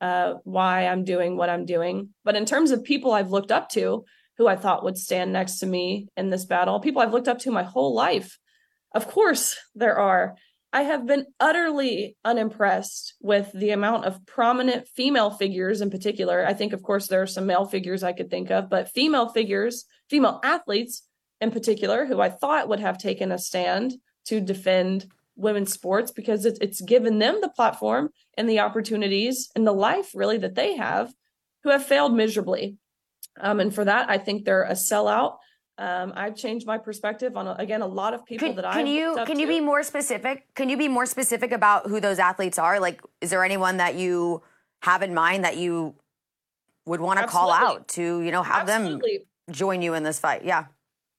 uh, 0.02 0.36
why 0.44 0.88
I'm 0.88 1.04
doing 1.04 1.38
what 1.38 1.50
I'm 1.50 1.66
doing. 1.66 2.10
But 2.24 2.36
in 2.36 2.46
terms 2.46 2.72
of 2.72 2.84
people 2.84 3.12
I've 3.12 3.32
looked 3.32 3.52
up 3.52 3.70
to 3.70 4.06
who 4.38 4.48
I 4.48 4.56
thought 4.56 4.84
would 4.84 4.98
stand 4.98 5.34
next 5.34 5.60
to 5.60 5.66
me 5.66 6.08
in 6.16 6.30
this 6.30 6.46
battle, 6.46 6.80
people 6.80 7.02
I've 7.02 7.14
looked 7.14 7.28
up 7.28 7.40
to 7.40 7.52
my 7.52 7.64
whole 7.64 7.94
life, 7.94 8.38
of 8.94 9.08
course 9.08 9.58
there 9.76 9.98
are. 9.98 10.36
I 10.74 10.82
have 10.82 11.08
been 11.08 11.26
utterly 11.40 12.18
unimpressed 12.26 13.16
with 13.22 13.52
the 13.54 13.72
amount 13.72 14.06
of 14.06 14.26
prominent 14.26 14.88
female 14.90 15.32
figures 15.32 15.82
in 15.82 15.90
particular. 15.90 16.46
I 16.46 16.54
think, 16.54 16.74
of 16.74 16.84
course, 16.84 17.08
there 17.08 17.22
are 17.22 17.28
some 17.28 17.46
male 17.46 17.66
figures 17.66 18.04
I 18.04 18.12
could 18.12 18.30
think 18.30 18.52
of, 18.52 18.70
but 18.70 18.92
female 18.92 19.30
figures, 19.30 19.86
female 20.10 20.42
athletes 20.44 21.04
in 21.40 21.52
particular, 21.52 22.06
who 22.06 22.20
I 22.20 22.30
thought 22.30 22.68
would 22.68 22.82
have 22.82 22.98
taken 22.98 23.32
a 23.32 23.38
stand 23.38 23.94
to 24.26 24.42
defend 24.42 25.08
women's 25.38 25.72
sports 25.72 26.12
because 26.12 26.46
it's, 26.46 26.60
it's 26.60 26.82
given 26.82 27.20
them 27.20 27.40
the 27.42 27.50
platform 27.50 28.10
and 28.38 28.50
the 28.50 28.60
opportunities 28.60 29.50
and 29.56 29.66
the 29.66 29.72
life 29.72 30.12
really 30.14 30.38
that 30.40 30.56
they 30.56 30.76
have 30.76 31.14
who 31.64 31.70
have 31.70 31.86
failed 31.86 32.14
miserably. 32.14 32.78
Um, 33.40 33.60
and 33.60 33.74
for 33.74 33.86
that, 33.86 34.10
I 34.10 34.18
think 34.18 34.46
they're 34.46 34.64
a 34.64 34.74
sellout. 34.74 35.38
Um, 35.78 36.12
I've 36.16 36.36
changed 36.36 36.66
my 36.66 36.80
perspective 36.80 37.38
on 37.38 37.48
again 37.48 37.84
a 37.84 37.88
lot 37.88 38.16
of 38.16 38.26
people 38.26 38.52
that 38.54 38.66
I 38.66 38.74
can 38.74 38.88
you 38.88 39.16
can 39.28 39.38
you 39.38 39.46
be 39.46 39.60
more 39.60 39.84
specific? 39.84 40.48
Can 40.56 40.70
you 40.70 40.78
be 40.78 40.88
more 40.88 41.06
specific 41.06 41.52
about 41.52 41.88
who 41.88 42.00
those 42.00 42.18
athletes 42.18 42.58
are? 42.58 42.80
Like, 42.80 43.00
is 43.22 43.30
there 43.30 43.44
anyone 43.44 43.78
that 43.78 43.94
you 43.94 44.42
have 44.82 45.04
in 45.04 45.14
mind 45.14 45.44
that 45.44 45.58
you 45.58 45.94
would 46.88 47.00
want 47.00 47.20
to 47.20 47.28
call 47.28 47.52
out 47.52 47.90
to, 47.90 48.22
you 48.22 48.32
know, 48.32 48.42
have 48.42 48.68
Absolutely. 48.68 49.18
them 49.18 49.54
join 49.54 49.84
you 49.84 49.94
in 49.94 50.02
this 50.02 50.20
fight? 50.20 50.44
Yeah. 50.44 50.66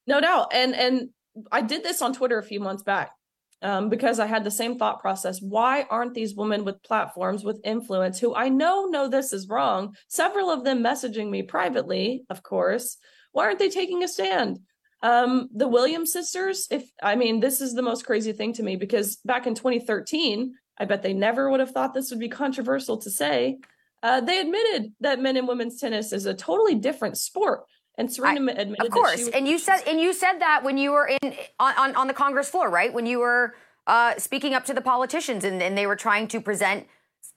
No 0.09 0.21
doubt. 0.21 0.49
And 0.53 0.75
and 0.75 1.11
I 1.53 1.61
did 1.61 1.85
this 1.85 2.03
on 2.03 2.13
Twitter 2.13 2.37
a 2.37 2.43
few 2.43 2.59
months 2.59 2.83
back 2.83 3.13
um, 3.63 3.89
because 3.89 4.21
I 4.21 4.27
had 4.27 4.45
the 4.45 4.51
same 4.51 4.79
thought 4.79 5.01
process. 5.01 5.41
Why 5.43 5.87
aren't 5.91 6.15
these 6.15 6.35
women 6.35 6.65
with 6.65 6.83
platforms 6.83 7.45
with 7.45 7.61
influence 7.65 8.19
who 8.19 8.35
I 8.35 8.49
know 8.49 8.87
know 8.87 9.09
this 9.09 9.33
is 9.33 9.49
wrong? 9.49 9.97
Several 10.09 10.51
of 10.51 10.65
them 10.65 10.83
messaging 10.83 11.31
me 11.31 11.43
privately, 11.43 12.25
of 12.31 12.43
course. 12.43 12.97
Why 13.33 13.47
aren't 13.47 13.59
they 13.59 13.69
taking 13.69 14.03
a 14.03 14.09
stand? 14.09 14.61
Um, 15.03 15.49
the 15.55 15.69
Williams 15.69 16.13
sisters, 16.13 16.67
if 16.71 16.91
I 17.03 17.15
mean, 17.15 17.41
this 17.41 17.61
is 17.61 17.75
the 17.75 17.83
most 17.83 18.05
crazy 18.05 18.33
thing 18.33 18.53
to 18.55 18.63
me 18.63 18.77
because 18.77 19.17
back 19.25 19.47
in 19.47 19.55
2013, 19.55 20.55
I 20.79 20.85
bet 20.85 21.03
they 21.03 21.13
never 21.13 21.51
would 21.51 21.61
have 21.61 21.71
thought 21.71 21.95
this 21.95 22.11
would 22.11 22.21
be 22.21 22.29
controversial 22.29 22.99
to 22.99 23.11
say. 23.11 23.59
Uh, 24.03 24.21
they 24.21 24.39
admitted 24.39 24.93
that 25.01 25.21
men 25.21 25.37
and 25.37 25.49
women's 25.49 25.81
tennis 25.81 26.13
is 26.13 26.27
a 26.27 26.35
totally 26.35 26.77
different 26.77 27.19
sport. 27.19 27.65
And 27.99 28.11
Serena 28.13 28.53
admitted 28.53 28.81
Of 28.87 28.91
course. 28.93 29.19
was- 29.19 29.29
And 29.29 29.47
you 29.47 29.59
said 29.59 29.83
and 29.87 30.01
you 30.01 30.13
said 30.15 30.39
that 30.39 30.63
when 30.63 30.79
you 30.79 30.93
were 30.93 31.09
in 31.21 31.35
on, 31.59 31.75
on, 31.77 31.97
on 31.97 32.07
the 32.07 32.15
Congress 32.15 32.49
floor, 32.49 32.71
right? 32.71 32.93
When 32.93 33.05
you 33.05 33.19
were 33.19 33.55
uh, 33.87 34.15
speaking 34.19 34.55
up 34.55 34.65
to 34.67 34.73
the 34.75 34.81
politicians 34.81 35.45
and, 35.45 35.61
and 35.63 35.77
they 35.77 35.87
were 35.87 35.97
trying 35.97 36.29
to 36.29 36.41
present 36.41 36.87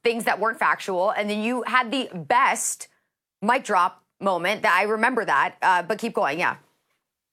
things 0.03 0.23
that 0.25 0.39
weren't 0.39 0.59
factual, 0.59 1.09
and 1.09 1.29
then 1.29 1.41
you 1.41 1.63
had 1.65 1.91
the 1.91 2.09
best 2.13 2.87
mic 3.41 3.63
drop 3.63 4.03
moment 4.19 4.61
that 4.61 4.73
I 4.73 4.83
remember 4.83 5.25
that. 5.25 5.55
Uh, 5.61 5.81
but 5.83 5.97
keep 5.97 6.13
going, 6.13 6.39
yeah. 6.39 6.57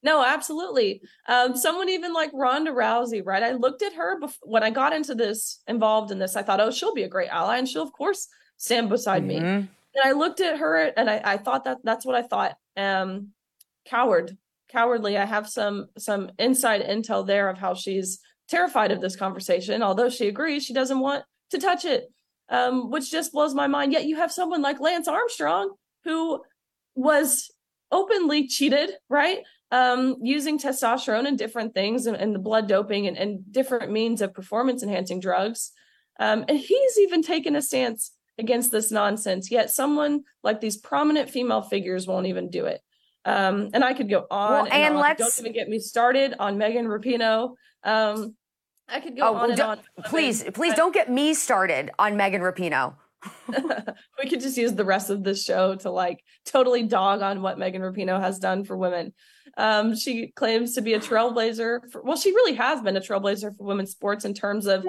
No, 0.02 0.24
absolutely. 0.24 1.02
Um, 1.28 1.56
someone 1.56 1.88
even 1.88 2.12
like 2.14 2.30
Ronda 2.32 2.70
Rousey, 2.70 3.20
right? 3.24 3.42
I 3.42 3.52
looked 3.52 3.82
at 3.82 3.94
her 3.94 4.20
bef- 4.20 4.38
when 4.42 4.62
I 4.62 4.70
got 4.70 4.92
into 4.92 5.14
this, 5.14 5.60
involved 5.66 6.10
in 6.12 6.18
this. 6.18 6.36
I 6.36 6.42
thought, 6.42 6.60
oh, 6.60 6.70
she'll 6.70 6.94
be 6.94 7.02
a 7.02 7.08
great 7.08 7.28
ally, 7.30 7.58
and 7.58 7.68
she'll 7.68 7.82
of 7.82 7.92
course 7.92 8.28
stand 8.56 8.88
beside 8.88 9.24
me. 9.24 9.68
And 9.94 10.04
I 10.04 10.12
looked 10.12 10.40
at 10.40 10.58
her, 10.58 10.76
and 10.76 11.08
I, 11.08 11.20
I 11.24 11.36
thought 11.38 11.64
that 11.64 11.78
that's 11.82 12.06
what 12.06 12.14
I 12.14 12.22
thought. 12.22 12.56
Um, 12.76 13.28
coward, 13.86 14.36
cowardly. 14.70 15.16
I 15.16 15.24
have 15.24 15.48
some 15.48 15.86
some 15.96 16.30
inside 16.38 16.82
intel 16.82 17.26
there 17.26 17.48
of 17.48 17.58
how 17.58 17.74
she's 17.74 18.20
terrified 18.48 18.92
of 18.92 19.00
this 19.00 19.16
conversation. 19.16 19.82
Although 19.82 20.10
she 20.10 20.28
agrees, 20.28 20.64
she 20.64 20.72
doesn't 20.72 21.00
want 21.00 21.24
to 21.50 21.58
touch 21.58 21.84
it, 21.84 22.10
um, 22.48 22.90
which 22.90 23.10
just 23.10 23.32
blows 23.32 23.54
my 23.54 23.66
mind. 23.66 23.92
Yet 23.92 24.06
you 24.06 24.16
have 24.16 24.32
someone 24.32 24.62
like 24.62 24.80
Lance 24.80 25.08
Armstrong 25.08 25.72
who 26.04 26.42
was 26.94 27.50
openly 27.90 28.46
cheated, 28.46 28.90
right? 29.08 29.40
Um, 29.70 30.16
using 30.22 30.58
testosterone 30.58 31.26
and 31.26 31.36
different 31.36 31.74
things 31.74 32.06
and, 32.06 32.16
and 32.16 32.34
the 32.34 32.38
blood 32.38 32.68
doping 32.68 33.06
and, 33.06 33.16
and 33.16 33.52
different 33.52 33.92
means 33.92 34.22
of 34.22 34.32
performance 34.32 34.82
enhancing 34.82 35.20
drugs. 35.20 35.72
Um, 36.18 36.44
and 36.48 36.58
he's 36.58 36.98
even 36.98 37.22
taken 37.22 37.54
a 37.54 37.62
stance 37.62 38.12
against 38.38 38.70
this 38.70 38.90
nonsense. 38.90 39.50
Yet 39.50 39.70
someone 39.70 40.22
like 40.42 40.60
these 40.60 40.76
prominent 40.76 41.30
female 41.30 41.62
figures 41.62 42.06
won't 42.06 42.26
even 42.26 42.50
do 42.50 42.66
it. 42.66 42.80
Um, 43.24 43.70
and 43.74 43.84
I 43.84 43.92
could 43.94 44.08
go 44.08 44.26
on 44.30 44.52
Well, 44.52 44.64
and, 44.64 44.72
and 44.72 44.94
on. 44.94 45.00
let's- 45.00 45.18
Don't 45.36 45.38
even 45.46 45.52
get 45.52 45.68
me 45.68 45.78
started 45.80 46.34
on 46.38 46.56
Megan 46.56 46.86
Rapinoe. 46.86 47.54
Um, 47.84 48.36
I 48.88 49.00
could 49.00 49.16
go 49.16 49.28
Oh, 49.28 49.34
on 49.34 49.50
and 49.50 49.58
don't- 49.58 49.68
on. 49.70 49.80
please, 50.06 50.44
I 50.44 50.50
please 50.50 50.74
don't 50.74 50.94
get 50.94 51.10
me 51.10 51.34
started 51.34 51.90
on 51.98 52.16
Megan 52.16 52.40
Rapinoe. 52.40 52.94
we 54.22 54.30
could 54.30 54.40
just 54.40 54.56
use 54.56 54.72
the 54.74 54.84
rest 54.84 55.10
of 55.10 55.24
this 55.24 55.42
show 55.44 55.74
to 55.74 55.90
like 55.90 56.22
totally 56.46 56.84
dog 56.84 57.20
on 57.20 57.42
what 57.42 57.58
Megan 57.58 57.82
Rapinoe 57.82 58.20
has 58.20 58.38
done 58.38 58.64
for 58.64 58.76
women. 58.76 59.12
Um, 59.56 59.96
she 59.96 60.28
claims 60.36 60.74
to 60.76 60.80
be 60.82 60.94
a 60.94 61.00
trailblazer. 61.00 61.90
For, 61.90 62.00
well, 62.02 62.16
she 62.16 62.30
really 62.30 62.54
has 62.54 62.80
been 62.80 62.96
a 62.96 63.00
trailblazer 63.00 63.56
for 63.56 63.64
women's 63.64 63.90
sports 63.90 64.24
in 64.24 64.34
terms 64.34 64.66
of 64.66 64.86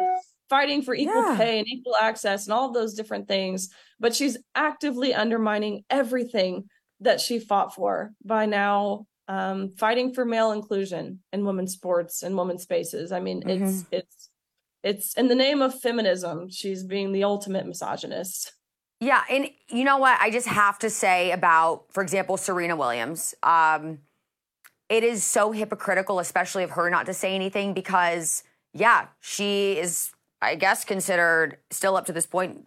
fighting 0.49 0.81
for 0.81 0.95
equal 0.95 1.23
yeah. 1.23 1.37
pay 1.37 1.59
and 1.59 1.67
equal 1.67 1.95
access 2.01 2.45
and 2.45 2.53
all 2.53 2.67
of 2.67 2.73
those 2.73 2.93
different 2.93 3.27
things. 3.27 3.69
But 3.99 4.15
she's 4.15 4.37
actively 4.55 5.13
undermining 5.13 5.83
everything 5.89 6.65
that 7.01 7.21
she 7.21 7.39
fought 7.39 7.73
for 7.73 8.11
by 8.23 8.45
now 8.45 9.05
um, 9.27 9.69
fighting 9.77 10.13
for 10.13 10.25
male 10.25 10.51
inclusion 10.51 11.19
in 11.31 11.45
women's 11.45 11.73
sports 11.73 12.23
and 12.23 12.35
women's 12.35 12.63
spaces. 12.63 13.11
I 13.11 13.19
mean, 13.19 13.43
mm-hmm. 13.43 13.63
it's 13.63 13.85
it's 13.91 14.29
it's 14.83 15.13
in 15.13 15.27
the 15.27 15.35
name 15.35 15.61
of 15.61 15.79
feminism. 15.79 16.49
She's 16.49 16.83
being 16.83 17.11
the 17.11 17.23
ultimate 17.23 17.67
misogynist. 17.67 18.53
Yeah, 18.99 19.23
and 19.29 19.49
you 19.69 19.85
know 19.85 19.97
what? 19.97 20.19
I 20.19 20.29
just 20.29 20.47
have 20.47 20.79
to 20.79 20.89
say 20.89 21.31
about, 21.31 21.85
for 21.91 22.03
example, 22.03 22.35
Serena 22.35 22.75
Williams. 22.75 23.33
Um, 23.43 23.99
it 24.89 25.03
is 25.03 25.23
so 25.23 25.51
hypocritical, 25.51 26.19
especially 26.19 26.63
of 26.63 26.71
her 26.71 26.89
not 26.89 27.05
to 27.05 27.13
say 27.13 27.33
anything, 27.35 27.73
because 27.73 28.43
yeah, 28.73 29.07
she 29.21 29.77
is, 29.77 30.11
I 30.41 30.55
guess, 30.55 30.85
considered 30.85 31.57
still 31.69 31.95
up 31.95 32.05
to 32.05 32.13
this 32.13 32.25
point 32.25 32.65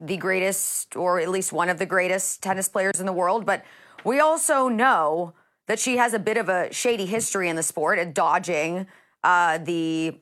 the 0.00 0.16
greatest, 0.16 0.96
or 0.96 1.20
at 1.20 1.28
least 1.28 1.52
one 1.52 1.68
of 1.68 1.78
the 1.78 1.86
greatest 1.86 2.42
tennis 2.42 2.68
players 2.68 2.98
in 2.98 3.06
the 3.06 3.12
world. 3.12 3.46
But 3.46 3.64
we 4.04 4.18
also 4.18 4.68
know 4.68 5.34
that 5.68 5.78
she 5.78 5.96
has 5.96 6.12
a 6.12 6.18
bit 6.18 6.36
of 6.36 6.48
a 6.48 6.72
shady 6.72 7.06
history 7.06 7.48
in 7.48 7.56
the 7.56 7.62
sport 7.62 7.98
at 7.98 8.14
dodging 8.14 8.86
uh, 9.22 9.58
the 9.58 10.18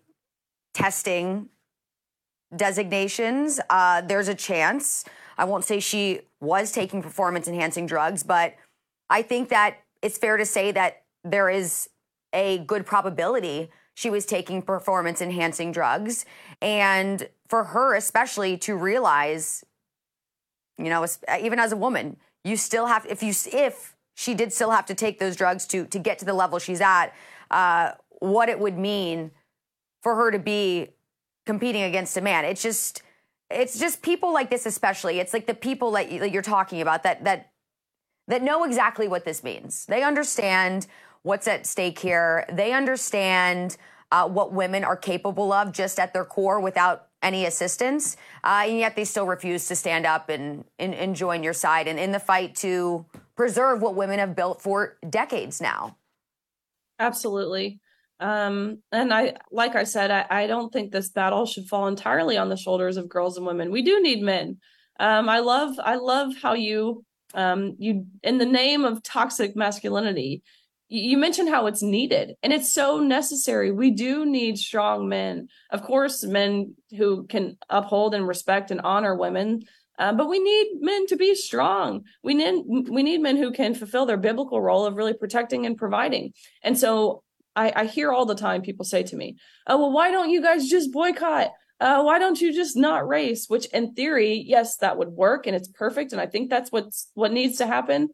testing 0.74 1.48
designations. 2.54 3.58
Uh, 3.70 4.02
there's 4.02 4.28
a 4.28 4.34
chance. 4.34 5.04
I 5.38 5.44
won't 5.44 5.64
say 5.64 5.80
she 5.80 6.20
was 6.40 6.72
taking 6.72 7.02
performance 7.02 7.48
enhancing 7.48 7.86
drugs, 7.86 8.22
but 8.22 8.54
I 9.08 9.22
think 9.22 9.48
that 9.48 9.78
it's 10.02 10.18
fair 10.18 10.36
to 10.36 10.44
say 10.44 10.72
that 10.72 11.02
there 11.24 11.48
is 11.48 11.88
a 12.32 12.58
good 12.58 12.86
probability 12.86 13.70
she 14.00 14.08
was 14.08 14.24
taking 14.24 14.62
performance 14.62 15.20
enhancing 15.20 15.72
drugs. 15.72 16.24
And 16.62 17.28
for 17.48 17.64
her, 17.64 17.94
especially, 17.94 18.56
to 18.58 18.74
realize, 18.74 19.62
you 20.78 20.88
know, 20.88 21.06
even 21.38 21.58
as 21.58 21.72
a 21.72 21.76
woman, 21.76 22.16
you 22.42 22.56
still 22.56 22.86
have, 22.86 23.04
if 23.04 23.22
you, 23.22 23.34
if 23.52 23.94
she 24.14 24.32
did 24.32 24.54
still 24.54 24.70
have 24.70 24.86
to 24.86 24.94
take 24.94 25.18
those 25.18 25.36
drugs 25.36 25.66
to 25.66 25.84
to 25.84 25.98
get 25.98 26.18
to 26.20 26.24
the 26.24 26.32
level 26.32 26.58
she's 26.58 26.80
at. 26.80 27.08
Uh, 27.50 27.92
what 28.20 28.48
it 28.48 28.58
would 28.58 28.78
mean 28.78 29.32
for 30.02 30.14
her 30.14 30.30
to 30.30 30.38
be 30.38 30.88
competing 31.44 31.82
against 31.82 32.16
a 32.16 32.22
man. 32.22 32.46
It's 32.46 32.62
just 32.62 33.02
it's 33.50 33.78
just 33.78 34.00
people 34.00 34.32
like 34.32 34.48
this 34.48 34.64
especially. 34.64 35.20
It's 35.20 35.34
like 35.34 35.46
the 35.46 35.54
people 35.54 35.90
that 35.92 36.10
you're 36.10 36.40
talking 36.40 36.80
about 36.80 37.02
that 37.02 37.24
that 37.24 37.50
that 38.28 38.42
know 38.42 38.64
exactly 38.64 39.08
what 39.08 39.26
this 39.26 39.42
means. 39.42 39.84
They 39.86 40.02
understand 40.02 40.86
what's 41.22 41.46
at 41.46 41.66
stake 41.66 41.98
here. 41.98 42.46
They 42.52 42.72
understand 42.72 43.76
uh, 44.12 44.28
what 44.28 44.52
women 44.52 44.84
are 44.84 44.96
capable 44.96 45.52
of 45.52 45.72
just 45.72 45.98
at 45.98 46.12
their 46.12 46.24
core 46.24 46.60
without 46.60 47.08
any 47.22 47.44
assistance, 47.44 48.16
uh, 48.44 48.64
and 48.66 48.78
yet 48.78 48.96
they 48.96 49.04
still 49.04 49.26
refuse 49.26 49.68
to 49.68 49.76
stand 49.76 50.06
up 50.06 50.28
and, 50.30 50.64
and, 50.78 50.94
and 50.94 51.14
join 51.14 51.42
your 51.42 51.52
side 51.52 51.86
and 51.86 51.98
in 51.98 52.12
the 52.12 52.18
fight 52.18 52.54
to 52.54 53.04
preserve 53.36 53.82
what 53.82 53.94
women 53.94 54.18
have 54.18 54.34
built 54.34 54.62
for 54.62 54.96
decades 55.08 55.60
now. 55.60 55.96
Absolutely. 56.98 57.80
Um, 58.20 58.82
and 58.92 59.14
I, 59.14 59.34
like 59.50 59.76
I 59.76 59.84
said, 59.84 60.10
I, 60.10 60.26
I, 60.28 60.46
don't 60.46 60.70
think 60.70 60.92
this 60.92 61.08
battle 61.08 61.46
should 61.46 61.66
fall 61.66 61.88
entirely 61.88 62.36
on 62.36 62.50
the 62.50 62.56
shoulders 62.56 62.98
of 62.98 63.08
girls 63.08 63.38
and 63.38 63.46
women. 63.46 63.70
We 63.70 63.80
do 63.80 63.98
need 64.02 64.20
men. 64.20 64.58
Um, 64.98 65.30
I 65.30 65.38
love, 65.38 65.74
I 65.82 65.94
love 65.94 66.34
how 66.42 66.52
you, 66.52 67.02
um, 67.32 67.76
you, 67.78 68.04
in 68.22 68.36
the 68.36 68.44
name 68.44 68.84
of 68.84 69.02
toxic 69.02 69.56
masculinity, 69.56 70.42
you 70.92 71.16
mentioned 71.18 71.48
how 71.48 71.66
it's 71.66 71.82
needed 71.82 72.34
and 72.42 72.52
it's 72.52 72.72
so 72.72 72.98
necessary. 72.98 73.70
We 73.70 73.92
do 73.92 74.26
need 74.26 74.58
strong 74.58 75.08
men. 75.08 75.46
Of 75.70 75.82
course, 75.82 76.24
men 76.24 76.74
who 76.98 77.26
can 77.28 77.56
uphold 77.70 78.12
and 78.12 78.26
respect 78.26 78.72
and 78.72 78.80
honor 78.80 79.14
women. 79.14 79.62
Uh, 80.00 80.12
but 80.12 80.28
we 80.28 80.40
need 80.40 80.80
men 80.80 81.06
to 81.06 81.16
be 81.16 81.34
strong. 81.36 82.02
We 82.24 82.34
need 82.34 82.64
we 82.66 83.04
need 83.04 83.20
men 83.20 83.36
who 83.36 83.52
can 83.52 83.74
fulfill 83.74 84.04
their 84.04 84.16
biblical 84.16 84.60
role 84.60 84.84
of 84.84 84.96
really 84.96 85.12
protecting 85.12 85.64
and 85.64 85.76
providing. 85.76 86.32
And 86.62 86.76
so 86.76 87.22
I, 87.54 87.72
I 87.76 87.84
hear 87.84 88.10
all 88.10 88.26
the 88.26 88.34
time 88.34 88.62
people 88.62 88.84
say 88.84 89.02
to 89.04 89.16
me, 89.16 89.36
"Oh, 89.66 89.78
well, 89.78 89.92
why 89.92 90.10
don't 90.10 90.30
you 90.30 90.42
guys 90.42 90.68
just 90.68 90.90
boycott? 90.90 91.50
Uh, 91.78 92.02
why 92.02 92.18
don't 92.18 92.40
you 92.40 92.52
just 92.52 92.76
not 92.76 93.06
race?" 93.06 93.46
Which, 93.46 93.66
in 93.66 93.94
theory, 93.94 94.42
yes, 94.44 94.78
that 94.78 94.96
would 94.96 95.10
work, 95.10 95.46
and 95.46 95.54
it's 95.54 95.68
perfect. 95.68 96.12
And 96.12 96.20
I 96.20 96.26
think 96.26 96.50
that's 96.50 96.72
what's 96.72 97.10
what 97.14 97.32
needs 97.32 97.58
to 97.58 97.66
happen. 97.66 98.08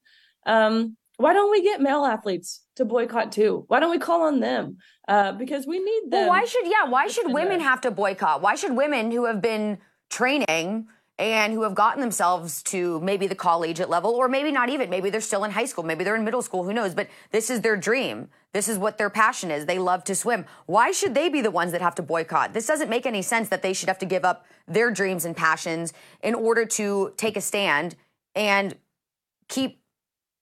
Um, 0.45 0.97
why 1.19 1.33
don't 1.33 1.51
we 1.51 1.63
get 1.63 1.81
male 1.81 2.05
athletes 2.05 2.63
to 2.77 2.85
boycott 2.85 3.33
too? 3.33 3.65
Why 3.69 3.81
don't 3.81 3.91
we 3.91 3.99
call 3.99 4.23
on 4.23 4.41
them? 4.41 4.79
Uh, 5.09 5.33
because 5.33 5.67
we 5.67 5.79
need 5.79 6.11
them. 6.11 6.21
Well, 6.21 6.29
why 6.29 6.45
should 6.45 6.67
yeah? 6.67 6.85
Why 6.89 7.09
should 7.09 7.33
women 7.33 7.61
have 7.61 7.81
to 7.83 7.91
boycott? 7.91 8.41
Why 8.41 8.55
should 8.55 8.77
women 8.77 9.11
who 9.11 9.27
have 9.27 9.43
been 9.43 9.79
training 10.11 10.87
and 11.19 11.53
who 11.55 11.63
have 11.63 11.75
gotten 11.75 12.01
themselves 12.01 12.63
to 12.63 13.01
maybe 13.01 13.27
the 13.27 13.35
collegiate 13.35 13.89
level, 13.89 14.11
or 14.13 14.29
maybe 14.29 14.53
not 14.53 14.69
even, 14.69 14.91
maybe 14.91 15.09
they're 15.09 15.21
still 15.23 15.45
in 15.45 15.51
high 15.51 15.65
school, 15.65 15.83
maybe 15.83 16.05
they're 16.05 16.17
in 16.17 16.25
middle 16.25 16.43
school, 16.43 16.63
who 16.65 16.75
knows? 16.75 16.95
But 16.95 17.09
this 17.31 17.49
is 17.49 17.63
their 17.63 17.77
dream. 17.77 18.29
This 18.53 18.69
is 18.69 18.79
what 18.79 18.99
their 18.99 19.09
passion 19.09 19.51
is. 19.51 19.65
They 19.65 19.79
love 19.79 20.05
to 20.05 20.15
swim. 20.15 20.45
Why 20.67 20.91
should 20.91 21.15
they 21.15 21.31
be 21.31 21.41
the 21.41 21.51
ones 21.51 21.73
that 21.73 21.81
have 21.81 21.95
to 21.97 22.03
boycott? 22.03 22.53
This 22.53 22.67
doesn't 22.67 22.91
make 22.91 23.07
any 23.07 23.23
sense 23.23 23.49
that 23.49 23.63
they 23.63 23.73
should 23.73 23.89
have 23.89 23.99
to 24.01 24.07
give 24.07 24.27
up 24.27 24.45
their 24.69 24.91
dreams 24.91 25.25
and 25.25 25.35
passions 25.35 25.95
in 26.23 26.35
order 26.35 26.67
to 26.67 27.15
take 27.17 27.37
a 27.37 27.41
stand 27.41 27.97
and 28.35 28.77
keep 29.49 29.81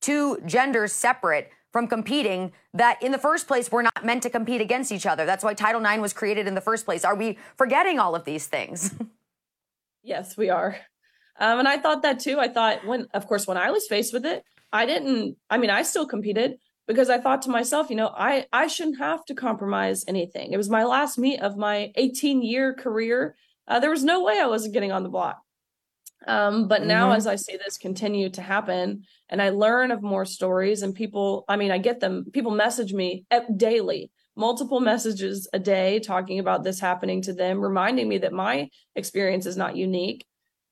two 0.00 0.38
genders 0.44 0.92
separate 0.92 1.50
from 1.74 1.88
competing 1.88 2.52
that 2.72 3.02
in 3.02 3.10
the 3.10 3.18
first 3.18 3.48
place 3.48 3.72
we're 3.72 3.82
not 3.82 4.04
meant 4.04 4.22
to 4.22 4.30
compete 4.30 4.60
against 4.60 4.92
each 4.92 5.06
other. 5.06 5.26
That's 5.26 5.42
why 5.42 5.54
Title 5.54 5.84
IX 5.84 6.00
was 6.00 6.12
created 6.12 6.46
in 6.46 6.54
the 6.54 6.60
first 6.60 6.84
place. 6.84 7.04
Are 7.04 7.16
we 7.16 7.36
forgetting 7.56 7.98
all 7.98 8.14
of 8.14 8.24
these 8.24 8.46
things? 8.46 8.94
yes, 10.04 10.36
we 10.36 10.50
are. 10.50 10.76
Um, 11.36 11.58
and 11.58 11.66
I 11.66 11.78
thought 11.78 12.02
that 12.02 12.20
too. 12.20 12.38
I 12.38 12.46
thought 12.46 12.86
when, 12.86 13.08
of 13.12 13.26
course, 13.26 13.48
when 13.48 13.56
I 13.56 13.72
was 13.72 13.88
faced 13.88 14.12
with 14.12 14.24
it, 14.24 14.44
I 14.72 14.86
didn't, 14.86 15.36
I 15.50 15.58
mean, 15.58 15.70
I 15.70 15.82
still 15.82 16.06
competed 16.06 16.58
because 16.86 17.10
I 17.10 17.18
thought 17.18 17.42
to 17.42 17.50
myself, 17.50 17.90
you 17.90 17.96
know, 17.96 18.14
I, 18.16 18.46
I 18.52 18.68
shouldn't 18.68 18.98
have 18.98 19.24
to 19.24 19.34
compromise 19.34 20.04
anything. 20.06 20.52
It 20.52 20.56
was 20.56 20.70
my 20.70 20.84
last 20.84 21.18
meet 21.18 21.40
of 21.40 21.56
my 21.56 21.90
18 21.96 22.40
year 22.44 22.72
career. 22.72 23.34
Uh, 23.66 23.80
there 23.80 23.90
was 23.90 24.04
no 24.04 24.22
way 24.22 24.38
I 24.40 24.46
wasn't 24.46 24.74
getting 24.74 24.92
on 24.92 25.02
the 25.02 25.08
block. 25.08 25.42
Um, 26.26 26.68
but 26.68 26.84
now, 26.84 27.08
mm-hmm. 27.08 27.16
as 27.16 27.26
I 27.26 27.36
see 27.36 27.56
this 27.56 27.76
continue 27.76 28.30
to 28.30 28.42
happen, 28.42 29.04
and 29.28 29.42
I 29.42 29.50
learn 29.50 29.90
of 29.90 30.02
more 30.02 30.24
stories, 30.24 30.82
and 30.82 30.94
people, 30.94 31.44
I 31.48 31.56
mean, 31.56 31.70
I 31.70 31.78
get 31.78 32.00
them, 32.00 32.26
people 32.32 32.52
message 32.52 32.92
me 32.92 33.26
daily, 33.56 34.10
multiple 34.36 34.80
messages 34.80 35.48
a 35.52 35.58
day 35.58 36.00
talking 36.00 36.38
about 36.38 36.64
this 36.64 36.80
happening 36.80 37.22
to 37.22 37.32
them, 37.32 37.60
reminding 37.60 38.08
me 38.08 38.18
that 38.18 38.32
my 38.32 38.68
experience 38.94 39.46
is 39.46 39.56
not 39.56 39.76
unique. 39.76 40.24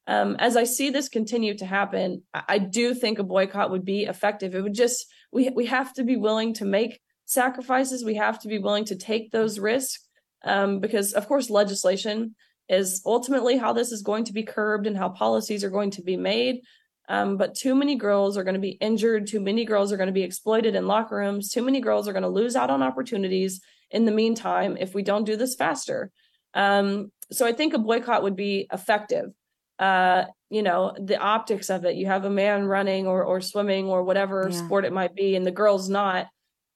Um, 0.06 0.36
as 0.38 0.56
I 0.56 0.64
see 0.64 0.90
this 0.90 1.08
continue 1.08 1.56
to 1.58 1.66
happen, 1.66 2.22
I, 2.34 2.42
I 2.48 2.58
do 2.58 2.94
think 2.94 3.18
a 3.18 3.24
boycott 3.24 3.70
would 3.70 3.84
be 3.84 4.04
effective. 4.04 4.54
It 4.54 4.62
would 4.62 4.74
just, 4.74 5.06
we, 5.32 5.50
we 5.50 5.66
have 5.66 5.92
to 5.94 6.02
be 6.02 6.16
willing 6.16 6.54
to 6.54 6.64
make 6.64 7.00
sacrifices, 7.26 8.04
we 8.04 8.16
have 8.16 8.40
to 8.40 8.48
be 8.48 8.58
willing 8.58 8.84
to 8.86 8.96
take 8.96 9.30
those 9.30 9.58
risks. 9.58 10.06
Um, 10.44 10.80
because, 10.80 11.12
of 11.12 11.28
course, 11.28 11.50
legislation 11.50 12.34
is 12.72 13.02
ultimately 13.04 13.58
how 13.58 13.72
this 13.72 13.92
is 13.92 14.02
going 14.02 14.24
to 14.24 14.32
be 14.32 14.42
curbed 14.42 14.86
and 14.86 14.96
how 14.96 15.10
policies 15.10 15.62
are 15.62 15.70
going 15.70 15.90
to 15.92 16.02
be 16.02 16.16
made. 16.16 16.62
Um, 17.08 17.36
but 17.36 17.54
too 17.54 17.74
many 17.74 17.96
girls 17.96 18.38
are 18.38 18.44
going 18.44 18.54
to 18.54 18.60
be 18.60 18.78
injured. 18.80 19.26
Too 19.26 19.40
many 19.40 19.64
girls 19.64 19.92
are 19.92 19.96
going 19.96 20.06
to 20.06 20.12
be 20.12 20.22
exploited 20.22 20.74
in 20.74 20.86
locker 20.86 21.16
rooms. 21.16 21.50
Too 21.50 21.62
many 21.62 21.80
girls 21.80 22.08
are 22.08 22.12
going 22.12 22.22
to 22.22 22.28
lose 22.28 22.56
out 22.56 22.70
on 22.70 22.82
opportunities 22.82 23.60
in 23.90 24.06
the 24.06 24.12
meantime 24.12 24.76
if 24.80 24.94
we 24.94 25.02
don't 25.02 25.24
do 25.24 25.36
this 25.36 25.54
faster. 25.54 26.10
Um, 26.54 27.12
so 27.30 27.46
I 27.46 27.52
think 27.52 27.74
a 27.74 27.78
boycott 27.78 28.22
would 28.22 28.36
be 28.36 28.66
effective. 28.72 29.32
Uh, 29.78 30.24
you 30.48 30.62
know, 30.62 30.94
the 30.98 31.18
optics 31.18 31.70
of 31.70 31.84
it. 31.84 31.96
You 31.96 32.06
have 32.06 32.24
a 32.24 32.30
man 32.30 32.64
running 32.64 33.06
or 33.06 33.24
or 33.24 33.40
swimming 33.40 33.86
or 33.86 34.04
whatever 34.04 34.48
yeah. 34.48 34.56
sport 34.56 34.84
it 34.84 34.92
might 34.92 35.14
be, 35.14 35.34
and 35.34 35.44
the 35.44 35.50
girl's 35.50 35.88
not. 35.88 36.28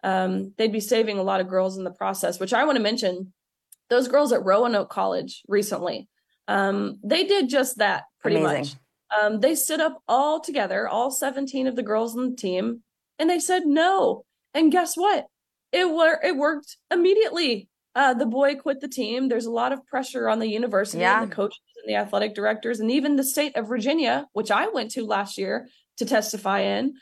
Um, 0.03 0.53
they'd 0.57 0.73
be 0.73 0.81
saving 0.81 1.19
a 1.19 1.23
lot 1.23 1.41
of 1.41 1.49
girls 1.49 1.79
in 1.79 1.85
the 1.85 1.91
process. 1.91 2.41
Which 2.41 2.53
I 2.53 2.65
want 2.65 2.77
to 2.77 2.83
mention 2.83 3.33
those 3.89 4.09
girls 4.09 4.33
at 4.33 4.45
Roanoke 4.45 4.91
College 4.91 5.43
recently, 5.49 6.09
um, 6.49 6.99
they 7.03 7.25
did 7.25 7.49
just 7.49 7.79
that 7.79 8.05
pretty 8.21 8.39
Amazing. 8.39 8.59
much. 8.59 8.75
Um, 9.19 9.41
they 9.41 9.55
stood 9.55 9.81
up 9.81 10.03
all 10.09 10.41
together, 10.41 10.89
all 10.89 11.11
17 11.11 11.67
of 11.67 11.77
the 11.77 11.83
girls 11.83 12.17
on 12.17 12.31
the 12.31 12.37
team, 12.37 12.83
and 13.19 13.31
they 13.31 13.39
said 13.39 13.67
no. 13.67 14.25
And 14.53 14.73
guess 14.73 14.97
what? 14.97 15.27
It 15.73 15.89
wor- 15.89 16.21
it 16.23 16.37
worked 16.37 16.77
immediately. 16.91 17.69
Uh, 17.95 18.15
the 18.15 18.27
boy 18.27 18.57
quit 18.57 18.81
the 18.81 18.89
team. 18.89 19.29
There's 19.29 19.47
a 19.47 19.51
lot 19.51 19.73
of 19.73 19.87
pressure 19.87 20.29
on 20.29 20.39
the 20.39 20.49
university 20.49 21.01
yeah. 21.01 21.23
and 21.23 21.31
the 21.31 21.35
coaches 21.35 21.61
and 21.83 21.91
the 21.91 21.99
athletic 21.99 22.35
directors, 22.35 22.81
and 22.81 22.91
even 22.91 23.17
the 23.17 23.25
state 23.25 23.57
of 23.57 23.69
Virginia, 23.69 24.27
which 24.33 24.51
I 24.51 24.69
went 24.69 24.91
to 24.93 25.05
last 25.05 25.39
year 25.39 25.69
to 25.99 26.05
testify 26.05 26.61
in 26.61 26.95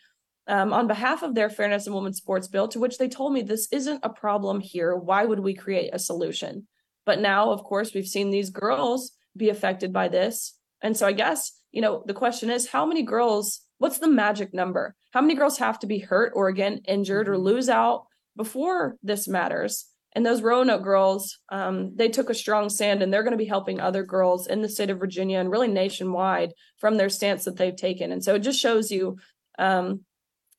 um, 0.47 0.73
on 0.73 0.87
behalf 0.87 1.23
of 1.23 1.35
their 1.35 1.51
Fairness 1.51 1.87
in 1.87 1.95
Women's 1.95 2.19
Sports 2.19 2.49
Bill, 2.49 2.69
to 2.69 2.79
which 2.79 2.99
they 2.99 3.09
told 3.09 3.33
me 3.33 3.43
this 3.43 3.69
isn't 3.73 4.01
a 4.03 4.11
problem 4.11 4.61
here. 4.61 4.95
Why 4.95 5.25
would 5.25 5.41
we 5.41 5.55
create 5.55 5.91
a 5.93 5.99
solution? 5.99 6.67
But 7.07 7.21
now, 7.21 7.51
of 7.51 7.65
course, 7.65 7.93
we've 7.95 8.07
seen 8.07 8.31
these 8.31 8.51
girls 8.51 9.13
be 9.37 9.49
affected 9.49 9.93
by 9.93 10.09
this. 10.09 10.57
And 10.83 10.97
so 10.97 11.07
I 11.07 11.13
guess, 11.13 11.53
you 11.73 11.81
know, 11.81 12.03
the 12.07 12.15
question 12.15 12.51
is 12.51 12.69
how 12.69 12.87
many 12.87 13.03
girls, 13.03 13.61
what's 13.79 13.99
the 13.99 14.09
magic 14.09 14.55
number? 14.55 14.95
How 15.13 15.21
many 15.21 15.35
girls 15.35 15.59
have 15.59 15.79
to 15.81 15.87
be 15.87 15.99
hurt 15.99 16.33
or 16.35 16.49
again 16.49 16.81
injured 16.87 17.29
or 17.29 17.35
mm-hmm. 17.35 17.45
lose 17.45 17.69
out 17.69 18.07
before 18.37 18.97
this 19.03 19.27
matters? 19.29 19.87
And 20.15 20.25
those 20.25 20.43
Roanoke 20.43 20.85
girls, 20.85 21.39
um, 21.51 21.97
they 21.97 22.09
took 22.09 22.31
a 22.31 22.35
strong 22.35 22.69
stand 22.69 23.03
and 23.03 23.13
they're 23.13 23.25
going 23.25 23.33
to 23.33 23.39
be 23.39 23.45
helping 23.47 23.81
other 23.81 24.05
girls 24.05 24.47
in 24.47 24.63
the 24.63 24.69
state 24.69 24.91
of 24.91 25.01
Virginia 25.01 25.41
and 25.41 25.51
really 25.51 25.67
nationwide 25.67 26.53
from 26.79 26.97
their 26.97 27.09
stance 27.09 27.45
that 27.45 27.57
they've 27.57 27.75
taken. 27.75 28.13
And 28.13 28.23
so 28.23 28.37
it 28.37 28.41
just 28.41 28.61
shows 28.61 28.93
you 28.93 29.17
um, 29.59 30.05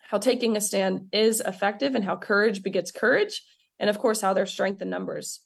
how 0.01 0.17
taking 0.17 0.57
a 0.57 0.61
stand 0.61 1.07
is 1.13 1.39
effective 1.39 1.95
and 1.95 2.03
how 2.03 2.17
courage 2.17 2.63
begets 2.63 2.91
courage. 2.91 3.41
And 3.79 3.89
of 3.89 3.97
course, 3.97 4.19
how 4.19 4.33
there's 4.33 4.51
strength 4.51 4.81
in 4.81 4.89
numbers. 4.89 5.39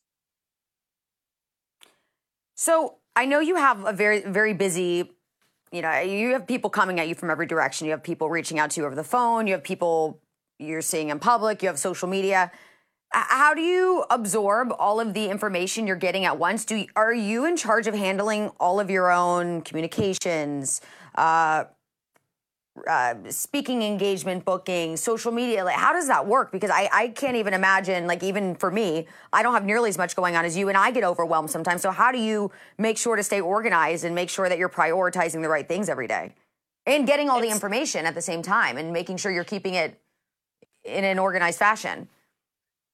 So 2.60 2.96
I 3.16 3.24
know 3.24 3.40
you 3.40 3.56
have 3.56 3.86
a 3.86 3.94
very, 3.94 4.20
very 4.20 4.54
busy, 4.54 5.10
you 5.72 5.82
know, 5.82 5.98
you 6.02 6.34
have 6.34 6.46
people 6.46 6.70
coming 6.70 7.00
at 7.00 7.08
you 7.08 7.16
from 7.16 7.30
every 7.30 7.46
direction. 7.46 7.86
You 7.86 7.92
have 7.92 8.04
people 8.04 8.30
reaching 8.30 8.60
out 8.60 8.72
to 8.72 8.82
you 8.82 8.86
over 8.86 8.96
the 8.96 9.04
phone. 9.04 9.48
You 9.48 9.54
have 9.54 9.64
people 9.64 10.20
you're 10.58 10.82
seeing 10.82 11.08
in 11.08 11.20
public. 11.20 11.64
You 11.64 11.70
have 11.70 11.80
social 11.80 12.10
media. 12.10 12.52
How 13.12 13.54
do 13.54 13.62
you 13.62 14.04
absorb 14.10 14.74
all 14.78 15.00
of 15.00 15.14
the 15.14 15.30
information 15.30 15.88
you're 15.88 15.96
getting 15.96 16.26
at 16.26 16.38
once? 16.38 16.66
Do 16.66 16.76
you, 16.76 16.88
are 16.98 17.14
you 17.14 17.46
in 17.46 17.56
charge 17.56 17.88
of 17.88 17.96
handling 17.96 18.50
all 18.60 18.82
of 18.82 18.90
your 18.90 19.10
own 19.10 19.62
communications, 19.62 20.82
uh, 21.16 21.64
uh, 22.88 23.16
speaking 23.30 23.84
engagement 23.84 24.46
booking, 24.46 24.96
social 24.98 25.32
media? 25.32 25.64
Like, 25.64 25.76
how 25.76 25.94
does 25.94 26.08
that 26.08 26.28
work? 26.28 26.52
Because 26.52 26.70
I, 26.70 26.90
I 26.92 27.08
can't 27.10 27.36
even 27.36 27.54
imagine, 27.54 28.08
like, 28.08 28.24
even 28.24 28.56
for 28.56 28.72
me, 28.72 29.08
I 29.34 29.44
don't 29.44 29.54
have 29.54 29.66
nearly 29.66 29.90
as 29.90 29.98
much 29.98 30.16
going 30.16 30.36
on 30.36 30.46
as 30.46 30.58
you, 30.58 30.70
and 30.70 30.78
I 30.78 30.92
get 30.92 31.04
overwhelmed 31.04 31.50
sometimes. 31.50 31.82
So, 31.82 31.92
how 31.92 32.12
do 32.12 32.20
you 32.20 32.52
make 32.78 32.98
sure 32.98 33.16
to 33.16 33.24
stay 33.24 33.42
organized 33.42 34.06
and 34.06 34.16
make 34.16 34.30
sure 34.30 34.50
that 34.50 34.58
you're 34.58 34.70
prioritizing 34.70 35.42
the 35.42 35.50
right 35.50 35.68
things 35.68 35.90
every 35.90 36.08
day 36.08 36.36
and 36.86 37.06
getting 37.06 37.30
all 37.30 37.42
the 37.42 37.50
information 37.50 38.06
at 38.06 38.16
the 38.16 38.22
same 38.22 38.42
time 38.42 38.78
and 38.78 38.94
making 38.94 39.18
sure 39.18 39.32
you're 39.32 39.44
keeping 39.44 39.76
it 39.76 40.00
in 40.84 41.04
an 41.04 41.20
organized 41.20 41.60
fashion? 41.60 42.08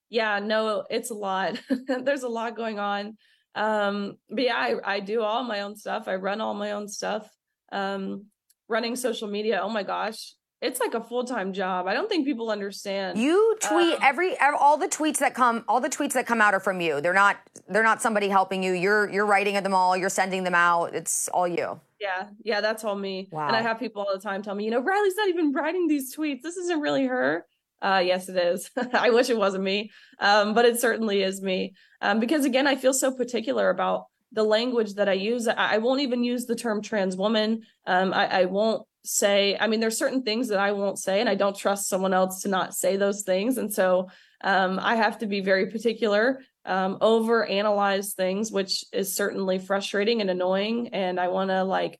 Yeah, 0.10 0.40
no, 0.40 0.86
it's 0.90 1.10
a 1.12 1.16
lot. 1.16 1.60
There's 1.88 2.24
a 2.24 2.30
lot 2.30 2.56
going 2.56 2.80
on. 2.80 3.18
Um, 3.56 4.18
but 4.30 4.44
yeah, 4.44 4.56
I, 4.56 4.96
I 4.96 5.00
do 5.00 5.22
all 5.22 5.44
my 5.44 5.62
own 5.62 5.76
stuff. 5.76 6.08
I 6.08 6.16
run 6.16 6.42
all 6.42 6.54
my 6.54 6.72
own 6.72 6.88
stuff. 6.88 7.30
Um, 7.72 8.26
running 8.68 8.96
social 8.96 9.28
media 9.28 9.60
oh 9.62 9.70
my 9.70 9.84
gosh 9.84 10.34
it's 10.62 10.80
like 10.80 10.94
a 10.94 11.02
full-time 11.02 11.54
job. 11.54 11.86
I 11.86 11.94
don't 11.94 12.10
think 12.10 12.26
people 12.26 12.50
understand. 12.50 13.20
You 13.20 13.56
tweet 13.62 13.96
um, 13.96 14.00
every 14.02 14.38
all 14.38 14.78
the 14.78 14.88
tweets 14.88 15.20
that 15.20 15.36
come 15.36 15.64
all 15.68 15.80
the 15.80 15.90
tweets 15.90 16.14
that 16.14 16.26
come 16.26 16.42
out 16.42 16.54
are 16.54 16.60
from 16.60 16.82
you. 16.82 17.02
They're 17.02 17.14
not 17.14 17.38
they're 17.68 17.84
not 17.84 18.02
somebody 18.02 18.30
helping 18.30 18.64
you. 18.64 18.72
You're 18.74 19.10
you're 19.12 19.26
writing 19.26 19.62
them 19.62 19.74
all. 19.74 19.96
You're 19.96 20.10
sending 20.10 20.44
them 20.44 20.56
out. 20.56 20.96
It's 20.96 21.28
all 21.30 21.48
you. 21.48 21.80
Yeah 22.00 22.28
yeah 22.44 22.62
that's 22.62 22.84
all 22.84 22.96
me. 22.96 23.30
Wow. 23.32 23.48
and 23.48 23.56
i 23.56 23.62
have 23.62 23.80
people 23.80 24.02
all 24.02 24.14
the 24.14 24.22
time 24.22 24.42
tell 24.44 24.54
me 24.56 24.66
you 24.66 24.72
know 24.72 24.82
riley's 24.82 25.16
not 25.16 25.30
even 25.30 25.54
writing 25.54 25.88
these 25.88 26.16
tweets. 26.16 26.42
This 26.42 26.58
isn't 26.58 26.80
really 26.80 27.06
her. 27.06 27.46
Uh, 27.82 28.02
yes, 28.04 28.30
it 28.30 28.38
is. 28.38 28.72
I 28.94 29.12
wish 29.12 29.30
it 29.30 29.38
wasn't 29.38 29.64
me, 29.64 29.92
um, 30.20 30.54
but 30.54 30.66
it 30.66 30.80
certainly 30.80 31.22
is 31.22 31.42
me. 31.42 31.76
Um, 32.02 32.20
because 32.20 32.46
again, 32.46 32.68
I 32.68 32.76
feel 32.76 32.94
so 32.94 33.12
particular 33.12 33.70
about 33.70 34.06
the 34.32 34.44
language 34.44 34.96
that 34.96 35.10
I 35.10 35.14
use. 35.14 35.48
I, 35.48 35.54
I 35.56 35.78
won't 35.78 36.02
even 36.02 36.24
use 36.24 36.46
the 36.46 36.56
term 36.56 36.82
trans 36.82 37.16
woman. 37.16 37.64
Um, 37.86 38.14
I, 38.14 38.42
I 38.42 38.46
won't 38.46 38.86
say, 39.04 39.58
I 39.60 39.68
mean, 39.68 39.80
there's 39.80 39.98
certain 39.98 40.24
things 40.24 40.48
that 40.50 40.60
I 40.60 40.72
won't 40.72 41.00
say, 41.00 41.20
and 41.20 41.30
I 41.30 41.36
don't 41.36 41.56
trust 41.56 41.88
someone 41.88 42.14
else 42.14 42.42
to 42.42 42.50
not 42.50 42.74
say 42.74 42.98
those 42.98 43.24
things. 43.24 43.58
And 43.58 43.74
so 43.74 44.10
um, 44.42 44.80
I 44.82 44.96
have 44.96 45.20
to 45.20 45.28
be 45.28 45.42
very 45.42 45.68
particular, 45.68 46.42
um, 46.66 46.98
over 47.02 47.46
analyze 47.46 48.14
things, 48.14 48.52
which 48.52 48.84
is 48.92 49.16
certainly 49.16 49.60
frustrating 49.60 50.22
and 50.22 50.30
annoying. 50.30 50.90
And 50.90 51.20
I 51.20 51.28
want 51.28 51.52
to 51.52 51.64
like 51.64 52.00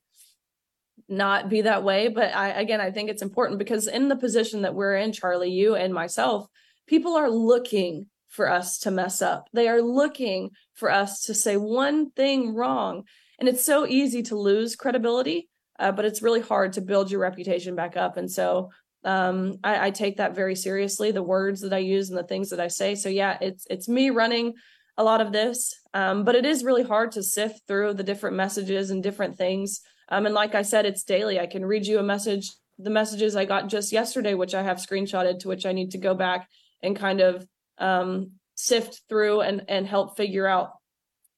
not 1.08 1.48
be 1.48 1.62
that 1.62 1.84
way. 1.84 2.08
But 2.08 2.34
I, 2.34 2.48
again, 2.48 2.80
I 2.80 2.90
think 2.90 3.08
it's 3.08 3.22
important 3.22 3.58
because 3.58 3.86
in 3.86 4.08
the 4.08 4.16
position 4.16 4.62
that 4.62 4.74
we're 4.74 4.96
in, 4.96 5.12
Charly, 5.12 5.52
you 5.52 5.76
and 5.76 5.94
myself, 5.94 6.48
people 6.86 7.14
are 7.14 7.30
looking 7.30 8.06
for 8.36 8.48
us 8.48 8.78
to 8.80 8.90
mess 8.90 9.22
up. 9.22 9.48
They 9.54 9.66
are 9.66 9.80
looking 9.80 10.50
for 10.74 10.90
us 10.90 11.22
to 11.22 11.34
say 11.34 11.56
one 11.56 12.10
thing 12.10 12.54
wrong. 12.54 13.04
And 13.38 13.48
it's 13.48 13.64
so 13.64 13.86
easy 13.86 14.22
to 14.24 14.36
lose 14.36 14.76
credibility, 14.76 15.48
uh, 15.78 15.92
but 15.92 16.04
it's 16.04 16.22
really 16.22 16.42
hard 16.42 16.74
to 16.74 16.82
build 16.82 17.10
your 17.10 17.20
reputation 17.20 17.74
back 17.74 17.96
up. 17.96 18.18
And 18.18 18.30
so 18.30 18.70
um, 19.04 19.56
I, 19.64 19.86
I, 19.86 19.90
take 19.90 20.16
that 20.16 20.34
very 20.34 20.56
seriously, 20.56 21.12
the 21.12 21.22
words 21.22 21.60
that 21.60 21.72
I 21.72 21.78
use 21.78 22.08
and 22.10 22.18
the 22.18 22.24
things 22.24 22.50
that 22.50 22.58
I 22.58 22.66
say. 22.66 22.96
So 22.96 23.08
yeah, 23.08 23.38
it's 23.40 23.64
it's 23.70 23.88
me 23.88 24.10
running 24.10 24.54
a 24.98 25.04
lot 25.04 25.20
of 25.20 25.30
this, 25.30 25.74
um, 25.94 26.24
but 26.24 26.34
it 26.34 26.44
is 26.44 26.64
really 26.64 26.82
hard 26.82 27.12
to 27.12 27.22
sift 27.22 27.60
through 27.68 27.94
the 27.94 28.02
different 28.02 28.36
messages 28.36 28.90
and 28.90 29.02
different 29.02 29.36
things. 29.36 29.80
Um, 30.08 30.26
and 30.26 30.34
like 30.34 30.56
I 30.56 30.62
said, 30.62 30.86
it's 30.86 31.04
daily. 31.04 31.38
I 31.38 31.46
can 31.46 31.64
read 31.64 31.86
you 31.86 32.00
a 32.00 32.02
message, 32.02 32.50
the 32.78 32.90
messages 32.90 33.36
I 33.36 33.44
got 33.44 33.68
just 33.68 33.92
yesterday, 33.92 34.34
which 34.34 34.54
I 34.54 34.62
have 34.62 34.78
screenshotted, 34.78 35.38
to 35.40 35.48
which 35.48 35.66
I 35.66 35.72
need 35.72 35.92
to 35.92 35.98
go 35.98 36.14
back 36.14 36.48
and 36.82 36.96
kind 36.96 37.20
of 37.20 37.46
um, 37.78 38.32
sift 38.54 39.02
through 39.08 39.40
and 39.40 39.62
and 39.68 39.86
help 39.86 40.16
figure 40.16 40.46
out. 40.46 40.70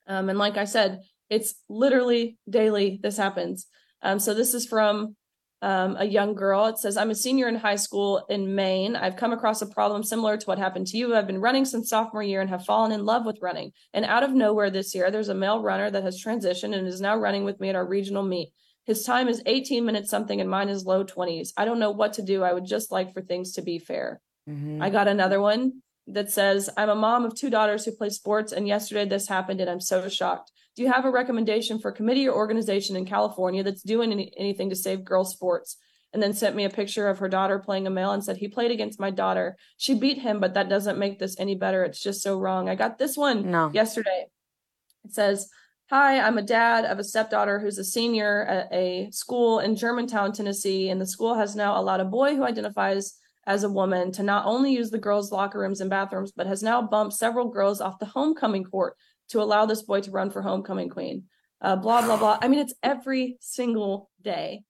Um, 0.07 0.29
and 0.29 0.38
like 0.38 0.57
I 0.57 0.64
said, 0.64 1.01
it's 1.29 1.55
literally 1.68 2.38
daily. 2.48 2.98
This 3.03 3.16
happens. 3.16 3.66
Um, 4.03 4.18
so 4.18 4.35
this 4.35 4.55
is 4.55 4.66
from 4.66 5.16
um, 5.61 5.96
a 5.98 6.05
young 6.05 6.35
girl. 6.35 6.66
It 6.66 6.79
says, 6.79 6.96
I'm 6.96 7.11
a 7.11 7.14
senior 7.14 7.48
in 7.48 7.57
high 7.57 7.77
school 7.77 8.24
in 8.29 8.55
Maine. 8.55 8.96
I've 8.96 9.16
come 9.16 9.33
across 9.33 9.61
a 9.61 9.66
problem 9.66 10.03
similar 10.03 10.37
to 10.37 10.46
what 10.46 10.59
happened 10.59 10.87
to 10.88 10.96
you. 10.96 11.14
I've 11.14 11.27
been 11.27 11.40
running 11.40 11.64
since 11.64 11.90
sophomore 11.90 12.22
year 12.22 12.40
and 12.40 12.51
have 12.51 12.64
fallen 12.64 12.92
in 12.92 13.05
love 13.05 13.27
with 13.27 13.42
running. 13.42 13.72
And 13.92 14.05
out 14.05 14.22
of 14.22 14.33
nowhere 14.33 14.70
this 14.70 14.94
year, 14.94 15.11
there's 15.11 15.29
a 15.29 15.35
male 15.35 15.61
runner 15.61 15.90
that 15.90 16.05
has 16.05 16.22
transitioned 16.22 16.77
and 16.77 16.87
is 16.87 17.01
now 17.01 17.16
running 17.16 17.44
with 17.44 17.61
me 17.61 17.68
at 17.68 17.77
our 17.77 17.87
regional 17.87 18.22
meet. 18.22 18.53
His 18.85 19.03
time 19.03 19.29
is 19.29 19.42
18 19.44 19.85
minutes 19.85 20.11
something 20.11 20.40
and 20.40 20.48
mine 20.48 20.68
is 20.68 20.87
low 20.87 21.05
20s. 21.05 21.51
I 21.57 21.64
don't 21.64 21.81
know 21.81 21.90
what 21.90 22.14
to 22.14 22.22
do. 22.22 22.42
I 22.42 22.53
would 22.53 22.64
just 22.64 22.90
like 22.90 23.12
for 23.12 23.20
things 23.20 23.53
to 23.55 23.62
be 23.62 23.79
fair. 23.79 24.20
Mm-hmm. 24.48 24.81
I 24.81 24.90
got 24.90 25.09
another 25.09 25.40
one 25.40 25.83
that 26.09 26.31
says, 26.31 26.71
I'm 26.77 26.88
a 26.88 26.94
mom 26.94 27.25
of 27.25 27.35
two 27.35 27.51
daughters 27.51 27.85
who 27.85 27.92
play 27.92 28.11
sports, 28.11 28.53
and 28.53 28.66
yesterday 28.66 29.05
this 29.05 29.29
happened, 29.29 29.61
and 29.61 29.71
I'm 29.71 29.81
so 29.81 30.09
shocked. 30.09 30.51
Do 30.77 30.83
you 30.83 30.92
have 30.92 31.05
a 31.05 31.11
recommendation 31.11 31.79
for 31.79 31.90
a 31.90 31.94
committee 31.94 32.29
or 32.29 32.37
organization 32.37 32.97
in 32.97 33.05
California 33.05 33.62
that's 33.62 33.83
doing 33.83 34.12
any, 34.12 34.33
anything 34.37 34.71
to 34.71 34.77
save 34.77 35.05
girls' 35.05 35.33
sports? 35.33 35.77
And 36.12 36.23
then 36.23 36.33
sent 36.33 36.57
me 36.57 36.64
a 36.64 36.71
picture 36.71 37.09
of 37.09 37.18
her 37.18 37.29
daughter 37.29 37.59
playing 37.59 37.87
a 37.87 37.90
male 37.90 38.12
and 38.12 38.25
said, 38.25 38.38
He 38.38 38.49
played 38.49 38.71
against 38.71 38.99
my 38.99 39.11
daughter. 39.11 39.57
She 39.77 39.92
beat 39.92 40.18
him, 40.18 40.40
but 40.40 40.55
that 40.55 40.71
doesn't 40.71 40.99
make 40.99 41.18
this 41.18 41.38
any 41.38 41.55
better. 41.55 41.85
It's 41.85 42.03
just 42.03 42.23
so 42.23 42.38
wrong. 42.38 42.68
I 42.68 42.77
got 42.77 42.97
this 42.97 43.14
one 43.14 43.51
no. 43.51 43.71
yesterday. 43.75 44.27
It 45.05 45.12
says, 45.12 45.51
Hi, 45.90 46.21
I'm 46.21 46.38
a 46.38 46.42
dad 46.42 46.87
of 46.87 46.99
a 46.99 47.05
stepdaughter 47.05 47.59
who's 47.59 47.77
a 47.77 47.85
senior 47.85 48.44
at 48.44 48.73
a 48.73 49.11
school 49.11 49.59
in 49.59 49.77
Germantown, 49.77 50.33
Tennessee, 50.33 50.88
and 50.88 51.01
the 51.01 51.07
school 51.07 51.35
has 51.35 51.57
now 51.57 51.79
allowed 51.79 52.01
a 52.01 52.07
boy 52.07 52.37
who 52.37 52.44
identifies 52.44 53.18
as 53.48 53.64
a 53.64 53.68
woman 53.68 54.12
to 54.12 54.22
not 54.22 54.44
only 54.44 54.72
use 54.74 54.90
the 54.90 54.98
girls' 54.98 55.32
locker 55.32 55.58
rooms 55.58 55.80
and 55.80 55.88
bathrooms, 55.88 56.30
but 56.30 56.46
has 56.46 56.62
now 56.62 56.82
bumped 56.82 57.14
several 57.16 57.48
girls 57.48 57.80
off 57.80 57.98
the 57.98 58.06
homecoming 58.06 58.62
court 58.62 58.94
to 59.30 59.40
allow 59.40 59.64
this 59.64 59.82
boy 59.82 60.02
to 60.02 60.11
run 60.11 60.30
for 60.30 60.42
homecoming 60.42 60.90
queen. 60.90 61.24
Uh, 61.61 61.74
blah 61.74 62.02
blah 62.02 62.18
blah. 62.18 62.38
I 62.40 62.46
mean, 62.46 62.61
it's 62.61 62.74
every 62.82 63.38
single 63.40 64.11
day. 64.22 64.62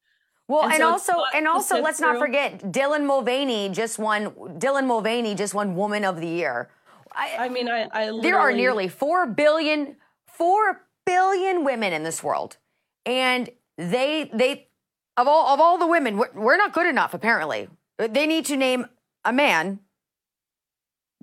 Well, 0.46 0.62
and, 0.62 0.72
and 0.74 0.80
so 0.80 0.88
also, 0.88 1.12
and 1.34 1.46
also, 1.48 1.82
let's 1.82 1.98
through. 1.98 2.14
not 2.14 2.18
forget 2.20 2.60
Dylan 2.72 3.04
Mulvaney 3.04 3.68
just 3.68 3.98
won. 3.98 4.30
Dylan 4.58 4.86
Mulvaney 4.86 5.34
just 5.34 5.54
won 5.54 5.74
Woman 5.74 6.04
of 6.04 6.20
the 6.20 6.28
Year. 6.28 6.70
I, 7.12 7.36
I 7.40 7.48
mean, 7.48 7.68
I, 7.68 7.88
I 7.92 8.18
there 8.22 8.38
are 8.38 8.52
nearly 8.52 8.86
four 8.88 9.26
billion, 9.26 9.96
four 10.26 10.86
billion 11.04 11.64
women 11.64 11.92
in 11.92 12.04
this 12.04 12.22
world, 12.22 12.56
and 13.04 13.50
they 13.76 14.30
they 14.32 14.68
of 15.16 15.26
all 15.26 15.52
of 15.52 15.60
all 15.60 15.78
the 15.78 15.86
women, 15.86 16.16
we're, 16.16 16.30
we're 16.32 16.56
not 16.56 16.72
good 16.72 16.86
enough. 16.86 17.12
Apparently, 17.12 17.68
they 17.98 18.26
need 18.26 18.44
to 18.46 18.56
name 18.56 18.86
a 19.24 19.32
man 19.32 19.80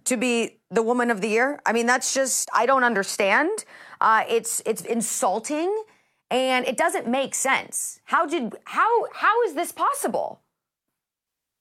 to 0.05 0.17
be 0.17 0.59
the 0.69 0.83
woman 0.83 1.09
of 1.09 1.21
the 1.21 1.29
year. 1.29 1.61
I 1.65 1.73
mean, 1.73 1.85
that's 1.85 2.13
just 2.13 2.49
I 2.53 2.65
don't 2.65 2.83
understand. 2.83 3.65
Uh, 4.01 4.23
it's 4.29 4.61
it's 4.65 4.81
insulting, 4.81 5.83
and 6.29 6.65
it 6.65 6.77
doesn't 6.77 7.07
make 7.07 7.33
sense. 7.33 7.99
How 8.05 8.25
did 8.25 8.55
how 8.65 9.11
how 9.13 9.41
is 9.43 9.53
this 9.53 9.71
possible? 9.71 10.41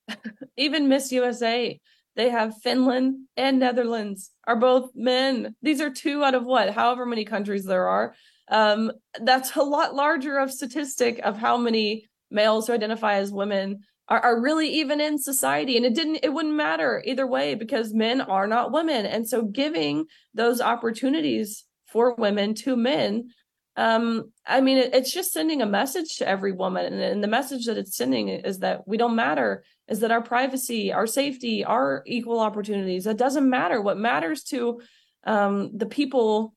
Even 0.57 0.89
Miss 0.89 1.13
USA, 1.13 1.81
they 2.17 2.29
have 2.29 2.61
Finland 2.63 3.27
and 3.37 3.59
Netherlands 3.59 4.31
are 4.47 4.57
both 4.57 4.91
men. 4.95 5.55
These 5.63 5.81
are 5.81 5.91
two 5.91 6.23
out 6.23 6.35
of 6.35 6.45
what, 6.45 6.71
however 6.71 7.07
many 7.07 7.25
countries 7.25 7.65
there 7.65 7.89
are. 7.89 8.15
Um, 8.49 8.93
that's 9.23 9.57
a 9.57 9.63
lot 9.63 9.95
larger 9.95 10.39
of 10.39 10.53
statistic 10.53 11.19
of 11.25 11.39
how 11.39 11.57
many 11.57 12.07
males 12.31 12.67
who 12.67 12.75
identify 12.75 13.15
as 13.15 13.33
women 13.33 13.81
are, 14.09 14.21
are 14.21 14.41
really 14.41 14.69
even 14.69 15.01
in 15.01 15.19
society. 15.19 15.77
And 15.77 15.87
it 15.87 15.95
didn't 15.95 16.21
it 16.23 16.33
wouldn't 16.33 16.55
matter 16.55 17.03
either 17.05 17.27
way 17.27 17.55
because 17.55 17.95
men 17.95 18.21
are 18.21 18.47
not 18.47 18.73
women. 18.73 19.07
And 19.07 19.29
so 19.29 19.43
giving 19.43 20.07
those 20.35 20.61
opportunities 20.61 21.65
for 21.87 22.15
women 22.15 22.55
to 22.55 22.77
men 22.77 23.29
um 23.77 24.31
i 24.47 24.61
mean 24.61 24.79
it, 24.79 24.95
it's 24.95 25.13
just 25.13 25.33
sending 25.33 25.61
a 25.61 25.67
message 25.67 26.17
to 26.17 26.29
every 26.29 26.53
woman. 26.53 26.93
And, 26.93 27.03
and 27.03 27.25
the 27.25 27.29
message 27.29 27.67
that 27.67 27.77
it's 27.77 27.97
sending 27.97 28.29
is 28.29 28.61
that 28.61 28.87
we 28.87 28.97
don't 28.97 29.17
matter 29.17 29.65
is 29.89 30.01
that 30.01 30.13
our 30.13 30.23
privacy 30.23 30.93
our 30.93 31.07
safety 31.07 31.65
our 31.65 32.03
equal 32.07 32.41
opportunities. 32.41 33.05
That 33.05 33.17
doesn't 33.17 33.49
matter. 33.49 33.81
What 33.81 33.99
matters 33.99 34.45
to 34.45 34.81
um 35.25 35.71
the 35.77 35.87
people 35.87 36.55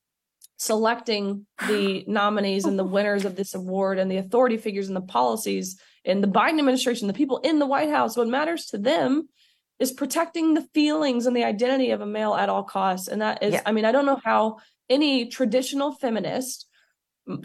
selecting 0.58 1.46
the 1.68 2.04
nominees 2.08 2.66
and 2.66 2.78
the 2.78 2.84
winners 2.84 3.26
of 3.26 3.36
this 3.36 3.54
award 3.54 4.00
and 4.00 4.10
the 4.10 4.18
authority 4.18 4.58
figures 4.58 4.88
and 4.88 4.98
the 4.98 5.02
policies 5.02 5.80
in 6.08 6.22
the 6.22 6.28
Biden 6.28 6.58
administration, 6.58 7.08
the 7.08 7.14
people 7.14 7.40
in 7.40 7.60
the 7.60 7.66
White 7.66 7.90
House, 7.90 8.16
what 8.16 8.30
matters 8.30 8.68
to 8.68 8.78
them 8.78 9.28
is 9.78 9.92
protecting 9.92 10.54
the 10.54 10.66
feelings 10.74 11.26
and 11.26 11.36
the 11.36 11.44
identity 11.44 11.92
of 11.92 12.02
a 12.02 12.06
male 12.06 12.34
at 12.34 12.50
all 12.50 12.64
costs. 12.64 13.10
And 13.10 13.22
that 13.22 13.44
is, 13.44 13.54
yeah. 13.54 13.62
I 13.66 13.74
mean, 13.74 13.86
I 13.86 13.92
don't 13.92 14.06
know 14.06 14.20
how 14.24 14.58
any 14.90 15.28
traditional 15.28 15.92
feminist 15.92 16.66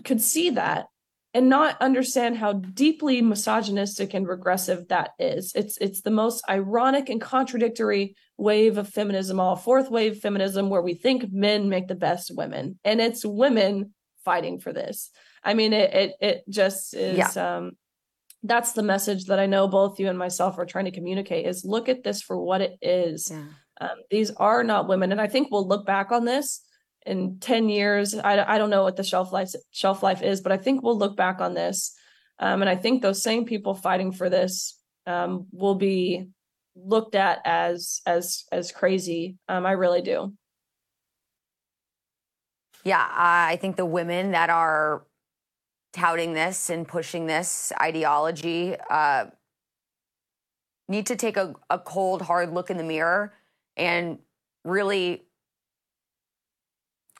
could 0.05 0.21
see 0.21 0.51
that 0.51 0.87
and 1.35 1.49
not 1.49 1.81
understand 1.81 2.37
how 2.37 2.53
deeply 2.53 3.21
misogynistic 3.21 4.15
and 4.15 4.29
regressive 4.29 4.89
that 4.89 5.11
is. 5.19 5.53
It's 5.57 5.77
it's 5.79 6.03
the 6.03 6.11
most 6.11 6.45
ironic 6.49 7.09
and 7.09 7.21
contradictory 7.21 8.15
wave 8.37 8.79
of 8.79 8.89
feminism, 8.89 9.41
all 9.41 9.57
fourth 9.57 9.91
wave 9.91 10.19
feminism, 10.19 10.71
where 10.71 10.83
we 10.83 10.95
think 10.95 11.33
men 11.33 11.69
make 11.69 11.89
the 11.89 11.95
best 11.95 12.31
women, 12.35 12.79
and 12.85 13.01
it's 13.01 13.25
women 13.25 13.95
fighting 14.25 14.61
for 14.61 14.73
this. 14.73 15.11
I 15.43 15.55
mean, 15.55 15.73
it 15.73 15.95
it, 15.95 16.13
it 16.21 16.45
just 16.49 16.95
is. 16.95 17.19
Yeah. 17.19 17.57
Um, 17.57 17.73
that's 18.43 18.73
the 18.73 18.83
message 18.83 19.27
that 19.27 19.39
I 19.39 19.47
know 19.47 19.69
both 19.69 20.01
you 20.01 20.09
and 20.09 20.19
myself 20.19 20.59
are 20.59 20.67
trying 20.67 20.87
to 20.87 20.91
communicate: 20.91 21.47
is 21.47 21.65
look 21.65 21.89
at 21.89 22.05
this 22.05 22.23
for 22.23 22.37
what 22.39 22.61
it 22.61 22.79
is. 22.83 23.31
Yeah. 23.31 23.45
Um, 23.81 23.99
these 24.11 24.31
are 24.33 24.63
not 24.63 24.89
women, 24.89 25.13
and 25.13 25.21
I 25.21 25.27
think 25.27 25.49
we'll 25.51 25.67
look 25.67 25.87
back 25.87 26.13
on 26.13 26.25
this 26.25 26.61
in 27.07 27.39
10 27.41 27.69
years 27.69 28.15
I, 28.15 28.55
I 28.55 28.59
don't 28.59 28.71
know 28.71 28.83
what 28.83 28.97
the 28.97 29.05
shelf 29.05 29.33
life 29.33 29.53
shelf 29.71 30.03
life 30.03 30.23
is 30.23 30.41
but 30.41 30.53
i 30.53 30.57
think 30.57 30.83
we'll 30.83 30.99
look 30.99 31.17
back 31.17 31.41
on 31.41 31.55
this 31.55 31.95
um, 32.39 32.63
and 32.63 32.69
i 32.69 32.77
think 32.77 33.03
those 33.03 33.23
same 33.23 33.45
people 33.45 33.75
fighting 33.75 34.13
for 34.13 34.31
this 34.31 34.79
um, 35.07 35.47
will 35.53 35.75
be 35.75 36.29
looked 36.77 37.15
at 37.15 37.41
as 37.45 38.01
as 38.07 38.45
as 38.53 38.73
crazy 38.73 39.37
um, 39.49 39.67
i 39.67 39.73
really 39.73 40.03
do 40.03 40.33
yeah 42.85 43.07
i 43.11 43.57
think 43.57 43.77
the 43.77 43.87
women 43.87 44.33
that 44.33 44.51
are 44.51 45.05
touting 45.93 46.33
this 46.33 46.71
and 46.71 46.87
pushing 46.87 47.27
this 47.27 47.73
ideology 47.81 48.77
uh, 48.91 49.27
need 50.89 51.07
to 51.07 51.17
take 51.17 51.37
a, 51.37 51.55
a 51.71 51.79
cold 51.79 52.23
hard 52.23 52.53
look 52.53 52.71
in 52.71 52.77
the 52.77 52.85
mirror 52.85 53.33
and 53.77 54.19
really 54.65 55.23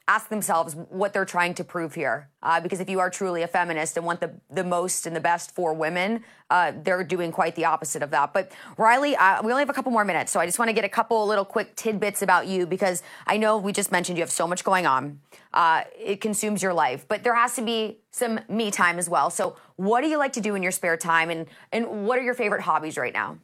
ask 0.09 0.29
themselves 0.29 0.75
what 0.75 1.13
they're 1.13 1.25
trying 1.25 1.55
to 1.55 1.65
prove 1.65 1.95
here. 1.95 2.29
Uh, 2.43 2.61
because 2.61 2.81
if 2.81 2.91
you 2.91 2.99
are 2.99 3.09
truly 3.09 3.43
a 3.43 3.47
feminist 3.47 3.97
and 3.97 4.05
want 4.05 4.21
the, 4.21 4.33
the 4.51 4.65
most 4.65 5.07
and 5.07 5.15
the 5.15 5.21
best 5.21 5.55
for 5.55 5.73
women, 5.73 6.25
uh, 6.51 6.73
they're 6.83 7.05
doing 7.05 7.31
quite 7.31 7.55
the 7.55 7.65
opposite 7.65 8.03
of 8.03 8.11
that. 8.11 8.33
But 8.33 8.51
Riley, 8.77 9.15
uh, 9.15 9.43
we 9.43 9.53
only 9.53 9.63
have 9.63 9.71
a 9.71 9.73
couple 9.73 9.93
more 9.93 10.05
minutes, 10.05 10.33
so 10.33 10.41
I 10.41 10.47
just 10.47 10.59
want 10.59 10.69
to 10.69 10.73
get 10.73 10.85
a 10.85 10.89
couple 10.89 11.25
little 11.27 11.45
quick 11.45 11.77
tidbits 11.77 12.21
about 12.21 12.49
you 12.49 12.67
because 12.67 13.03
I 13.27 13.37
know 13.37 13.59
we 13.59 13.73
just 13.73 13.93
mentioned 13.93 14.19
you 14.19 14.23
have 14.23 14.31
so 14.31 14.47
much 14.47 14.65
going 14.65 14.87
on. 14.87 15.21
Uh, 15.55 15.85
it 15.99 16.21
consumes 16.21 16.63
your 16.63 16.75
life, 16.75 17.07
but 17.07 17.23
there 17.23 17.35
has 17.35 17.55
to 17.57 17.63
be 17.63 17.99
some 18.11 18.41
me 18.49 18.71
time 18.71 18.99
as 18.99 19.09
well. 19.09 19.31
So, 19.31 19.57
what 19.77 20.01
do 20.01 20.09
you 20.09 20.19
like 20.19 20.33
to 20.35 20.41
do 20.41 20.55
in 20.55 20.63
your 20.63 20.73
spare 20.73 20.97
time, 20.97 21.31
and 21.31 21.47
and 21.73 22.07
what 22.07 22.19
are 22.19 22.23
your 22.23 22.35
favorite 22.35 22.63
hobbies 22.63 22.97
right 22.97 23.13
now? 23.13 23.39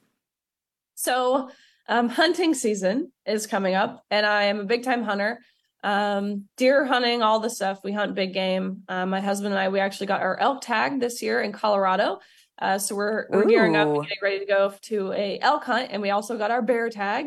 So, 0.95 1.51
um, 1.89 2.09
hunting 2.09 2.55
season 2.55 3.13
is 3.27 3.47
coming 3.47 3.75
up, 3.75 4.05
and 4.11 4.27
I 4.27 4.45
am 4.45 4.61
a 4.61 4.65
big 4.65 4.83
time 4.83 5.03
hunter 5.03 5.41
um, 5.83 6.45
deer 6.57 6.85
hunting, 6.85 7.23
all 7.23 7.41
the 7.41 7.51
stuff. 7.51 7.81
We 7.85 7.93
hunt 7.93 8.15
big 8.15 8.35
game. 8.35 8.83
Uh, 8.89 9.07
my 9.07 9.21
husband 9.21 9.55
and 9.55 9.61
I, 9.61 9.69
we 9.69 9.81
actually 9.81 10.09
got 10.09 10.23
our 10.23 10.39
elk 10.39 10.61
tag 10.61 11.01
this 11.01 11.23
year 11.23 11.41
in 11.41 11.53
Colorado. 11.53 12.19
Uh, 12.61 12.79
so 12.79 12.97
we're 12.97 13.27
we're 13.31 13.45
Ooh. 13.45 13.49
gearing 13.49 13.77
up 13.77 13.89
and 13.89 14.03
getting 14.03 14.19
ready 14.23 14.39
to 14.41 14.47
go 14.47 14.75
to 14.83 15.13
a 15.13 15.39
elk 15.41 15.65
hunt, 15.65 15.91
and 15.93 16.03
we 16.03 16.11
also 16.11 16.37
got 16.37 16.51
our 16.51 16.63
bear 16.63 16.91
tag. 16.91 17.27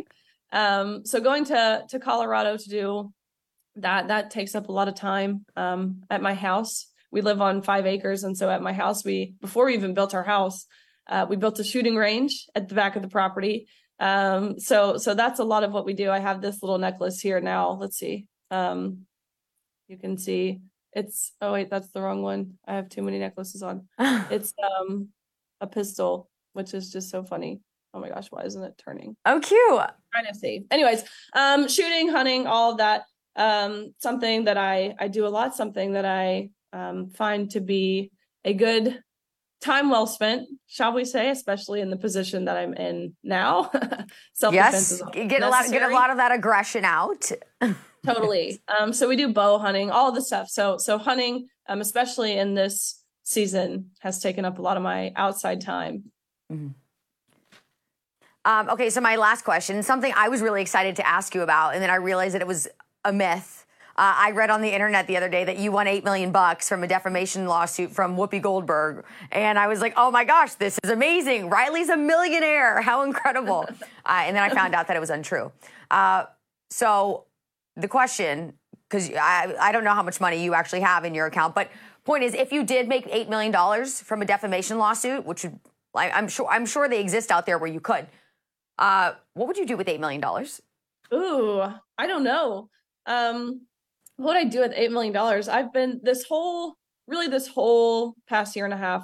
Um, 0.52 1.06
so 1.06 1.22
going 1.22 1.45
to 1.45 1.86
to 1.89 1.99
Colorado 1.99 2.58
to 2.58 2.70
do 2.70 3.14
that 3.78 4.10
that 4.10 4.32
takes 4.32 4.56
up 4.56 4.68
a 4.68 4.72
lot 4.72 4.89
of 4.89 4.95
time. 4.95 5.45
Um, 5.56 6.04
at 6.10 6.22
my 6.22 6.34
house, 6.34 6.88
we 7.12 7.22
live 7.22 7.39
on 7.39 7.62
five 7.62 7.86
acres, 7.86 8.24
and 8.24 8.38
so 8.38 8.49
at 8.49 8.62
my 8.62 8.74
house, 8.74 9.06
we 9.06 9.36
before 9.39 9.68
we 9.68 9.76
even 9.76 9.93
built 9.93 10.14
our 10.14 10.24
house, 10.24 10.66
uh, 11.08 11.26
we 11.30 11.38
built 11.38 11.60
a 11.60 11.64
shooting 11.64 11.95
range 11.95 12.47
at 12.54 12.68
the 12.68 12.76
back 12.76 12.97
of 12.97 13.02
the 13.02 13.08
property. 13.08 13.68
Um, 14.02 14.60
so 14.60 14.97
so 14.97 15.14
that's 15.14 15.39
a 15.39 15.45
lot 15.45 15.64
of 15.64 15.72
what 15.72 15.86
we 15.86 15.93
do. 15.93 16.12
I 16.12 16.20
have 16.20 16.41
this 16.41 16.62
little 16.62 16.80
necklace 16.80 17.22
here 17.22 17.39
now. 17.39 17.72
Let's 17.72 17.97
see. 17.97 18.28
Um, 18.52 19.06
you 19.88 19.97
can 19.97 20.18
see 20.18 20.62
it's 20.93 21.34
oh 21.41 21.54
wait, 21.54 21.70
that's 21.70 21.89
the 21.91 22.02
wrong 22.02 22.22
one. 22.22 22.54
I 22.68 22.76
have 22.76 22.89
too 22.89 23.02
many 23.02 23.20
necklaces 23.20 23.64
on. 23.64 23.88
it's 23.99 24.54
um 24.80 25.10
a 25.62 25.68
pistol, 25.68 26.30
which 26.54 26.74
is 26.74 26.91
just 26.91 27.10
so 27.10 27.24
funny. 27.24 27.62
Oh 27.93 27.99
my 27.99 28.10
gosh, 28.10 28.28
why 28.30 28.43
isn't 28.43 28.64
it 28.64 28.82
turning? 28.84 29.16
Oh, 29.26 29.39
cute. 29.39 29.82
trying 30.14 30.26
to 30.32 30.36
see. 30.38 30.66
Anyways, 30.72 31.04
um, 31.34 31.68
shooting, 31.68 32.10
hunting, 32.10 32.47
all 32.47 32.72
of 32.72 32.78
that. 32.78 33.04
Um, 33.36 33.93
something 33.99 34.45
that 34.45 34.58
I 34.58 34.95
I 34.99 35.08
do 35.08 35.26
a 35.26 35.30
lot. 35.30 35.56
Something 35.56 35.93
that 35.93 36.06
I 36.06 36.49
um 36.74 37.10
find 37.12 37.49
to 37.52 37.62
be 37.62 38.12
a 38.43 38.54
good 38.54 39.02
time 39.62 39.89
well 39.89 40.08
spent, 40.08 40.47
shall 40.68 40.93
we 40.93 41.06
say, 41.06 41.30
especially 41.30 41.82
in 41.82 41.89
the 41.89 41.97
position 41.97 42.45
that 42.45 42.58
I'm 42.58 42.74
in 42.74 43.14
now. 43.24 43.72
Self 44.34 44.54
yes, 44.54 45.02
get 45.14 45.41
a 45.41 45.49
lot 45.49 45.70
get 45.70 45.89
a 45.89 45.93
lot 45.93 46.10
of 46.10 46.18
that 46.18 46.32
aggression 46.34 46.84
out. 46.84 47.32
totally. 48.06 48.60
Um, 48.80 48.93
so 48.93 49.08
we 49.08 49.16
do 49.16 49.34
bow 49.34 49.58
hunting, 49.58 49.89
all 49.91 50.12
the 50.12 50.22
stuff. 50.22 50.49
So 50.49 50.78
so 50.78 50.97
hunting, 50.97 51.47
um, 51.68 51.82
especially 51.82 52.38
in 52.38 52.54
this 52.54 53.04
season, 53.24 53.91
has 53.99 54.20
taken 54.20 54.45
up 54.45 54.60
a 54.60 54.62
lot 54.62 54.78
of 54.78 54.84
my 54.84 55.12
outside 55.16 55.62
time. 55.62 56.12
Mm-hmm. 56.52 56.70
Um, 58.43 58.70
okay, 58.70 58.89
so 58.89 59.02
my 59.02 59.18
last 59.18 59.43
question, 59.43 59.84
something 59.84 60.12
I 60.16 60.30
was 60.30 60.41
really 60.41 60.62
excited 60.62 60.95
to 60.95 61.08
ask 61.08 61.36
you 61.36 61.41
about, 61.41 61.76
and 61.76 61.84
then 61.84 61.91
I 61.91 61.95
realized 61.95 62.34
that 62.34 62.41
it 62.41 62.47
was 62.47 62.68
a 63.06 63.14
myth. 63.14 63.66
Uh, 63.97 64.16
I 64.18 64.32
read 64.32 64.49
on 64.49 64.62
the 64.62 64.74
internet 64.74 65.06
the 65.06 65.16
other 65.18 65.30
day 65.30 65.43
that 65.43 65.60
you 65.60 65.72
won 65.72 65.86
eight 65.86 66.04
million 66.04 66.32
bucks 66.32 66.68
from 66.68 66.84
a 66.84 66.88
defamation 66.88 67.45
lawsuit 67.45 67.91
from 67.91 68.18
Whoopi 68.18 68.41
Goldberg, 68.41 69.06
and 69.32 69.60
I 69.60 69.68
was 69.68 69.80
like, 69.80 69.93
"Oh 69.95 70.10
my 70.10 70.24
gosh, 70.24 70.56
this 70.56 70.80
is 70.84 70.89
amazing! 70.89 71.49
Riley's 71.49 71.89
a 71.89 71.97
millionaire! 71.97 72.82
How 72.82 73.04
incredible!" 73.04 73.68
uh, 74.06 74.24
and 74.26 74.36
then 74.36 74.41
I 74.41 74.49
found 74.49 74.74
out 74.74 74.88
that 74.88 74.97
it 74.97 74.99
was 74.99 75.12
untrue. 75.12 75.52
Uh, 75.91 76.26
so 76.72 77.26
the 77.76 77.88
question, 77.88 78.54
because 78.90 79.10
I, 79.12 79.56
I 79.60 79.72
don't 79.72 79.84
know 79.84 79.94
how 79.94 80.04
much 80.04 80.20
money 80.20 80.44
you 80.44 80.54
actually 80.54 80.82
have 80.82 81.06
in 81.06 81.16
your 81.16 81.26
account, 81.26 81.56
but 81.56 81.70
point 82.04 82.24
is, 82.24 82.34
if 82.34 82.52
you 82.52 82.64
did 82.64 82.88
make 82.88 83.08
eight 83.10 83.30
million 83.30 83.52
dollars 83.52 84.02
from 84.02 84.22
a 84.22 84.26
defamation 84.26 84.78
lawsuit, 84.78 85.26
which 85.26 85.44
would, 85.44 85.60
like, 85.94 86.12
I'm 86.14 86.28
sure 86.28 86.48
I'm 86.50 86.66
sure 86.66 86.88
they 86.88 87.02
exist 87.02 87.32
out 87.32 87.46
there 87.46 87.58
where 87.58 87.70
you 87.70 87.80
could, 87.80 88.08
uh, 88.78 89.14
what 89.34 89.48
would 89.48 89.58
you 89.58 89.66
do 89.66 89.78
with 89.78 89.88
eight 89.88 90.00
million 90.00 90.22
dollars? 90.22 90.62
Ooh, 91.14 91.62
I 91.98 92.08
don't 92.08 92.24
know. 92.24 92.70
Um, 93.06 93.68
what 94.18 94.36
would 94.36 94.38
I 94.38 94.44
do 94.46 94.60
with 94.62 94.74
eight 94.76 94.92
million 94.92 95.14
dollars? 95.14 95.48
I've 95.48 95.74
been 95.74 96.00
this 96.04 96.24
whole, 96.24 96.76
really, 97.08 97.28
this 97.28 97.48
whole 97.48 98.16
past 98.28 98.56
year 98.56 98.66
and 98.66 98.74
a 98.74 98.78
half. 98.78 99.04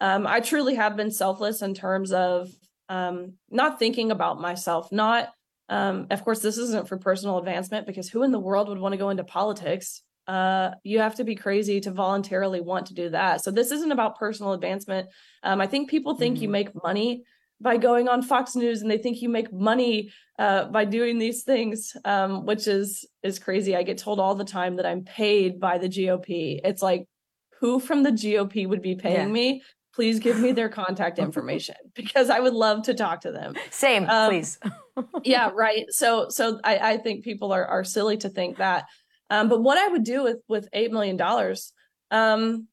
Um, 0.00 0.26
I 0.26 0.40
truly 0.40 0.74
have 0.74 0.96
been 0.96 1.10
selfless 1.10 1.62
in 1.62 1.74
terms 1.74 2.12
of 2.12 2.50
um, 2.88 3.34
not 3.50 3.78
thinking 3.78 4.10
about 4.10 4.40
myself, 4.40 4.90
not 4.90 5.28
um, 5.72 6.06
of 6.10 6.22
course, 6.22 6.40
this 6.40 6.58
isn't 6.58 6.86
for 6.86 6.98
personal 6.98 7.38
advancement 7.38 7.86
because 7.86 8.10
who 8.10 8.24
in 8.24 8.30
the 8.30 8.38
world 8.38 8.68
would 8.68 8.78
want 8.78 8.92
to 8.92 8.98
go 8.98 9.08
into 9.08 9.24
politics? 9.24 10.02
Uh, 10.28 10.72
you 10.84 10.98
have 10.98 11.14
to 11.14 11.24
be 11.24 11.34
crazy 11.34 11.80
to 11.80 11.90
voluntarily 11.90 12.60
want 12.60 12.86
to 12.88 12.94
do 12.94 13.08
that. 13.08 13.42
So 13.42 13.50
this 13.50 13.70
isn't 13.70 13.90
about 13.90 14.18
personal 14.18 14.52
advancement. 14.52 15.08
Um, 15.42 15.62
I 15.62 15.66
think 15.66 15.88
people 15.88 16.14
think 16.14 16.34
mm-hmm. 16.34 16.42
you 16.42 16.48
make 16.50 16.82
money 16.82 17.24
by 17.58 17.78
going 17.78 18.06
on 18.06 18.22
Fox 18.22 18.54
News, 18.54 18.82
and 18.82 18.90
they 18.90 18.98
think 18.98 19.22
you 19.22 19.30
make 19.30 19.50
money 19.50 20.12
uh, 20.38 20.66
by 20.66 20.84
doing 20.84 21.18
these 21.18 21.42
things, 21.42 21.96
um, 22.04 22.44
which 22.44 22.66
is 22.68 23.06
is 23.22 23.38
crazy. 23.38 23.74
I 23.74 23.82
get 23.82 23.96
told 23.96 24.20
all 24.20 24.34
the 24.34 24.44
time 24.44 24.76
that 24.76 24.84
I'm 24.84 25.04
paid 25.04 25.58
by 25.58 25.78
the 25.78 25.88
GOP. 25.88 26.60
It's 26.62 26.82
like, 26.82 27.06
who 27.60 27.80
from 27.80 28.02
the 28.02 28.12
GOP 28.12 28.68
would 28.68 28.82
be 28.82 28.94
paying 28.94 29.28
yeah. 29.28 29.32
me? 29.32 29.62
please 29.94 30.20
give 30.20 30.38
me 30.38 30.52
their 30.52 30.68
contact 30.70 31.18
information 31.26 31.74
because 31.94 32.30
I 32.30 32.40
would 32.40 32.54
love 32.54 32.84
to 32.84 32.94
talk 32.94 33.20
to 33.22 33.32
them. 33.32 33.54
Same, 33.70 34.08
um, 34.08 34.30
please. 34.30 34.58
yeah, 35.24 35.50
right. 35.54 35.86
So 35.90 36.28
so 36.28 36.60
I, 36.62 36.78
I 36.78 36.96
think 36.98 37.24
people 37.24 37.52
are 37.52 37.64
are 37.64 37.84
silly 37.84 38.16
to 38.18 38.28
think 38.28 38.58
that. 38.58 38.84
Um, 39.30 39.48
but 39.48 39.62
what 39.62 39.78
I 39.78 39.88
would 39.88 40.04
do 40.04 40.22
with 40.22 40.38
with 40.48 40.68
eight 40.72 40.92
million 40.92 41.16
dollars, 41.16 41.72
um, 42.10 42.68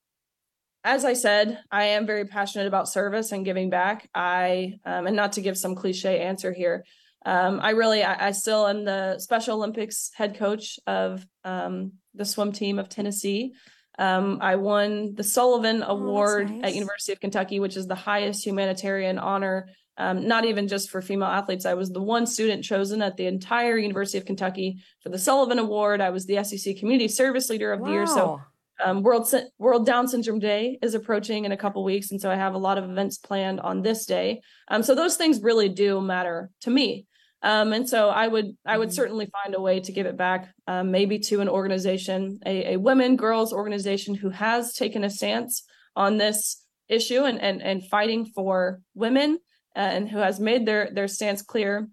as 0.83 1.05
I 1.05 1.13
said, 1.13 1.59
I 1.71 1.85
am 1.85 2.05
very 2.05 2.25
passionate 2.25 2.67
about 2.67 2.89
service 2.89 3.31
and 3.31 3.45
giving 3.45 3.69
back. 3.69 4.09
I 4.13 4.79
um, 4.85 5.07
and 5.07 5.15
not 5.15 5.33
to 5.33 5.41
give 5.41 5.57
some 5.57 5.75
cliche 5.75 6.19
answer 6.19 6.53
here. 6.53 6.83
Um, 7.25 7.59
I 7.61 7.71
really, 7.71 8.01
I, 8.01 8.27
I, 8.27 8.31
still 8.31 8.65
am 8.65 8.85
the 8.85 9.19
Special 9.19 9.57
Olympics 9.57 10.09
head 10.15 10.37
coach 10.37 10.79
of 10.87 11.27
um, 11.43 11.93
the 12.15 12.23
swim 12.23 12.53
team 12.53 12.79
of 12.79 12.87
Tennessee. 12.87 13.53
Um, 13.97 14.39
I 14.41 14.55
won 14.55 15.15
the 15.15 15.23
Sullivan 15.23 15.83
oh, 15.83 15.97
Award 15.97 16.49
nice. 16.49 16.69
at 16.69 16.75
University 16.75 17.11
of 17.11 17.19
Kentucky, 17.19 17.59
which 17.59 17.75
is 17.75 17.87
the 17.87 17.95
highest 17.95 18.45
humanitarian 18.45 19.19
honor. 19.19 19.67
Um, 19.99 20.25
not 20.27 20.45
even 20.45 20.69
just 20.69 20.89
for 20.89 21.01
female 21.01 21.27
athletes. 21.27 21.65
I 21.65 21.73
was 21.73 21.91
the 21.91 22.01
one 22.01 22.25
student 22.25 22.63
chosen 22.63 23.01
at 23.01 23.17
the 23.17 23.25
entire 23.25 23.77
University 23.77 24.17
of 24.17 24.25
Kentucky 24.25 24.77
for 25.01 25.09
the 25.09 25.19
Sullivan 25.19 25.59
Award. 25.59 25.99
I 25.99 26.09
was 26.09 26.25
the 26.25 26.41
SEC 26.41 26.77
Community 26.77 27.09
Service 27.09 27.49
Leader 27.49 27.73
of 27.73 27.81
wow. 27.81 27.85
the 27.85 27.91
Year. 27.91 28.07
So 28.07 28.41
um, 28.83 29.03
World 29.03 29.27
World 29.57 29.85
Down 29.85 30.07
Syndrome 30.07 30.39
Day 30.39 30.79
is 30.81 30.93
approaching 30.93 31.43
in 31.43 31.51
a 31.51 31.57
couple 31.57 31.83
weeks, 31.83 32.11
and 32.11 32.21
so 32.21 32.31
I 32.31 32.35
have 32.35 32.53
a 32.53 32.57
lot 32.57 32.77
of 32.77 32.89
events 32.89 33.17
planned 33.17 33.59
on 33.59 33.81
this 33.81 34.05
day. 34.05 34.41
Um, 34.69 34.83
so 34.83 34.95
those 34.95 35.17
things 35.17 35.41
really 35.41 35.67
do 35.69 35.99
matter 35.99 36.49
to 36.61 36.69
me. 36.69 37.05
Um, 37.41 37.73
and 37.73 37.87
so 37.87 38.09
I 38.09 38.27
would 38.27 38.57
I 38.65 38.77
would 38.77 38.89
Mhm. 38.89 38.93
certainly 38.93 39.27
find 39.27 39.53
a 39.53 39.61
way 39.61 39.79
to 39.81 39.91
give 39.91 40.05
it 40.05 40.17
back, 40.17 40.53
um, 40.67 40.91
maybe 40.91 41.19
to 41.19 41.41
an 41.41 41.49
organization, 41.49 42.39
a, 42.45 42.73
a 42.73 42.77
women 42.77 43.15
girls 43.15 43.53
organization 43.53 44.15
who 44.15 44.29
has 44.29 44.73
taken 44.73 45.03
a 45.03 45.09
stance 45.09 45.63
on 45.95 46.17
this 46.17 46.65
issue 46.87 47.23
and 47.23 47.39
and 47.41 47.61
and 47.61 47.85
fighting 47.85 48.25
for 48.25 48.81
women 48.93 49.39
uh, 49.75 49.79
and 49.79 50.09
who 50.09 50.19
has 50.19 50.39
made 50.39 50.65
their 50.65 50.89
their 50.93 51.07
stance 51.07 51.41
clear. 51.41 51.89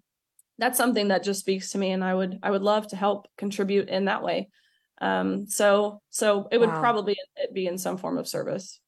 That's 0.59 0.77
something 0.77 1.09
that 1.09 1.23
just 1.23 1.41
speaks 1.41 1.71
to 1.71 1.77
me, 1.77 1.91
and 1.91 2.03
I 2.03 2.13
would 2.15 2.39
I 2.43 2.51
would 2.51 2.63
love 2.63 2.87
to 2.89 2.95
help 2.95 3.27
contribute 3.37 3.89
in 3.89 4.05
that 4.05 4.23
way. 4.23 4.49
Um, 5.01 5.47
so 5.47 6.01
so 6.09 6.47
it 6.51 6.57
would 6.59 6.69
Wow. 6.69 6.79
probably 6.79 7.17
be 7.53 7.67
in 7.67 7.77
some 7.77 7.97
form 7.97 8.17
of 8.17 8.27
service. 8.27 8.79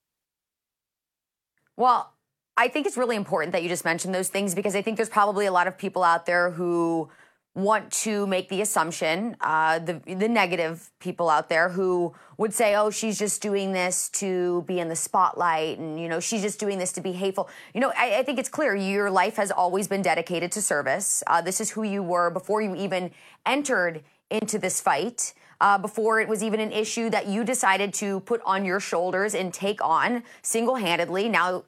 Well, 1.78 2.14
I 2.58 2.68
think 2.68 2.86
it's 2.88 2.98
really 2.98 3.16
important 3.16 3.54
that 3.54 3.64
you 3.64 3.70
just 3.70 3.86
mentioned 3.86 4.14
those 4.14 4.28
things 4.30 4.54
because 4.54 4.76
I 4.76 4.82
think 4.82 4.98
there's 4.98 5.10
probably 5.10 5.46
a 5.46 5.52
lot 5.52 5.68
of 5.68 5.78
people 5.78 6.04
out 6.04 6.26
there 6.26 6.52
who 6.52 7.10
want 7.56 7.92
to 7.92 8.28
make 8.28 8.48
the 8.50 8.62
assumption, 8.62 9.36
uh, 9.42 9.80
the 9.80 10.02
the 10.06 10.30
negative 10.30 10.92
people 11.00 11.30
out 11.30 11.50
there 11.50 11.70
who 11.70 12.14
would 12.38 12.54
say, 12.54 12.76
"Oh, 12.76 12.90
she's 12.90 13.18
just 13.18 13.42
doing 13.42 13.74
this 13.74 14.10
to 14.10 14.64
be 14.68 14.80
in 14.80 14.88
the 14.88 14.96
spotlight," 14.96 15.80
and 15.80 16.00
you 16.00 16.08
know, 16.08 16.20
she's 16.20 16.42
just 16.42 16.60
doing 16.60 16.78
this 16.78 16.92
to 16.94 17.02
be 17.02 17.12
hateful. 17.12 17.50
You 17.74 17.82
know, 17.82 17.92
I, 17.98 18.20
I 18.20 18.24
think 18.24 18.40
it's 18.40 18.50
clear 18.50 18.76
your 18.76 19.10
life 19.10 19.36
has 19.38 19.52
always 19.52 19.88
been 19.88 20.02
dedicated 20.02 20.52
to 20.54 20.62
service. 20.62 21.24
Uh, 21.28 21.42
this 21.42 21.60
is 21.60 21.72
who 21.72 21.84
you 21.84 22.04
were 22.04 22.30
before 22.30 22.62
you 22.62 22.76
even 22.76 23.12
entered 23.46 24.04
into 24.30 24.60
this 24.60 24.80
fight. 24.80 25.34
Uh, 25.62 25.78
before 25.78 26.22
it 26.22 26.30
was 26.30 26.42
even 26.42 26.62
an 26.62 26.72
issue 26.72 27.10
that 27.10 27.28
you 27.28 27.44
decided 27.44 27.94
to 27.94 28.22
put 28.22 28.42
on 28.46 28.64
your 28.64 28.80
shoulders 28.80 29.36
and 29.36 29.54
take 29.54 29.84
on 29.84 30.24
single 30.42 30.76
handedly. 30.76 31.28
Now, 31.28 31.66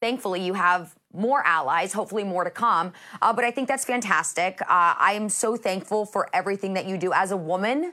thankfully 0.00 0.40
you 0.40 0.54
have 0.54 0.94
more 1.12 1.44
allies 1.46 1.92
hopefully 1.92 2.24
more 2.24 2.44
to 2.44 2.50
come. 2.50 2.92
Uh, 3.20 3.32
but 3.32 3.44
i 3.44 3.50
think 3.50 3.68
that's 3.68 3.84
fantastic. 3.84 4.60
Uh, 4.62 4.94
i 4.98 5.12
am 5.12 5.28
so 5.28 5.56
thankful 5.56 6.06
for 6.06 6.28
everything 6.32 6.74
that 6.74 6.86
you 6.86 6.96
do 6.96 7.12
as 7.12 7.30
a 7.30 7.36
woman. 7.36 7.92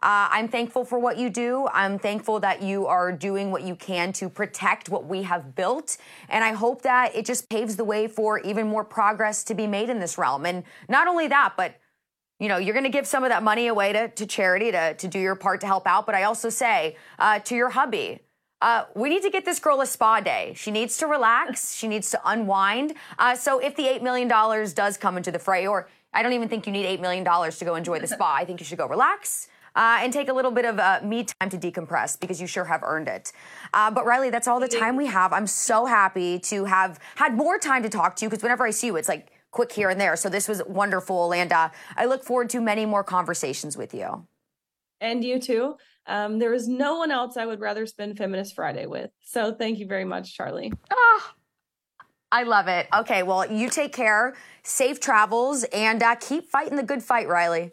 Uh, 0.00 0.28
i'm 0.30 0.48
thankful 0.48 0.84
for 0.84 0.98
what 0.98 1.18
you 1.18 1.30
do. 1.30 1.66
I'm 1.72 1.98
thankful 1.98 2.40
that 2.40 2.62
you 2.62 2.86
are 2.86 3.10
doing 3.12 3.50
what 3.50 3.62
you 3.62 3.74
can 3.74 4.12
to 4.14 4.28
protect 4.28 4.88
what 4.88 5.06
we 5.06 5.22
have 5.22 5.54
built. 5.54 5.96
And 6.28 6.44
i 6.44 6.52
hope 6.52 6.82
that 6.82 7.14
it 7.14 7.24
just 7.24 7.48
paves 7.48 7.76
the 7.76 7.84
way 7.84 8.06
for 8.06 8.38
even 8.40 8.66
more 8.68 8.84
progress 8.84 9.44
to 9.44 9.54
be 9.54 9.66
made 9.66 9.88
in 9.90 9.98
this 9.98 10.18
realm. 10.18 10.46
And 10.46 10.64
not 10.88 11.08
only 11.08 11.28
that 11.28 11.54
but 11.56 11.74
you 12.40 12.48
know, 12.48 12.56
you're 12.56 12.74
going 12.74 12.84
to 12.84 12.90
give 12.90 13.06
some 13.06 13.24
of 13.24 13.30
that 13.30 13.42
money 13.42 13.66
away 13.66 13.92
to, 13.92 14.08
to 14.08 14.26
charity 14.26 14.70
to, 14.70 14.94
to 14.94 15.08
do 15.08 15.18
your 15.18 15.34
part 15.34 15.60
to 15.62 15.66
help 15.66 15.86
out. 15.86 16.06
But 16.06 16.14
I 16.14 16.22
also 16.22 16.50
say 16.50 16.96
uh, 17.18 17.40
to 17.40 17.56
your 17.56 17.70
hubby, 17.70 18.20
uh, 18.60 18.84
we 18.94 19.08
need 19.08 19.22
to 19.22 19.30
get 19.30 19.44
this 19.44 19.58
girl 19.58 19.80
a 19.80 19.86
spa 19.86 20.20
day. 20.20 20.52
She 20.56 20.70
needs 20.70 20.96
to 20.98 21.06
relax. 21.06 21.74
She 21.74 21.86
needs 21.86 22.10
to 22.10 22.20
unwind. 22.24 22.94
Uh, 23.18 23.36
so 23.36 23.58
if 23.58 23.76
the 23.76 23.84
$8 23.84 24.02
million 24.02 24.28
does 24.28 24.96
come 24.96 25.16
into 25.16 25.30
the 25.30 25.38
fray, 25.38 25.66
or 25.66 25.88
I 26.12 26.22
don't 26.22 26.32
even 26.32 26.48
think 26.48 26.66
you 26.66 26.72
need 26.72 26.86
$8 26.86 27.00
million 27.00 27.24
to 27.24 27.64
go 27.64 27.74
enjoy 27.76 28.00
the 28.00 28.08
spa, 28.08 28.34
I 28.34 28.44
think 28.44 28.60
you 28.60 28.66
should 28.66 28.78
go 28.78 28.86
relax. 28.86 29.48
Uh, 29.76 29.98
and 30.00 30.12
take 30.12 30.28
a 30.28 30.32
little 30.32 30.50
bit 30.50 30.64
of 30.64 30.80
uh, 30.80 30.98
me 31.04 31.22
time 31.22 31.48
to 31.48 31.56
decompress 31.56 32.18
because 32.18 32.40
you 32.40 32.48
sure 32.48 32.64
have 32.64 32.82
earned 32.82 33.06
it. 33.06 33.32
Uh, 33.72 33.88
but 33.90 34.04
Riley, 34.04 34.28
that's 34.28 34.48
all 34.48 34.58
the 34.58 34.66
time 34.66 34.96
we 34.96 35.06
have. 35.06 35.32
I'm 35.32 35.46
so 35.46 35.86
happy 35.86 36.40
to 36.40 36.64
have 36.64 36.98
had 37.14 37.36
more 37.36 37.58
time 37.58 37.84
to 37.84 37.88
talk 37.88 38.16
to 38.16 38.24
you 38.24 38.28
because 38.28 38.42
whenever 38.42 38.66
I 38.66 38.70
see 38.70 38.88
you, 38.88 38.96
it's 38.96 39.08
like 39.08 39.28
quick 39.52 39.70
here 39.70 39.88
and 39.88 40.00
there. 40.00 40.16
So 40.16 40.28
this 40.28 40.48
was 40.48 40.62
wonderful, 40.66 41.32
and 41.32 41.52
I 41.52 42.06
look 42.06 42.24
forward 42.24 42.50
to 42.50 42.60
many 42.60 42.86
more 42.86 43.04
conversations 43.04 43.76
with 43.76 43.94
you. 43.94 44.26
And 45.00 45.22
you 45.22 45.38
too. 45.38 45.76
Um, 46.08 46.38
there 46.38 46.54
is 46.54 46.66
no 46.66 46.96
one 46.96 47.10
else 47.10 47.36
I 47.36 47.46
would 47.46 47.60
rather 47.60 47.86
spend 47.86 48.16
Feminist 48.16 48.54
Friday 48.54 48.86
with. 48.86 49.10
So 49.22 49.52
thank 49.52 49.78
you 49.78 49.86
very 49.86 50.04
much, 50.04 50.36
Charly. 50.36 50.72
Ah, 50.90 51.34
I 52.32 52.42
love 52.42 52.66
it. 52.66 52.88
Okay, 52.94 53.22
well, 53.22 53.50
you 53.50 53.68
take 53.68 53.92
care, 53.92 54.34
safe 54.62 55.00
travels, 55.00 55.64
and 55.64 56.02
uh, 56.02 56.16
keep 56.16 56.50
fighting 56.50 56.76
the 56.76 56.82
good 56.82 57.02
fight, 57.02 57.28
Riley. 57.28 57.72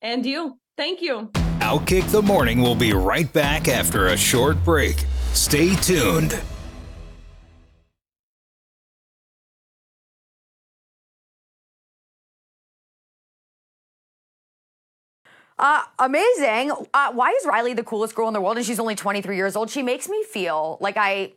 And 0.00 0.24
you. 0.24 0.58
Thank 0.76 1.02
you. 1.02 1.30
Outkick 1.60 2.10
the 2.10 2.20
Morning 2.20 2.60
We'll 2.60 2.74
be 2.74 2.92
right 2.92 3.32
back 3.32 3.68
after 3.68 4.08
a 4.08 4.16
short 4.16 4.62
break. 4.64 5.04
Stay 5.32 5.74
tuned. 5.76 6.40
Uh, 15.58 15.82
amazing. 15.98 16.72
Uh, 16.92 17.12
why 17.12 17.30
is 17.30 17.46
Riley 17.46 17.74
the 17.74 17.84
coolest 17.84 18.14
girl 18.14 18.28
in 18.28 18.34
the 18.34 18.40
world 18.40 18.56
and 18.56 18.66
she's 18.66 18.80
only 18.80 18.94
23 18.94 19.36
years 19.36 19.56
old? 19.56 19.70
She 19.70 19.82
makes 19.82 20.08
me 20.08 20.24
feel 20.24 20.78
like 20.80 20.96
I 20.96 21.32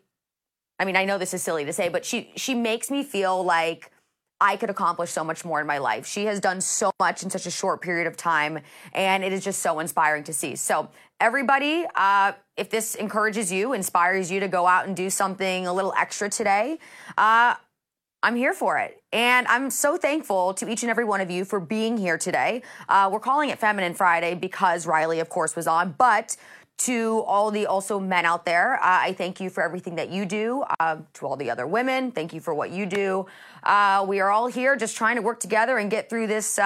I 0.80 0.86
mean, 0.86 0.95
I 0.95 1.05
know 1.05 1.18
this 1.18 1.34
is 1.34 1.41
silly 1.41 1.65
to 1.65 1.74
say, 1.74 1.89
but 1.89 2.05
she 2.05 2.32
she 2.36 2.53
makes 2.53 2.91
me 2.91 3.03
feel 3.03 3.43
like 3.43 3.91
I 4.39 4.55
could 4.55 4.70
accomplish 4.70 5.09
so 5.09 5.24
much 5.24 5.43
more 5.43 5.59
in 5.59 5.65
my 5.65 5.80
life. 5.80 6.05
She 6.05 6.26
has 6.26 6.39
done 6.39 6.61
so 6.61 6.91
much 6.99 7.24
in 7.24 7.30
such 7.30 7.47
a 7.47 7.51
short 7.51 7.82
period 7.82 8.05
of 8.05 8.15
time, 8.15 8.59
and 8.93 9.24
it 9.24 9.34
is 9.34 9.43
just 9.43 9.61
so 9.61 9.80
inspiring 9.80 10.24
to 10.26 10.34
see. 10.34 10.55
So, 10.55 10.89
everybody, 11.20 11.86
uh, 11.95 12.34
if 12.55 12.70
this 12.70 12.93
encourages 12.93 13.51
you, 13.51 13.74
inspires 13.74 14.30
you 14.30 14.39
to 14.39 14.47
go 14.47 14.68
out 14.68 14.86
and 14.86 14.95
do 14.95 15.09
something 15.09 15.65
a 15.65 15.74
little 15.74 15.93
extra 15.97 16.30
today, 16.30 16.78
uh, 17.18 17.55
I'm 18.24 18.36
here 18.36 18.53
for 18.53 18.78
it. 18.80 19.01
And 19.13 19.47
I'm 19.47 19.70
so 19.70 19.95
thankful 19.95 20.53
to 20.55 20.70
each 20.70 20.84
and 20.84 20.89
every 20.89 21.05
one 21.05 21.22
of 21.22 21.30
you 21.30 21.45
for 21.45 21.59
being 21.59 21.97
here 21.97 22.18
today. 22.18 22.63
Uh, 22.89 23.09
we're 23.11 23.20
calling 23.20 23.49
it 23.49 23.59
Feminine 23.59 23.93
Friday 23.93 24.34
because 24.34 24.88
Riley, 24.88 25.20
of 25.20 25.30
course, 25.30 25.55
was 25.55 25.68
on, 25.68 25.93
but 25.97 26.36
to 26.80 27.24
all 27.26 27.49
the 27.51 27.65
also 27.65 27.99
men 27.99 28.26
out 28.26 28.45
there, 28.45 28.76
uh, 28.76 28.80
I 28.84 29.13
thank 29.13 29.39
you 29.39 29.49
for 29.49 29.63
everything 29.63 29.95
that 29.95 30.09
you 30.09 30.26
do. 30.26 30.63
Uh, 30.80 30.97
to 31.13 31.26
all 31.26 31.36
the 31.36 31.49
other 31.49 31.65
women, 31.65 32.11
thank 32.11 32.34
you 32.34 32.41
for 32.41 32.53
what 32.53 32.72
you 32.72 32.86
do. 32.86 33.26
Uh, 33.63 34.05
we 34.07 34.20
are 34.20 34.30
all 34.30 34.47
here 34.47 34.76
just 34.76 34.95
trying 34.95 35.15
to 35.15 35.22
work 35.22 35.39
together 35.39 35.78
and 35.78 35.89
get 35.89 36.09
through 36.09 36.28
this. 36.28 36.59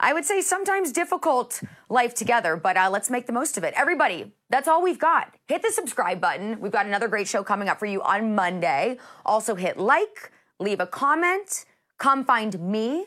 I 0.00 0.12
would 0.12 0.24
say 0.24 0.40
sometimes 0.40 0.92
difficult 0.92 1.60
life 1.88 2.14
together, 2.14 2.56
but 2.56 2.76
uh, 2.76 2.88
let's 2.88 3.10
make 3.10 3.26
the 3.26 3.32
most 3.32 3.58
of 3.58 3.64
it. 3.64 3.74
Everybody, 3.76 4.32
that's 4.48 4.68
all 4.68 4.80
we've 4.80 4.98
got. 4.98 5.34
Hit 5.48 5.62
the 5.62 5.72
subscribe 5.72 6.20
button. 6.20 6.60
We've 6.60 6.70
got 6.70 6.86
another 6.86 7.08
great 7.08 7.26
show 7.26 7.42
coming 7.42 7.68
up 7.68 7.80
for 7.80 7.86
you 7.86 8.00
on 8.02 8.34
Monday. 8.34 8.98
Also, 9.26 9.56
hit 9.56 9.76
like, 9.76 10.30
leave 10.60 10.78
a 10.78 10.86
comment, 10.86 11.64
come 11.98 12.24
find 12.24 12.60
me 12.60 13.06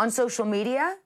on 0.00 0.10
social 0.10 0.44
media 0.44 0.96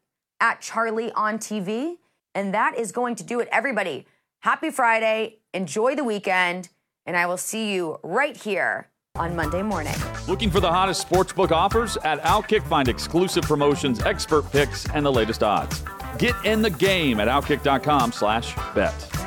at 0.40 0.62
Charly 0.62 1.12
on 1.14 1.38
TV. 1.38 1.96
And 2.34 2.54
that 2.54 2.78
is 2.78 2.90
going 2.90 3.14
to 3.16 3.24
do 3.24 3.40
it, 3.40 3.48
everybody. 3.52 4.06
Happy 4.40 4.70
Friday. 4.70 5.40
Enjoy 5.52 5.94
the 5.94 6.04
weekend. 6.04 6.70
And 7.04 7.14
I 7.14 7.26
will 7.26 7.36
see 7.36 7.72
you 7.72 7.98
right 8.02 8.36
here 8.36 8.88
on 9.18 9.34
Monday 9.36 9.62
morning. 9.62 9.94
Looking 10.28 10.50
for 10.50 10.60
the 10.60 10.70
hottest 10.70 11.08
sportsbook 11.08 11.50
offers? 11.50 11.96
At 11.98 12.22
Outkick, 12.22 12.66
find 12.66 12.88
exclusive 12.88 13.44
promotions, 13.44 14.00
expert 14.02 14.50
picks, 14.50 14.88
and 14.90 15.04
the 15.04 15.12
latest 15.12 15.42
odds. 15.42 15.82
Get 16.18 16.34
in 16.44 16.62
the 16.62 16.70
game 16.70 17.20
at 17.20 17.28
outkick.com 17.28 18.12
slash 18.12 18.54
bet. 18.74 19.25